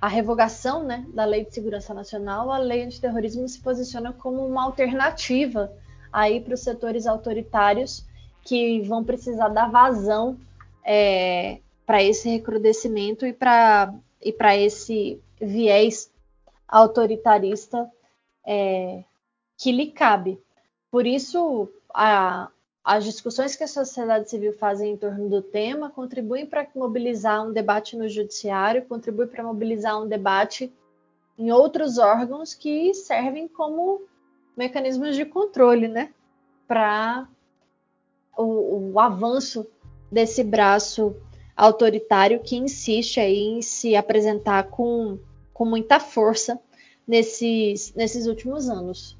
a 0.00 0.08
revogação 0.08 0.82
né, 0.82 1.04
da 1.12 1.24
Lei 1.24 1.44
de 1.44 1.54
Segurança 1.54 1.92
Nacional, 1.92 2.50
a 2.50 2.58
lei 2.58 2.84
antiterrorismo 2.84 3.48
se 3.48 3.60
posiciona 3.60 4.12
como 4.12 4.46
uma 4.46 4.64
alternativa 4.64 5.70
aí 6.12 6.40
para 6.40 6.54
os 6.54 6.60
setores 6.60 7.06
autoritários 7.06 8.04
que 8.42 8.80
vão 8.80 9.04
precisar 9.04 9.48
dar 9.48 9.70
vazão 9.70 10.38
é, 10.84 11.60
para 11.84 12.02
esse 12.02 12.28
recrudescimento 12.28 13.26
e 13.26 13.32
para 13.32 13.92
e 14.22 14.34
esse 14.64 15.20
viés 15.40 16.10
autoritarista 16.66 17.90
é, 18.46 19.04
que 19.56 19.72
lhe 19.72 19.90
cabe. 19.90 20.40
Por 20.90 21.06
isso, 21.06 21.68
a, 21.92 22.48
as 22.84 23.04
discussões 23.04 23.54
que 23.54 23.64
a 23.64 23.68
sociedade 23.68 24.30
civil 24.30 24.52
faz 24.52 24.80
em 24.80 24.96
torno 24.96 25.28
do 25.28 25.42
tema 25.42 25.90
contribuem 25.90 26.46
para 26.46 26.66
mobilizar 26.74 27.46
um 27.46 27.52
debate 27.52 27.96
no 27.96 28.08
judiciário, 28.08 28.86
contribuem 28.86 29.28
para 29.28 29.44
mobilizar 29.44 30.00
um 30.02 30.08
debate 30.08 30.72
em 31.38 31.52
outros 31.52 31.98
órgãos 31.98 32.54
que 32.54 32.94
servem 32.94 33.46
como 33.46 34.02
mecanismos 34.56 35.14
de 35.14 35.24
controle, 35.24 35.88
né? 35.88 36.12
Para 36.66 37.28
o, 38.36 38.92
o 38.92 39.00
avanço 39.00 39.66
desse 40.10 40.42
braço 40.42 41.14
autoritário 41.56 42.40
que 42.40 42.56
insiste 42.56 43.20
aí 43.20 43.38
em 43.38 43.62
se 43.62 43.94
apresentar 43.94 44.64
com, 44.70 45.18
com 45.52 45.66
muita 45.66 46.00
força 46.00 46.58
nesses, 47.06 47.94
nesses 47.94 48.26
últimos 48.26 48.68
anos. 48.70 49.19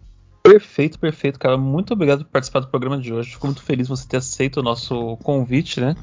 Perfeito, 0.52 0.98
perfeito, 0.98 1.38
cara. 1.38 1.56
Muito 1.56 1.92
obrigado 1.92 2.24
por 2.24 2.30
participar 2.30 2.60
do 2.60 2.68
programa 2.68 2.98
de 2.98 3.12
hoje. 3.12 3.30
Fico 3.30 3.46
muito 3.46 3.62
feliz 3.62 3.88
você 3.88 4.06
ter 4.06 4.16
aceito 4.16 4.58
o 4.58 4.62
nosso 4.62 5.16
convite, 5.18 5.80
né? 5.80 5.94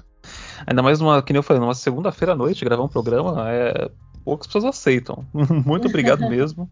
Ainda 0.66 0.82
mais 0.82 1.00
numa, 1.00 1.22
que 1.22 1.34
nem 1.34 1.40
eu 1.40 1.44
falei, 1.44 1.62
numa 1.62 1.74
segunda-feira 1.74 2.34
à 2.34 2.36
noite, 2.36 2.66
gravar 2.66 2.84
um 2.84 2.88
programa, 2.88 3.52
é, 3.52 3.90
poucas 4.24 4.48
pessoas 4.48 4.66
aceitam. 4.66 5.26
muito 5.34 5.88
obrigado 5.88 6.22
mesmo. 6.30 6.70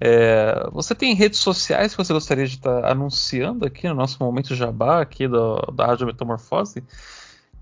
É, 0.00 0.68
você 0.72 0.94
tem 0.94 1.14
redes 1.14 1.40
sociais 1.40 1.94
que 1.94 2.02
você 2.02 2.12
gostaria 2.12 2.46
de 2.46 2.54
estar 2.54 2.84
anunciando 2.84 3.66
aqui 3.66 3.86
no 3.86 3.94
nosso 3.94 4.22
momento 4.22 4.54
jabá 4.54 5.00
aqui 5.02 5.28
do, 5.28 5.56
da 5.72 5.86
Rádio 5.86 6.06
Metamorfose? 6.06 6.82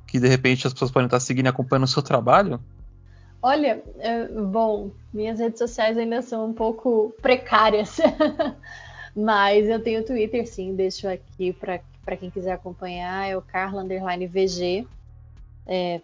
que 0.09 0.19
de 0.19 0.27
repente 0.27 0.67
as 0.67 0.73
pessoas 0.73 0.91
podem 0.91 1.07
estar 1.07 1.21
seguindo 1.21 1.47
e 1.47 1.49
acompanhando 1.51 1.85
o 1.85 1.89
seu 1.89 2.03
trabalho? 2.03 2.59
Olha, 3.41 3.81
é, 3.99 4.27
bom, 4.27 4.91
minhas 5.13 5.39
redes 5.39 5.59
sociais 5.59 5.97
ainda 5.97 6.23
são 6.23 6.47
um 6.47 6.53
pouco 6.53 7.15
precárias, 7.23 7.99
mas 9.15 9.69
eu 9.69 9.83
tenho 9.83 10.05
Twitter, 10.05 10.47
sim, 10.47 10.75
deixo 10.75 11.09
aqui 11.09 11.53
para 11.53 12.17
quem 12.17 12.31
quiser 12.31 12.53
acompanhar, 12.53 13.29
é 13.29 13.37
o 13.37 13.43
Carla 13.43 13.85
VG. 13.85 14.87
É, 15.67 16.01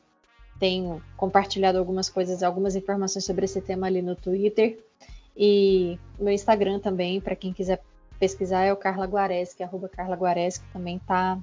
tenho 0.58 1.02
compartilhado 1.16 1.78
algumas 1.78 2.08
coisas, 2.08 2.42
algumas 2.42 2.76
informações 2.76 3.24
sobre 3.24 3.44
esse 3.44 3.60
tema 3.60 3.86
ali 3.86 4.02
no 4.02 4.14
Twitter. 4.14 4.78
E 5.36 5.98
meu 6.18 6.32
Instagram 6.32 6.78
também, 6.78 7.20
para 7.20 7.34
quem 7.34 7.52
quiser 7.52 7.82
pesquisar, 8.18 8.64
é 8.64 8.72
o 8.72 8.76
Carla 8.76 9.06
Guareschi, 9.06 9.62
arroba 9.62 9.88
Carla 9.88 10.16
Guareschi, 10.16 10.60
também 10.72 10.96
está 10.96 11.38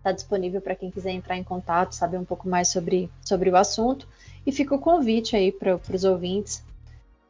está 0.00 0.12
disponível 0.12 0.62
para 0.62 0.74
quem 0.74 0.90
quiser 0.90 1.10
entrar 1.10 1.36
em 1.36 1.44
contato, 1.44 1.94
saber 1.94 2.16
um 2.16 2.24
pouco 2.24 2.48
mais 2.48 2.68
sobre, 2.68 3.10
sobre 3.22 3.50
o 3.50 3.56
assunto. 3.56 4.08
E 4.46 4.50
fica 4.50 4.74
o 4.74 4.78
convite 4.78 5.36
aí 5.36 5.52
para 5.52 5.78
os 5.94 6.04
ouvintes, 6.04 6.64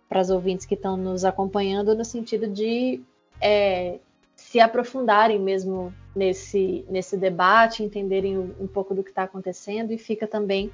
para 0.08 0.20
as 0.20 0.30
ouvintes 0.30 0.66
que 0.66 0.74
estão 0.74 0.96
nos 0.96 1.24
acompanhando, 1.24 1.96
no 1.96 2.04
sentido 2.04 2.46
de 2.46 3.02
é, 3.40 3.98
se 4.36 4.60
aprofundarem 4.60 5.38
mesmo 5.38 5.92
nesse, 6.14 6.84
nesse 6.88 7.16
debate, 7.16 7.82
entenderem 7.82 8.38
um, 8.38 8.66
pouco 8.66 8.94
do 8.94 9.02
que 9.02 9.10
está 9.10 9.24
acontecendo. 9.24 9.92
E 9.92 9.98
fica 9.98 10.26
também 10.26 10.72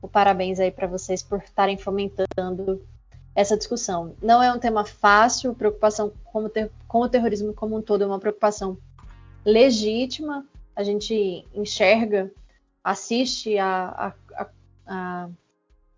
o 0.00 0.08
parabéns 0.08 0.60
aí 0.60 0.70
para 0.70 0.86
vocês 0.86 1.22
por 1.22 1.38
estarem 1.38 1.78
fomentando 1.78 2.82
essa 3.34 3.56
discussão. 3.56 4.14
Não 4.22 4.42
é 4.42 4.52
um 4.52 4.58
tema 4.58 4.84
fácil, 4.84 5.54
preocupação 5.54 6.12
com 6.24 6.44
o, 6.44 6.48
ter, 6.48 6.70
com 6.86 7.00
o 7.00 7.08
terrorismo 7.08 7.52
como 7.52 7.76
um 7.76 7.82
todo 7.82 8.04
é 8.04 8.06
uma 8.06 8.20
preocupação 8.20 8.78
legítima, 9.44 10.46
a 10.74 10.82
gente 10.82 11.46
enxerga, 11.54 12.30
assiste 12.82 13.58
a, 13.58 14.14
a, 14.36 14.42
a, 14.42 14.48
a 14.86 15.28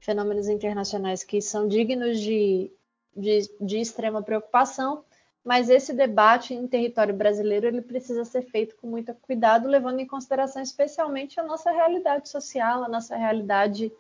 fenômenos 0.01 0.49
internacionais 0.49 1.25
que 1.25 1.41
são 1.41 1.67
dignos 1.67 2.21
de, 2.21 2.71
de, 3.17 3.51
de, 3.61 3.79
extrema 3.79 4.23
preocupação, 4.23 5.05
mas 5.47 5.71
esse 5.71 5.93
debate 5.93 6.53
em 6.53 6.67
território 6.67 7.15
brasileiro 7.15 7.69
ele 7.69 7.81
precisa 7.81 8.25
ser 8.25 8.43
feito 8.43 8.75
com 8.81 8.89
muito 8.89 9.15
cuidado, 9.23 9.69
levando 9.69 10.01
em 10.01 10.07
consideração 10.07 10.61
especialmente 10.61 11.39
a 11.39 11.45
nossa 11.45 11.71
realidade 11.71 12.29
social, 12.29 12.83
a 12.83 12.89
nossa 12.89 13.15
realidade 13.15 13.93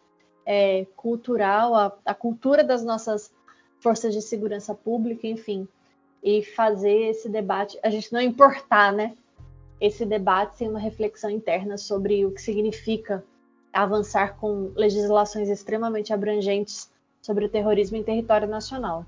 é, 0.45 0.85
cultural, 0.97 1.73
a, 1.77 1.97
a 2.05 2.13
cultura 2.13 2.65
das 2.65 2.83
nossas 2.83 3.33
forças 3.79 4.13
de 4.13 4.21
segurança 4.23 4.75
pública, 4.75 5.29
enfim, 5.29 5.69
e 6.21 6.43
fazer 6.43 7.11
esse 7.11 7.29
debate, 7.29 7.79
a 7.81 7.91
gente 7.91 8.13
não 8.13 8.21
importar, 8.21 8.93
né, 8.93 9.17
esse 9.81 10.05
debate 10.05 10.59
sem 10.59 10.69
uma 10.69 10.81
reflexão 10.81 11.31
interna 11.31 11.79
sobre 11.79 12.27
o 12.27 12.33
que 12.33 12.43
significa 12.43 13.25
avançar 13.73 14.37
com 14.41 14.73
legislações 14.75 15.49
extremamente 15.49 16.13
abrangentes 16.13 16.91
sobre 17.23 17.45
o 17.45 17.49
terrorismo 17.49 17.97
em 17.97 18.03
território 18.03 18.49
nacional. 18.49 19.07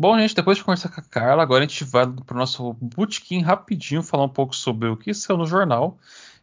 Bom, 0.00 0.16
gente, 0.16 0.32
depois 0.32 0.56
de 0.56 0.62
conversar 0.62 0.90
com 0.90 1.00
a 1.00 1.02
Carla, 1.02 1.42
agora 1.42 1.64
a 1.64 1.66
gente 1.66 1.82
vai 1.82 2.06
para 2.06 2.36
o 2.36 2.38
nosso 2.38 2.72
bootkin 2.74 3.42
rapidinho 3.42 4.00
falar 4.00 4.26
um 4.26 4.28
pouco 4.28 4.54
sobre 4.54 4.88
o 4.88 4.96
que 4.96 5.12
saiu 5.12 5.36
no 5.36 5.44
jornal 5.44 5.98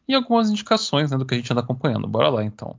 e 0.06 0.14
algumas 0.14 0.49
indicações 0.49 1.10
né, 1.10 1.18
do 1.18 1.26
que 1.26 1.34
a 1.36 1.38
gente 1.38 1.49
anda 1.53 1.62
acompanhando. 1.62 2.06
Bora 2.06 2.28
lá, 2.28 2.43
então. 2.43 2.78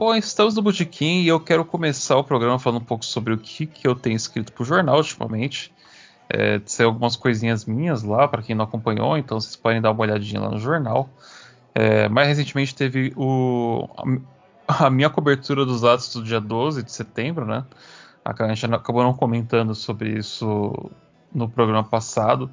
Bom, 0.00 0.14
estamos 0.14 0.54
no 0.54 0.62
Botequim 0.62 1.20
e 1.20 1.28
eu 1.28 1.38
quero 1.38 1.62
começar 1.62 2.16
o 2.16 2.24
programa 2.24 2.58
falando 2.58 2.80
um 2.80 2.84
pouco 2.86 3.04
sobre 3.04 3.34
o 3.34 3.36
que, 3.36 3.66
que 3.66 3.86
eu 3.86 3.94
tenho 3.94 4.16
escrito 4.16 4.50
para 4.50 4.62
o 4.62 4.64
jornal 4.64 4.96
ultimamente. 4.96 5.70
É, 6.26 6.58
algumas 6.82 7.16
coisinhas 7.16 7.66
minhas 7.66 8.02
lá, 8.02 8.26
para 8.26 8.40
quem 8.40 8.56
não 8.56 8.64
acompanhou, 8.64 9.18
então 9.18 9.38
vocês 9.38 9.56
podem 9.56 9.78
dar 9.78 9.90
uma 9.90 10.00
olhadinha 10.00 10.40
lá 10.40 10.48
no 10.48 10.58
jornal. 10.58 11.10
É, 11.74 12.08
mais 12.08 12.28
recentemente 12.28 12.74
teve 12.74 13.12
o, 13.14 13.86
a, 14.66 14.86
a, 14.86 14.90
minha 14.90 15.10
cobertura 15.10 15.66
dos 15.66 15.84
atos 15.84 16.14
do 16.14 16.24
dia 16.24 16.40
12 16.40 16.82
de 16.82 16.92
setembro, 16.92 17.44
né? 17.44 17.62
A 18.24 18.54
gente 18.54 18.74
acabou 18.74 19.02
não 19.02 19.12
comentando 19.12 19.74
sobre 19.74 20.18
isso 20.18 20.90
no 21.30 21.46
programa 21.46 21.84
passado, 21.84 22.50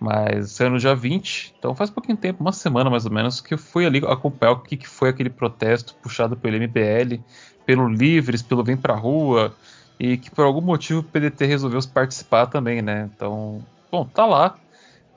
mas 0.00 0.52
saiu 0.52 0.70
no 0.70 0.78
dia 0.78 0.94
20, 0.94 1.54
então 1.58 1.74
faz 1.74 1.90
pouquinho 1.90 2.16
tempo, 2.16 2.40
uma 2.40 2.52
semana 2.52 2.88
mais 2.88 3.04
ou 3.04 3.12
menos, 3.12 3.40
que 3.42 3.52
eu 3.52 3.58
fui 3.58 3.84
ali 3.84 3.98
acompanhar 3.98 4.52
o 4.52 4.60
que, 4.60 4.78
que 4.78 4.88
foi 4.88 5.10
aquele 5.10 5.28
protesto 5.28 5.94
puxado 6.02 6.36
pelo 6.38 6.56
MBL, 6.56 7.20
pelo 7.66 7.86
Livres, 7.86 8.40
pelo 8.40 8.64
Vem 8.64 8.78
Pra 8.78 8.94
Rua, 8.94 9.54
e 9.98 10.16
que 10.16 10.30
por 10.30 10.46
algum 10.46 10.62
motivo 10.62 11.00
o 11.00 11.04
PDT 11.04 11.44
resolveu 11.44 11.78
participar 11.92 12.46
também, 12.46 12.80
né? 12.80 13.10
Então, 13.14 13.62
bom, 13.92 14.06
tá 14.06 14.24
lá. 14.24 14.56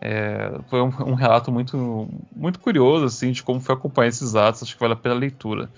É, 0.01 0.59
foi 0.69 0.81
um, 0.81 0.91
um, 1.07 1.13
relato 1.13 1.49
muito, 1.49 2.09
muito 2.35 2.59
curioso, 2.59 3.05
assim, 3.05 3.31
de 3.31 3.41
como 3.41 3.61
foi 3.61 3.73
acompanhar 3.73 4.09
esses 4.09 4.35
atos, 4.35 4.63
acho 4.63 4.73
que 4.73 4.79
vale 4.81 4.91
a 4.91 4.97
pena 4.97 5.15
a 5.15 5.17
leitura. 5.17 5.69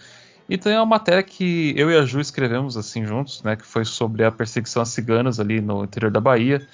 E 0.49 0.58
tem 0.58 0.76
uma 0.76 0.86
matéria 0.86 1.22
que 1.22 1.76
eu 1.78 1.91
e 1.91 1.95
a 1.95 2.03
Ju 2.06 2.20
escrevemos, 2.20 2.76
assim, 2.76 3.06
juntos, 3.06 3.43
né, 3.43 3.56
que 3.56 3.66
foi 3.66 3.86
sobre 3.86 4.24
a 4.24 4.32
perseguição 4.32 4.82
a 4.82 4.86
ciganas 4.86 5.39
ali 5.39 5.62
no 5.62 5.84
interior 5.84 6.12
da 6.12 6.20
Bahia. 6.20 6.68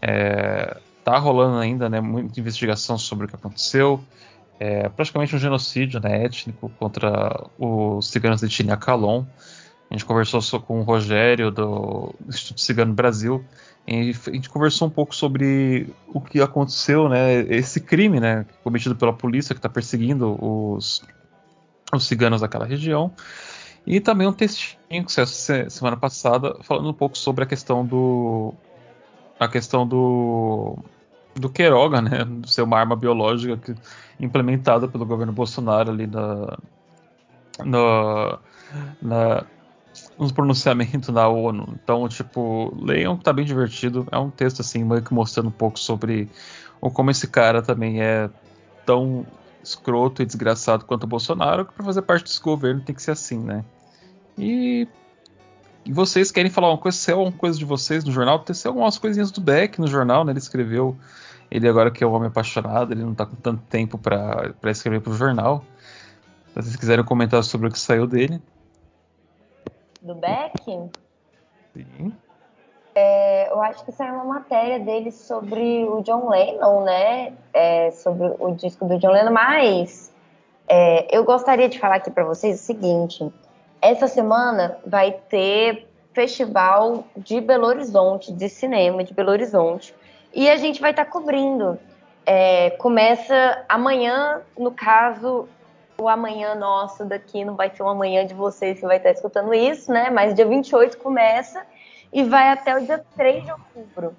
É, 0.00 0.78
tá 1.04 1.18
rolando 1.18 1.58
ainda, 1.58 1.88
né, 1.88 2.00
muita 2.00 2.40
investigação 2.40 2.96
sobre 2.96 3.26
o 3.26 3.28
que 3.28 3.36
aconteceu. 3.36 4.02
É 4.58 4.88
praticamente 4.88 5.36
um 5.36 5.38
genocídio 5.38 6.00
né, 6.00 6.24
étnico 6.24 6.70
contra 6.78 7.46
os 7.58 8.08
ciganos 8.08 8.40
de 8.40 8.46
etnia 8.46 8.76
Calon. 8.76 9.24
A 9.90 9.94
gente 9.94 10.04
conversou 10.04 10.40
com 10.60 10.80
o 10.80 10.82
Rogério 10.82 11.50
do 11.50 12.14
Instituto 12.26 12.60
Cigano 12.60 12.94
Brasil 12.94 13.44
e 13.86 14.10
a 14.26 14.30
gente 14.30 14.48
conversou 14.48 14.88
um 14.88 14.90
pouco 14.90 15.14
sobre 15.14 15.92
o 16.08 16.20
que 16.20 16.40
aconteceu, 16.40 17.08
né, 17.08 17.40
esse 17.54 17.80
crime, 17.80 18.18
né, 18.18 18.46
cometido 18.62 18.96
pela 18.96 19.12
polícia 19.12 19.54
que 19.54 19.58
está 19.58 19.68
perseguindo 19.68 20.38
os, 20.42 21.02
os 21.92 22.06
ciganos 22.06 22.40
daquela 22.40 22.64
região. 22.64 23.12
E 23.86 24.00
também 24.00 24.26
um 24.26 24.32
textinho 24.32 25.04
que 25.04 25.12
saiu 25.12 25.26
semana 25.68 25.98
passada 25.98 26.56
falando 26.62 26.88
um 26.88 26.94
pouco 26.94 27.18
sobre 27.18 27.44
a 27.44 27.46
questão 27.46 27.84
do 27.84 28.54
a 29.38 29.48
questão 29.48 29.86
do 29.86 30.78
do 31.34 31.48
Queiroga, 31.48 32.00
né, 32.00 32.18
ser 32.46 32.62
uma 32.62 32.78
arma 32.78 32.96
biológica 32.96 33.56
que, 33.56 33.74
implementada 34.18 34.88
pelo 34.88 35.04
governo 35.04 35.32
Bolsonaro 35.32 35.90
ali 35.90 36.06
na, 36.06 36.56
no, 37.64 38.38
na, 39.02 39.44
nos 40.18 40.32
pronunciamentos 40.32 41.08
na 41.08 41.28
ONU. 41.28 41.74
Então, 41.82 42.08
tipo, 42.08 42.72
leiam 42.80 43.16
que 43.16 43.24
tá 43.24 43.32
bem 43.32 43.44
divertido. 43.44 44.06
É 44.10 44.18
um 44.18 44.30
texto 44.30 44.60
assim, 44.60 44.84
meio 44.84 45.02
que 45.02 45.12
mostrando 45.12 45.48
um 45.48 45.52
pouco 45.52 45.78
sobre 45.78 46.28
como 46.80 47.10
esse 47.10 47.26
cara 47.26 47.62
também 47.62 48.02
é 48.02 48.28
tão 48.84 49.26
escroto 49.62 50.22
e 50.22 50.26
desgraçado 50.26 50.84
quanto 50.84 51.04
o 51.04 51.06
Bolsonaro, 51.06 51.64
que 51.64 51.72
para 51.72 51.84
fazer 51.84 52.02
parte 52.02 52.24
desse 52.24 52.40
governo 52.40 52.82
tem 52.82 52.94
que 52.94 53.02
ser 53.02 53.12
assim, 53.12 53.38
né? 53.38 53.64
E, 54.36 54.86
e 55.84 55.92
vocês 55.92 56.30
querem 56.30 56.50
falar 56.50 56.70
uma 56.70 56.78
coisa, 56.78 56.96
se 56.96 57.10
é 57.10 57.14
uma 57.14 57.32
coisa 57.32 57.58
de 57.58 57.64
vocês 57.64 58.04
no 58.04 58.12
jornal, 58.12 58.38
tem 58.38 58.54
algumas 58.66 58.98
coisinhas 58.98 59.30
do 59.30 59.40
Beck 59.40 59.78
no 59.78 59.86
jornal, 59.86 60.24
né? 60.24 60.32
Ele 60.32 60.38
escreveu, 60.38 60.96
ele 61.50 61.68
agora 61.68 61.90
que 61.90 62.02
é 62.02 62.06
um 62.06 62.12
homem 62.12 62.28
apaixonado, 62.28 62.92
ele 62.92 63.02
não 63.02 63.14
tá 63.14 63.26
com 63.26 63.36
tanto 63.36 63.62
tempo 63.64 63.98
para 63.98 64.54
escrever 64.64 65.00
pro 65.00 65.12
jornal. 65.14 65.64
Se 66.48 66.62
vocês 66.62 66.76
quiserem 66.76 67.04
comentar 67.04 67.42
sobre 67.44 67.68
o 67.68 67.70
que 67.70 67.78
saiu 67.78 68.06
dele 68.06 68.40
do 70.04 70.14
Beck. 70.14 70.62
Sim. 71.72 72.12
É, 72.94 73.50
eu 73.50 73.60
acho 73.62 73.84
que 73.84 73.90
saiu 73.90 74.14
uma 74.14 74.34
matéria 74.34 74.78
dele 74.78 75.10
sobre 75.10 75.84
o 75.84 76.02
John 76.02 76.28
Lennon, 76.28 76.84
né? 76.84 77.32
É, 77.52 77.90
sobre 77.90 78.32
o 78.38 78.52
disco 78.52 78.86
do 78.86 78.98
John 78.98 79.10
Lennon, 79.10 79.32
mas 79.32 80.12
é, 80.68 81.16
eu 81.16 81.24
gostaria 81.24 81.68
de 81.68 81.78
falar 81.78 81.96
aqui 81.96 82.10
para 82.10 82.24
vocês 82.24 82.60
o 82.60 82.62
seguinte: 82.62 83.32
essa 83.84 84.08
semana 84.08 84.78
vai 84.86 85.12
ter 85.28 85.86
festival 86.12 87.04
de 87.16 87.40
Belo 87.40 87.66
Horizonte, 87.66 88.32
de 88.32 88.48
cinema 88.48 89.04
de 89.04 89.12
Belo 89.12 89.30
Horizonte, 89.30 89.94
e 90.32 90.48
a 90.48 90.56
gente 90.56 90.80
vai 90.80 90.90
estar 90.90 91.04
tá 91.04 91.10
cobrindo. 91.10 91.78
É, 92.24 92.70
começa 92.70 93.64
amanhã, 93.68 94.40
no 94.56 94.70
caso, 94.70 95.46
o 95.98 96.08
amanhã 96.08 96.54
nosso 96.54 97.04
daqui 97.04 97.44
não 97.44 97.54
vai 97.54 97.70
ser 97.70 97.82
o 97.82 97.88
amanhã 97.88 98.26
de 98.26 98.34
vocês 98.34 98.80
que 98.80 98.86
vai 98.86 98.96
estar 98.96 99.10
escutando 99.10 99.52
isso, 99.52 99.92
né? 99.92 100.08
Mas 100.10 100.34
dia 100.34 100.46
28 100.46 100.96
começa 100.98 101.64
e 102.12 102.22
vai 102.22 102.50
até 102.50 102.76
o 102.76 102.84
dia 102.84 103.04
3 103.16 103.44
de 103.44 103.52
outubro. 103.52 104.16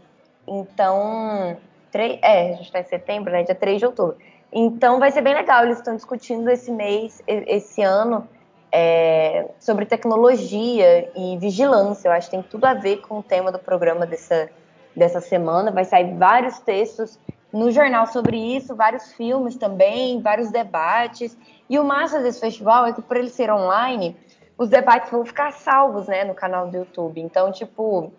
Então, 0.48 1.58
3, 1.92 2.20
é, 2.22 2.50
a 2.50 2.54
gente 2.54 2.66
está 2.66 2.80
em 2.80 2.86
setembro, 2.86 3.32
né? 3.32 3.44
Dia 3.44 3.56
3 3.56 3.80
de 3.80 3.86
outubro. 3.86 4.18
Então 4.52 5.00
vai 5.00 5.12
ser 5.12 5.22
bem 5.22 5.34
legal. 5.34 5.64
Eles 5.64 5.78
estão 5.78 5.96
discutindo 5.96 6.50
esse 6.50 6.72
mês, 6.72 7.22
esse 7.28 7.82
ano, 7.82 8.28
é, 8.72 9.48
sobre 9.60 9.86
tecnologia 9.86 11.10
e 11.16 11.38
vigilância. 11.38 12.08
Eu 12.08 12.12
acho 12.12 12.30
que 12.30 12.36
tem 12.36 12.44
tudo 12.44 12.66
a 12.66 12.74
ver 12.74 12.98
com 12.98 13.20
o 13.20 13.24
tema 13.24 13.52
do 13.52 13.60
programa 13.60 14.06
dessa, 14.06 14.50
dessa 14.96 15.22
semana. 15.22 15.72
Vai 15.72 15.86
sair 15.86 16.16
vários 16.16 16.60
textos 16.60 17.20
no 17.52 17.72
jornal 17.72 18.08
sobre 18.08 18.38
isso, 18.38 18.76
vários 18.76 19.14
filmes 19.14 19.56
também, 19.56 20.22
vários 20.22 20.52
debates. 20.52 21.38
E 21.70 21.80
o 21.80 21.84
massa 21.84 22.22
desse 22.22 22.40
festival 22.40 22.86
é 22.86 22.94
que, 22.94 23.02
por 23.02 23.16
ele 23.18 23.30
ser 23.30 23.52
online, 23.52 24.16
os 24.58 24.70
debates 24.70 25.10
vão 25.10 25.26
ficar 25.26 25.52
salvos, 25.54 26.08
né, 26.08 26.24
no 26.24 26.34
canal 26.34 26.68
do 26.68 26.78
YouTube. 26.78 27.22
Então, 27.22 27.52
tipo, 27.52 28.12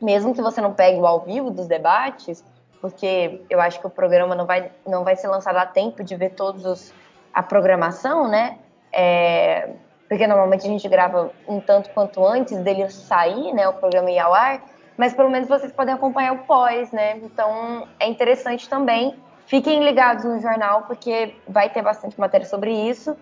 mesmo 0.00 0.34
que 0.34 0.40
você 0.40 0.60
não 0.60 0.72
pegue 0.72 0.98
o 0.98 1.06
ao 1.06 1.20
vivo 1.20 1.50
dos 1.50 1.66
debates, 1.66 2.44
porque 2.80 3.42
eu 3.50 3.60
acho 3.60 3.80
que 3.80 3.86
o 3.86 3.90
programa 3.90 4.34
não 4.34 4.46
vai, 4.46 4.70
não 4.86 5.04
vai 5.04 5.16
ser 5.16 5.28
lançado 5.28 5.56
a 5.56 5.66
tempo 5.66 6.02
de 6.02 6.16
ver 6.16 6.30
todos 6.30 6.64
os 6.64 6.94
a 7.32 7.42
programação, 7.42 8.28
né? 8.28 8.58
É, 8.92 9.70
porque 10.08 10.26
normalmente 10.26 10.66
a 10.66 10.70
gente 10.70 10.88
grava 10.88 11.30
um 11.46 11.60
tanto 11.60 11.90
quanto 11.90 12.24
antes 12.26 12.58
dele 12.58 12.88
sair, 12.90 13.52
né? 13.52 13.68
O 13.68 13.74
programa 13.74 14.10
ir 14.10 14.18
ao 14.18 14.34
ar, 14.34 14.62
mas 14.96 15.14
pelo 15.14 15.30
menos 15.30 15.48
vocês 15.48 15.72
podem 15.72 15.94
acompanhar 15.94 16.32
o 16.32 16.38
pós, 16.38 16.90
né? 16.92 17.18
Então 17.18 17.86
é 17.98 18.08
interessante 18.08 18.68
também 18.68 19.16
Fiquem 19.50 19.82
ligados 19.82 20.24
no 20.24 20.40
jornal, 20.40 20.82
porque 20.82 21.34
vai 21.48 21.68
ter 21.68 21.82
bastante 21.82 22.18
matéria 22.20 22.46
sobre 22.46 22.72
isso. 22.72 23.16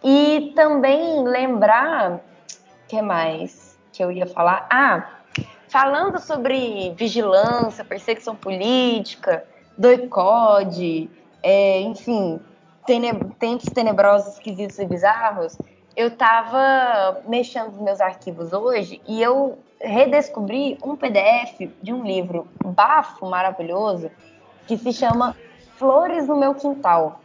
E 0.00 0.52
também 0.54 1.24
lembrar. 1.24 2.20
Que 2.86 3.02
mais 3.02 3.76
que 3.92 4.00
eu 4.00 4.12
ia 4.12 4.24
falar? 4.24 4.64
Ah, 4.70 5.08
falando 5.66 6.20
sobre 6.20 6.94
vigilância, 6.96 7.84
perseguição 7.84 8.36
política, 8.36 9.44
doicode, 9.76 11.10
é, 11.42 11.80
enfim, 11.80 12.38
teneb 12.86 13.34
tempos 13.38 13.66
tenebrosos, 13.66 14.34
esquisitos 14.34 14.78
e 14.78 14.86
bizarros, 14.86 15.56
eu 15.96 16.08
estava 16.08 17.20
mexendo 17.26 17.72
nos 17.72 17.80
meus 17.80 18.00
arquivos 18.00 18.52
hoje 18.52 19.00
e 19.06 19.22
eu 19.22 19.58
redescobri 19.80 20.78
um 20.82 20.96
PDF 20.96 21.70
de 21.82 21.92
um 21.92 22.04
livro 22.04 22.46
bafo 22.64 23.26
maravilhoso 23.26 24.10
que 24.66 24.78
se 24.78 24.92
chama 24.92 25.36
Flores 25.76 26.26
no 26.26 26.36
Meu 26.36 26.54
Quintal, 26.54 27.20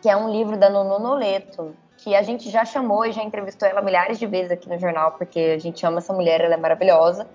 que 0.00 0.08
é 0.08 0.16
um 0.16 0.30
livro 0.30 0.56
da 0.56 0.70
Nono 0.70 0.98
Noleto, 0.98 1.74
que 1.96 2.14
a 2.14 2.22
gente 2.22 2.50
já 2.50 2.64
chamou 2.64 3.04
e 3.04 3.12
já 3.12 3.22
entrevistou 3.22 3.68
ela 3.68 3.82
milhares 3.82 4.18
de 4.18 4.26
vezes 4.26 4.52
aqui 4.52 4.68
no 4.68 4.78
jornal, 4.78 5.12
porque 5.12 5.54
a 5.56 5.58
gente 5.58 5.84
ama 5.84 5.98
essa 5.98 6.12
mulher, 6.12 6.40
ela 6.40 6.54
é 6.54 6.58
maravilhosa. 6.58 7.26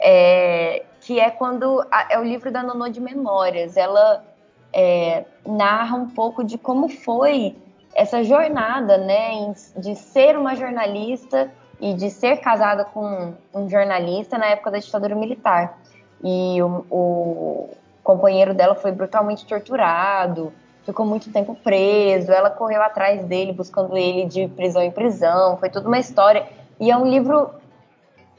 É, 0.00 0.84
que 1.00 1.20
é 1.20 1.30
quando 1.30 1.84
é 2.08 2.18
o 2.18 2.24
livro 2.24 2.50
da 2.50 2.62
Nono 2.62 2.88
de 2.90 3.00
Memórias. 3.00 3.76
Ela 3.76 4.24
é, 4.72 5.24
narra 5.46 5.96
um 5.96 6.08
pouco 6.08 6.42
de 6.42 6.56
como 6.56 6.88
foi 6.88 7.56
essa 7.94 8.24
jornada, 8.24 8.96
né, 8.96 9.52
de 9.76 9.94
ser 9.94 10.36
uma 10.38 10.56
jornalista 10.56 11.50
e 11.80 11.94
de 11.94 12.10
ser 12.10 12.38
casada 12.38 12.84
com 12.84 13.34
um 13.52 13.68
jornalista 13.68 14.38
na 14.38 14.46
época 14.46 14.70
da 14.70 14.78
ditadura 14.78 15.14
militar. 15.14 15.78
E 16.22 16.62
o, 16.62 16.86
o, 16.88 17.70
companheiro 18.02 18.54
dela 18.54 18.74
foi 18.74 18.92
brutalmente 18.92 19.46
torturado, 19.46 20.52
ficou 20.84 21.04
muito 21.04 21.30
tempo 21.32 21.54
preso, 21.54 22.32
ela 22.32 22.50
correu 22.50 22.82
atrás 22.82 23.24
dele, 23.24 23.52
buscando 23.52 23.96
ele 23.96 24.26
de 24.26 24.48
prisão 24.48 24.82
em 24.82 24.90
prisão, 24.90 25.56
foi 25.58 25.68
toda 25.68 25.86
uma 25.86 25.98
história. 25.98 26.48
E 26.80 26.90
é 26.90 26.96
um 26.96 27.06
livro 27.06 27.50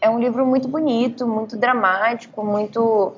é 0.02 0.10
um 0.10 0.20
livro 0.20 0.46
muito 0.46 0.68
bonito, 0.68 1.26
muito 1.26 1.56
dramático, 1.56 2.44
muito 2.44 3.14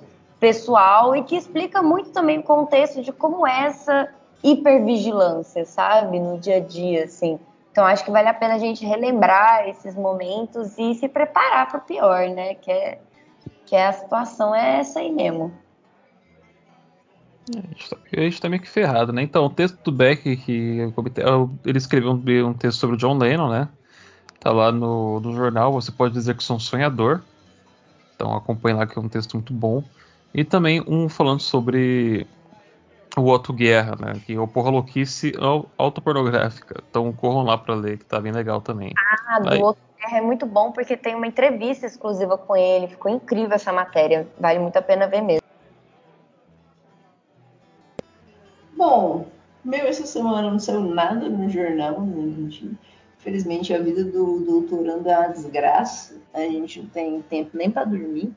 pessoal 0.45 1.15
e 1.15 1.23
que 1.23 1.35
explica 1.35 1.81
muito 1.81 2.11
também 2.11 2.37
o 2.37 2.43
contexto 2.43 3.01
de 3.01 3.11
como 3.11 3.47
é 3.47 3.65
essa 3.65 4.09
hipervigilância, 4.43 5.65
sabe, 5.65 6.19
no 6.19 6.37
dia 6.37 6.57
a 6.57 6.59
dia, 6.59 7.05
assim. 7.05 7.39
Então 7.71 7.83
acho 7.83 8.05
que 8.05 8.11
vale 8.11 8.27
a 8.27 8.33
pena 8.33 8.53
a 8.53 8.59
gente 8.59 8.85
relembrar 8.85 9.67
esses 9.67 9.95
momentos 9.95 10.77
e 10.77 10.93
se 10.93 11.09
preparar 11.09 11.67
para 11.67 11.79
o 11.79 11.81
pior, 11.81 12.29
né? 12.29 12.53
Que 12.53 12.71
é 12.71 12.99
que 13.65 13.75
é 13.75 13.87
a 13.87 13.93
situação 13.93 14.53
é 14.53 14.81
essa 14.81 14.99
aí 14.99 15.11
mesmo. 15.11 15.51
A 18.15 18.21
gente 18.21 18.39
tá 18.39 18.47
meio 18.47 18.61
que 18.61 18.69
ferrado, 18.69 19.11
né? 19.11 19.23
Então, 19.23 19.45
o 19.45 19.49
texto 19.49 19.79
do 19.83 19.91
Beck, 19.91 20.37
que 20.37 20.93
ele 21.65 21.77
escreveu 21.79 22.11
um, 22.11 22.53
texto 22.53 22.77
sobre 22.77 22.95
o 22.95 22.99
John 22.99 23.17
Lennon, 23.17 23.49
né? 23.49 23.67
Tá 24.39 24.51
lá 24.51 24.71
no, 24.71 25.19
no 25.19 25.35
jornal, 25.35 25.71
você 25.71 25.91
pode 25.91 26.13
dizer 26.13 26.37
que 26.37 26.43
sou 26.43 26.57
um 26.57 26.59
sonhador. 26.59 27.23
Então 28.15 28.35
acompanhe 28.35 28.77
lá 28.77 28.85
que 28.85 28.95
é 28.97 29.01
um 29.01 29.09
texto 29.09 29.33
muito 29.33 29.51
bom. 29.51 29.83
E 30.37 30.43
também 30.43 30.83
um 30.85 31.07
falando 31.07 31.39
sobre 31.39 32.27
o 33.15 33.29
Otto 33.29 33.53
Guerra, 33.53 33.95
né? 33.97 34.21
Que 34.25 34.33
é 34.33 34.39
o 34.39 34.45
Porra 34.45 34.69
Louquice 34.69 35.31
autopornográfica. 35.77 36.83
Então 36.89 37.09
corram 37.13 37.43
lá 37.43 37.57
para 37.57 37.73
ler, 37.73 37.99
que 37.99 38.03
tá 38.03 38.19
bem 38.19 38.33
legal 38.33 38.59
também. 38.59 38.91
Ah, 38.97 39.39
do 39.39 39.49
Aí. 39.49 39.63
Otto 39.63 39.79
Guerra 39.97 40.17
é 40.17 40.21
muito 40.21 40.45
bom 40.45 40.73
porque 40.73 40.97
tem 40.97 41.15
uma 41.15 41.25
entrevista 41.25 41.85
exclusiva 41.85 42.37
com 42.37 42.53
ele. 42.53 42.89
Ficou 42.89 43.09
incrível 43.09 43.53
essa 43.53 43.71
matéria. 43.71 44.27
Vale 44.37 44.59
muito 44.59 44.75
a 44.75 44.81
pena 44.81 45.07
ver 45.07 45.21
mesmo. 45.21 45.41
Bom, 48.75 49.27
meu, 49.63 49.87
essa 49.87 50.05
semana 50.05 50.51
não 50.51 50.59
saiu 50.59 50.81
nada 50.81 51.29
no 51.29 51.49
jornal, 51.49 52.01
né, 52.01 52.23
gente? 52.35 52.77
Infelizmente 53.21 53.73
a 53.73 53.79
vida 53.79 54.03
do 54.03 54.41
doutorando 54.41 55.07
é 55.07 55.17
uma 55.17 55.29
desgraça. 55.29 56.17
A 56.33 56.41
gente 56.41 56.81
não 56.81 56.89
tem 56.89 57.21
tempo 57.21 57.51
nem 57.53 57.71
para 57.71 57.85
dormir. 57.85 58.35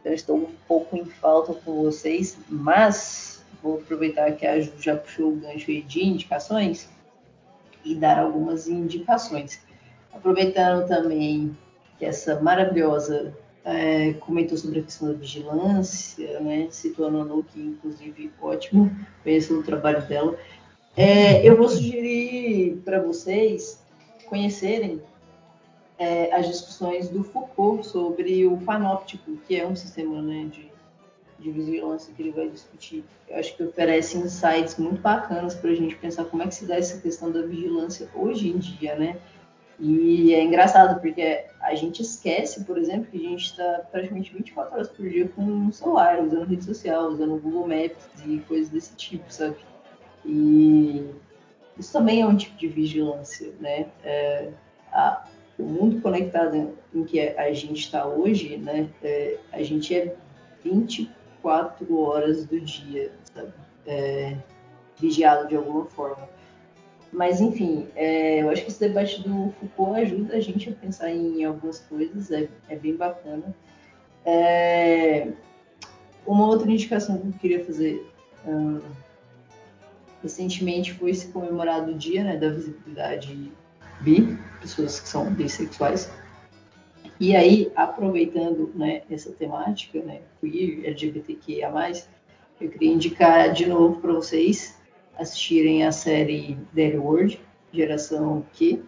Então 0.00 0.12
estou 0.12 0.36
um 0.36 0.48
pouco 0.66 0.96
em 0.96 1.04
falta 1.04 1.52
com 1.54 1.82
vocês, 1.82 2.38
mas 2.48 3.44
vou 3.62 3.78
aproveitar 3.78 4.32
que 4.32 4.46
a 4.46 4.60
Ju 4.60 4.72
já 4.78 4.96
puxou 4.96 5.32
o 5.32 5.36
gancho 5.36 5.66
de 5.82 6.04
indicações 6.04 6.88
e 7.84 7.94
dar 7.94 8.18
algumas 8.18 8.68
indicações. 8.68 9.60
Aproveitando 10.12 10.86
também 10.86 11.56
que 11.98 12.04
essa 12.04 12.40
maravilhosa 12.40 13.34
é, 13.64 14.14
comentou 14.14 14.56
sobre 14.56 14.80
a 14.80 14.82
questão 14.82 15.08
da 15.08 15.14
vigilância, 15.14 16.40
né? 16.40 16.68
Citou 16.70 17.06
a 17.06 17.42
que 17.42 17.60
inclusive 17.60 18.32
ótimo, 18.40 18.90
conheço 19.22 19.58
o 19.58 19.62
trabalho 19.62 20.06
dela. 20.06 20.38
É, 20.96 21.46
eu 21.46 21.56
vou 21.56 21.68
sugerir 21.68 22.80
para 22.84 23.00
vocês 23.00 23.82
conhecerem 24.26 25.00
é, 25.98 26.32
as 26.34 26.46
discussões 26.46 27.08
do 27.08 27.24
Foucault 27.24 27.86
sobre 27.86 28.46
o 28.46 28.56
panóptico, 28.58 29.36
que 29.46 29.56
é 29.56 29.66
um 29.66 29.74
sistema 29.74 30.22
né, 30.22 30.48
de, 30.50 30.70
de 31.38 31.50
vigilância 31.50 32.14
que 32.14 32.22
ele 32.22 32.30
vai 32.30 32.48
discutir. 32.48 33.04
Eu 33.28 33.38
acho 33.38 33.56
que 33.56 33.64
oferece 33.64 34.16
insights 34.16 34.76
muito 34.76 35.00
bacanas 35.00 35.54
para 35.54 35.70
a 35.70 35.74
gente 35.74 35.96
pensar 35.96 36.24
como 36.26 36.42
é 36.42 36.46
que 36.46 36.54
se 36.54 36.66
dá 36.66 36.76
essa 36.76 37.00
questão 37.00 37.32
da 37.32 37.42
vigilância 37.42 38.08
hoje 38.14 38.48
em 38.48 38.58
dia, 38.58 38.94
né? 38.94 39.18
E 39.80 40.34
é 40.34 40.42
engraçado 40.42 41.00
porque 41.00 41.44
a 41.60 41.74
gente 41.74 42.02
esquece, 42.02 42.64
por 42.64 42.76
exemplo, 42.78 43.06
que 43.10 43.16
a 43.16 43.28
gente 43.30 43.44
está 43.44 43.86
praticamente 43.92 44.34
24 44.34 44.74
horas 44.74 44.88
por 44.88 45.08
dia 45.08 45.28
com 45.28 45.68
o 45.68 45.72
celular, 45.72 46.20
usando 46.20 46.48
rede 46.48 46.64
social, 46.64 47.08
usando 47.08 47.40
Google 47.40 47.68
Maps 47.68 48.08
e 48.26 48.38
coisas 48.40 48.70
desse 48.70 48.94
tipo, 48.96 49.32
sabe? 49.32 49.56
E 50.24 51.08
isso 51.78 51.92
também 51.92 52.22
é 52.22 52.26
um 52.26 52.36
tipo 52.36 52.56
de 52.56 52.66
vigilância, 52.66 53.52
né? 53.60 53.86
É, 54.02 54.50
a, 54.92 55.24
o 55.58 55.64
mundo 55.64 56.00
conectado 56.00 56.72
em 56.94 57.04
que 57.04 57.20
a 57.20 57.52
gente 57.52 57.80
está 57.80 58.06
hoje, 58.06 58.56
né? 58.56 58.88
É, 59.02 59.38
a 59.52 59.62
gente 59.62 59.94
é 59.94 60.14
24 60.62 61.98
horas 61.98 62.46
do 62.46 62.60
dia, 62.60 63.12
sabe? 63.34 63.52
É, 63.86 64.36
vigiado 64.96 65.48
de 65.48 65.56
alguma 65.56 65.86
forma. 65.86 66.28
Mas, 67.12 67.40
enfim, 67.40 67.88
é, 67.96 68.42
eu 68.42 68.50
acho 68.50 68.62
que 68.62 68.70
esse 68.70 68.80
debate 68.80 69.22
do 69.22 69.52
Foucault 69.58 70.00
ajuda 70.00 70.36
a 70.36 70.40
gente 70.40 70.68
a 70.68 70.72
pensar 70.72 71.10
em 71.10 71.42
algumas 71.44 71.80
coisas, 71.80 72.30
é, 72.30 72.48
é 72.68 72.76
bem 72.76 72.94
bacana. 72.94 73.54
É, 74.24 75.28
uma 76.26 76.46
outra 76.46 76.70
indicação 76.70 77.18
que 77.18 77.26
eu 77.26 77.32
queria 77.32 77.64
fazer. 77.64 78.06
Recentemente 80.22 80.92
foi 80.94 81.14
se 81.14 81.28
comemorado 81.28 81.92
o 81.92 81.94
dia 81.94 82.24
né, 82.24 82.36
da 82.36 82.50
visibilidade 82.50 83.52
bi, 84.00 84.38
pessoas 84.60 85.00
que 85.00 85.08
são 85.08 85.32
bissexuais. 85.32 86.10
E 87.20 87.34
aí, 87.34 87.72
aproveitando 87.74 88.70
né, 88.74 89.02
essa 89.10 89.32
temática, 89.32 90.00
né, 90.00 90.20
queer, 90.40 90.86
LGBTQIA+, 90.86 91.70
eu 92.60 92.68
queria 92.68 92.92
indicar 92.92 93.52
de 93.52 93.66
novo 93.66 94.00
para 94.00 94.12
vocês 94.12 94.78
assistirem 95.18 95.84
a 95.84 95.90
série 95.90 96.56
Daily 96.72 96.98
World, 96.98 97.40
geração 97.72 98.44
Q. 98.54 98.82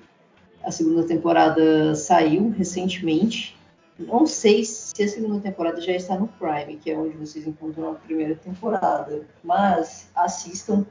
A 0.62 0.70
segunda 0.70 1.04
temporada 1.04 1.94
saiu 1.94 2.50
recentemente. 2.50 3.56
Não 3.98 4.26
sei 4.26 4.64
se 4.64 5.02
a 5.02 5.08
segunda 5.08 5.40
temporada 5.40 5.80
já 5.80 5.92
está 5.92 6.16
no 6.16 6.28
Prime, 6.28 6.76
que 6.76 6.90
é 6.90 6.96
onde 6.96 7.16
vocês 7.16 7.46
encontram 7.46 7.92
a 7.92 7.94
primeira 7.94 8.34
temporada, 8.34 9.26
mas 9.42 10.08
assistam 10.14 10.86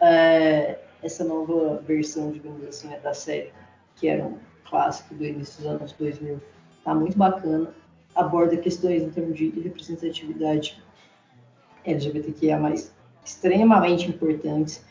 é, 0.00 0.78
essa 1.02 1.24
nova 1.24 1.82
versão, 1.86 2.30
digamos 2.30 2.64
assim, 2.66 2.88
né, 2.88 2.98
da 3.00 3.14
série, 3.14 3.52
que 3.96 4.08
era 4.08 4.24
um 4.24 4.38
clássico 4.68 5.14
do 5.14 5.24
início 5.24 5.62
dos 5.62 5.72
anos 5.72 5.92
2000. 5.92 6.40
Tá 6.84 6.94
muito 6.94 7.16
bacana. 7.16 7.72
Aborda 8.14 8.56
questões 8.56 9.02
em 9.02 9.10
termos 9.10 9.36
de 9.36 9.50
representatividade 9.50 10.82
LGBTQIA+, 11.84 12.58
extremamente 13.24 14.08
importantes 14.08 14.84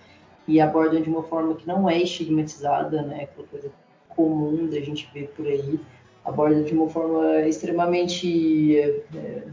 e 0.47 0.59
abordam 0.59 1.01
de 1.01 1.09
uma 1.09 1.23
forma 1.23 1.55
que 1.55 1.67
não 1.67 1.89
é 1.89 2.01
estigmatizada, 2.01 3.01
né? 3.01 3.23
Aquela 3.23 3.47
coisa 3.47 3.71
comum 4.09 4.67
da 4.67 4.79
gente 4.79 5.09
ver 5.13 5.27
por 5.35 5.45
aí. 5.45 5.79
Aborda 6.25 6.63
de 6.63 6.73
uma 6.73 6.89
forma 6.89 7.41
extremamente 7.47 8.79
é, 8.79 9.47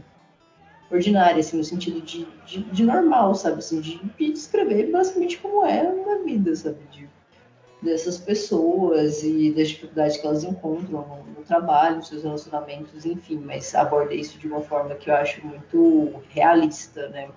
ordinária, 0.91 1.39
assim, 1.39 1.57
no 1.57 1.63
sentido 1.63 2.01
de, 2.01 2.25
de, 2.45 2.63
de, 2.63 2.83
normal, 2.83 3.35
sabe? 3.35 3.59
Assim, 3.59 3.81
de, 3.81 3.97
de 3.97 4.31
descrever 4.31 4.91
basicamente 4.91 5.37
como 5.37 5.65
é 5.65 5.81
a 5.81 6.23
vida, 6.23 6.55
sabe? 6.55 6.77
De, 6.91 7.07
dessas 7.81 8.17
pessoas 8.17 9.23
e 9.23 9.51
das 9.51 9.69
dificuldades 9.69 10.17
que 10.17 10.25
elas 10.25 10.43
encontram 10.43 11.01
no, 11.07 11.33
no, 11.33 11.43
trabalho, 11.43 11.97
nos 11.97 12.07
seus 12.07 12.23
relacionamentos, 12.23 13.05
enfim, 13.05 13.37
mas 13.37 13.75
aborda 13.75 14.13
isso 14.13 14.39
de 14.39 14.47
uma 14.47 14.61
forma 14.61 14.95
que 14.95 15.09
eu 15.09 15.15
acho 15.15 15.45
muito 15.45 16.21
realista, 16.29 17.07
né? 17.09 17.29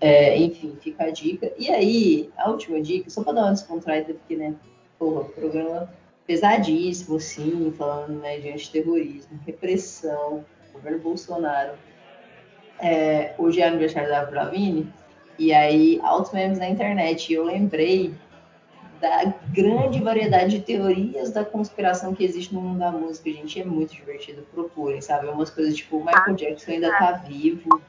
É, 0.00 0.36
enfim, 0.36 0.76
fica 0.80 1.04
a 1.04 1.10
dica. 1.10 1.52
E 1.56 1.70
aí, 1.70 2.30
a 2.36 2.50
última 2.50 2.80
dica, 2.80 3.08
só 3.08 3.22
para 3.22 3.34
dar 3.34 3.42
uma 3.42 3.52
descontraída, 3.52 4.14
porque, 4.14 4.36
né, 4.36 4.54
porra, 4.98 5.24
programa 5.24 5.92
pesadíssimo, 6.26 7.20
sim, 7.20 7.72
falando 7.76 8.20
né, 8.20 8.38
de 8.38 8.50
antiterrorismo, 8.50 9.38
repressão, 9.46 10.44
governo 10.72 10.98
Bolsonaro. 10.98 11.74
É, 12.82 13.34
hoje 13.38 13.60
é 13.60 13.68
aniversário 13.68 14.08
da 14.08 14.20
Avril 14.20 14.42
Lavigne, 14.42 14.92
e 15.38 15.52
aí, 15.52 16.00
altos 16.02 16.32
memes 16.32 16.58
na 16.58 16.68
internet. 16.68 17.32
E 17.32 17.34
eu 17.34 17.44
lembrei 17.44 18.14
da 19.00 19.32
grande 19.52 20.00
variedade 20.00 20.58
de 20.58 20.60
teorias 20.60 21.30
da 21.30 21.44
conspiração 21.44 22.14
que 22.14 22.24
existe 22.24 22.54
no 22.54 22.60
mundo 22.60 22.78
da 22.78 22.90
música, 22.92 23.30
gente. 23.30 23.60
É 23.60 23.64
muito 23.64 23.94
divertido. 23.94 24.42
Procurem, 24.52 25.00
sabe? 25.00 25.28
Umas 25.28 25.50
coisas 25.50 25.76
tipo, 25.76 25.96
o 25.96 26.04
Michael 26.04 26.34
Jackson 26.34 26.72
ainda 26.72 26.98
tá 26.98 27.12
vivo 27.12 27.80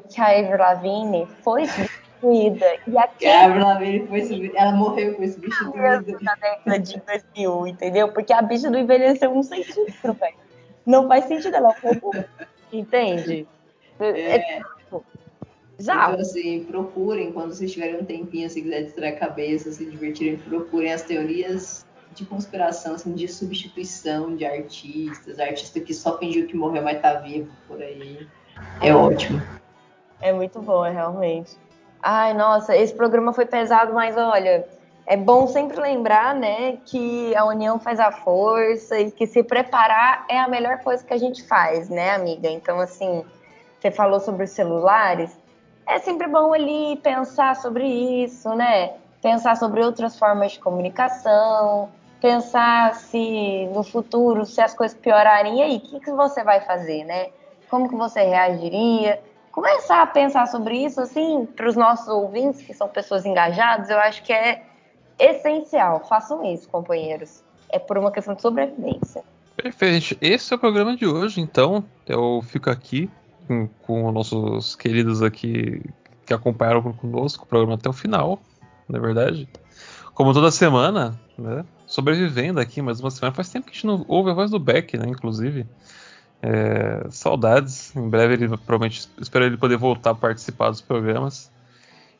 que 0.00 0.20
a 0.20 0.38
Avril 0.38 0.58
Lavigne 0.58 1.26
foi 1.42 1.66
substituída. 1.66 2.66
E 2.86 2.96
aqui, 2.96 3.26
a 3.26 3.46
Avril 3.46 3.64
Lavigne 3.64 4.06
foi 4.06 4.20
substituída. 4.20 4.58
Ela 4.58 4.72
morreu, 4.72 5.16
foi 5.16 5.28
substituída. 5.28 6.18
Na 6.20 6.34
década 6.36 6.78
de 6.78 7.00
2000, 7.00 7.66
entendeu? 7.66 8.08
Porque 8.12 8.32
a 8.32 8.42
bicha 8.42 8.70
não 8.70 8.78
envelheceu 8.78 9.32
um 9.32 9.42
centímetro, 9.42 10.12
velho. 10.12 10.36
Não 10.86 11.08
faz 11.08 11.24
sentido 11.24 11.56
ela 11.56 11.72
foi 11.74 12.00
Entende? 12.72 13.46
É, 14.04 14.36
é 14.36 14.62
tipo, 14.78 15.04
já. 15.78 16.10
Então, 16.10 16.20
assim, 16.20 16.64
procurem, 16.64 17.32
quando 17.32 17.54
vocês 17.54 17.72
tiverem 17.72 18.00
um 18.00 18.04
tempinho, 18.04 18.48
se 18.48 18.62
quiser 18.62 18.82
distrair 18.82 19.14
a 19.14 19.18
cabeça, 19.18 19.72
se 19.72 19.84
divertirem, 19.84 20.36
procurem 20.36 20.92
as 20.92 21.02
teorias 21.02 21.86
de 22.14 22.24
conspiração, 22.26 22.94
assim, 22.94 23.14
de 23.14 23.26
substituição 23.26 24.36
de 24.36 24.44
artistas, 24.44 25.40
artista 25.40 25.80
que 25.80 25.94
só 25.94 26.18
fingiu 26.18 26.46
que 26.46 26.56
morreu, 26.56 26.82
mas 26.82 27.00
tá 27.00 27.14
vivo 27.14 27.50
por 27.66 27.80
aí. 27.80 28.26
É 28.82 28.94
ótimo. 28.94 29.40
É 30.20 30.32
muito 30.32 30.60
bom, 30.60 30.84
é 30.84 30.90
realmente. 30.90 31.56
Ai, 32.02 32.34
nossa, 32.34 32.76
esse 32.76 32.94
programa 32.94 33.32
foi 33.32 33.46
pesado, 33.46 33.94
mas 33.94 34.16
olha, 34.16 34.66
é 35.06 35.16
bom 35.16 35.46
sempre 35.46 35.80
lembrar, 35.80 36.34
né, 36.34 36.78
que 36.84 37.34
a 37.34 37.44
união 37.44 37.78
faz 37.78 37.98
a 37.98 38.12
força 38.12 38.98
e 39.00 39.10
que 39.10 39.26
se 39.26 39.42
preparar 39.42 40.24
é 40.28 40.38
a 40.38 40.48
melhor 40.48 40.78
coisa 40.78 41.04
que 41.04 41.14
a 41.14 41.18
gente 41.18 41.42
faz, 41.44 41.88
né, 41.88 42.10
amiga? 42.10 42.48
Então, 42.48 42.78
assim, 42.78 43.24
você 43.82 43.90
falou 43.90 44.20
sobre 44.20 44.44
os 44.44 44.50
celulares, 44.50 45.36
é 45.86 45.98
sempre 45.98 46.28
bom 46.28 46.54
ali 46.54 46.96
pensar 47.02 47.56
sobre 47.56 47.84
isso, 47.84 48.54
né? 48.54 48.94
Pensar 49.20 49.56
sobre 49.56 49.84
outras 49.84 50.18
formas 50.18 50.52
de 50.52 50.60
comunicação, 50.60 51.90
pensar 52.20 52.94
se 52.94 53.66
no 53.74 53.82
futuro, 53.82 54.46
se 54.46 54.60
as 54.60 54.74
coisas 54.74 54.96
piorarem, 54.96 55.58
e 55.58 55.62
aí, 55.62 55.76
o 55.76 55.80
que, 55.80 56.00
que 56.00 56.12
você 56.12 56.42
vai 56.42 56.60
fazer, 56.60 57.04
né? 57.04 57.28
Como 57.68 57.88
que 57.88 57.96
você 57.96 58.22
reagiria? 58.22 59.20
começar 59.52 60.00
a 60.00 60.06
pensar 60.06 60.46
sobre 60.48 60.82
isso, 60.82 61.00
assim, 61.00 61.44
para 61.44 61.68
os 61.68 61.76
nossos 61.76 62.08
ouvintes, 62.08 62.62
que 62.62 62.72
são 62.72 62.88
pessoas 62.88 63.26
engajadas, 63.26 63.90
eu 63.90 63.98
acho 63.98 64.22
que 64.22 64.32
é 64.32 64.62
essencial. 65.18 66.00
Façam 66.08 66.42
isso, 66.42 66.68
companheiros. 66.68 67.44
É 67.68 67.78
por 67.78 67.98
uma 67.98 68.10
questão 68.10 68.34
de 68.34 68.40
sobrevivência. 68.40 69.22
Perfeito. 69.54 70.16
Esse 70.20 70.52
é 70.52 70.56
o 70.56 70.58
programa 70.58 70.96
de 70.96 71.06
hoje, 71.06 71.40
então. 71.40 71.84
Eu 72.06 72.42
fico 72.48 72.70
aqui 72.70 73.10
com, 73.52 73.68
com 73.82 74.12
nossos 74.12 74.74
queridos 74.74 75.22
aqui 75.22 75.82
que 76.24 76.32
acompanharam 76.32 76.82
conosco 76.92 77.44
o 77.44 77.46
programa 77.46 77.74
até 77.74 77.88
o 77.88 77.92
final, 77.92 78.40
na 78.88 78.98
é 78.98 79.00
verdade. 79.00 79.48
como 80.14 80.32
toda 80.32 80.50
semana, 80.50 81.18
né? 81.36 81.64
Sobrevivendo 81.86 82.60
aqui 82.60 82.80
mais 82.80 83.00
uma 83.00 83.10
semana. 83.10 83.34
Faz 83.34 83.50
tempo 83.50 83.66
que 83.66 83.72
a 83.72 83.74
gente 83.74 83.86
não 83.86 84.04
ouve 84.08 84.30
a 84.30 84.34
voz 84.34 84.50
do 84.50 84.58
Beck, 84.58 84.96
né? 84.96 85.06
Inclusive. 85.08 85.66
É, 86.40 87.06
saudades. 87.10 87.94
Em 87.94 88.08
breve 88.08 88.34
ele 88.34 88.48
provavelmente 88.48 89.08
espero 89.20 89.44
ele 89.44 89.56
poder 89.56 89.76
voltar 89.76 90.10
a 90.10 90.14
participar 90.14 90.70
dos 90.70 90.80
programas. 90.80 91.50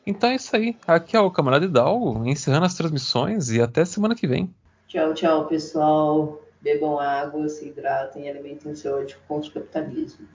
Então 0.05 0.29
é 0.29 0.35
isso 0.35 0.55
aí. 0.55 0.77
Aqui 0.85 1.15
é 1.15 1.19
o 1.19 1.31
Camarada 1.31 1.65
Hidalgo, 1.65 2.25
encerrando 2.25 2.65
as 2.65 2.75
transmissões 2.75 3.49
e 3.49 3.61
até 3.61 3.83
semana 3.83 4.15
que 4.15 4.27
vem. 4.27 4.53
Tchau, 4.87 5.13
tchau, 5.13 5.45
pessoal. 5.47 6.39
Bebam 6.61 6.97
água, 6.97 7.49
se 7.49 7.67
hidratem 7.67 8.25
e 8.25 8.29
alimentem 8.29 8.73
seu 8.75 8.95
ódio 8.95 9.17
contra 9.27 9.49
o 9.49 9.53
capitalismo. 9.53 10.27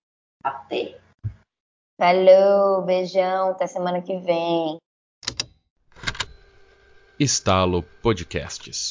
Até! 0.43 0.99
Falou, 2.01 2.83
beijão, 2.83 3.51
até 3.51 3.67
semana 3.67 4.01
que 4.01 4.19
vem. 4.19 4.79
Estalo 7.19 7.83
Podcasts. 8.03 8.91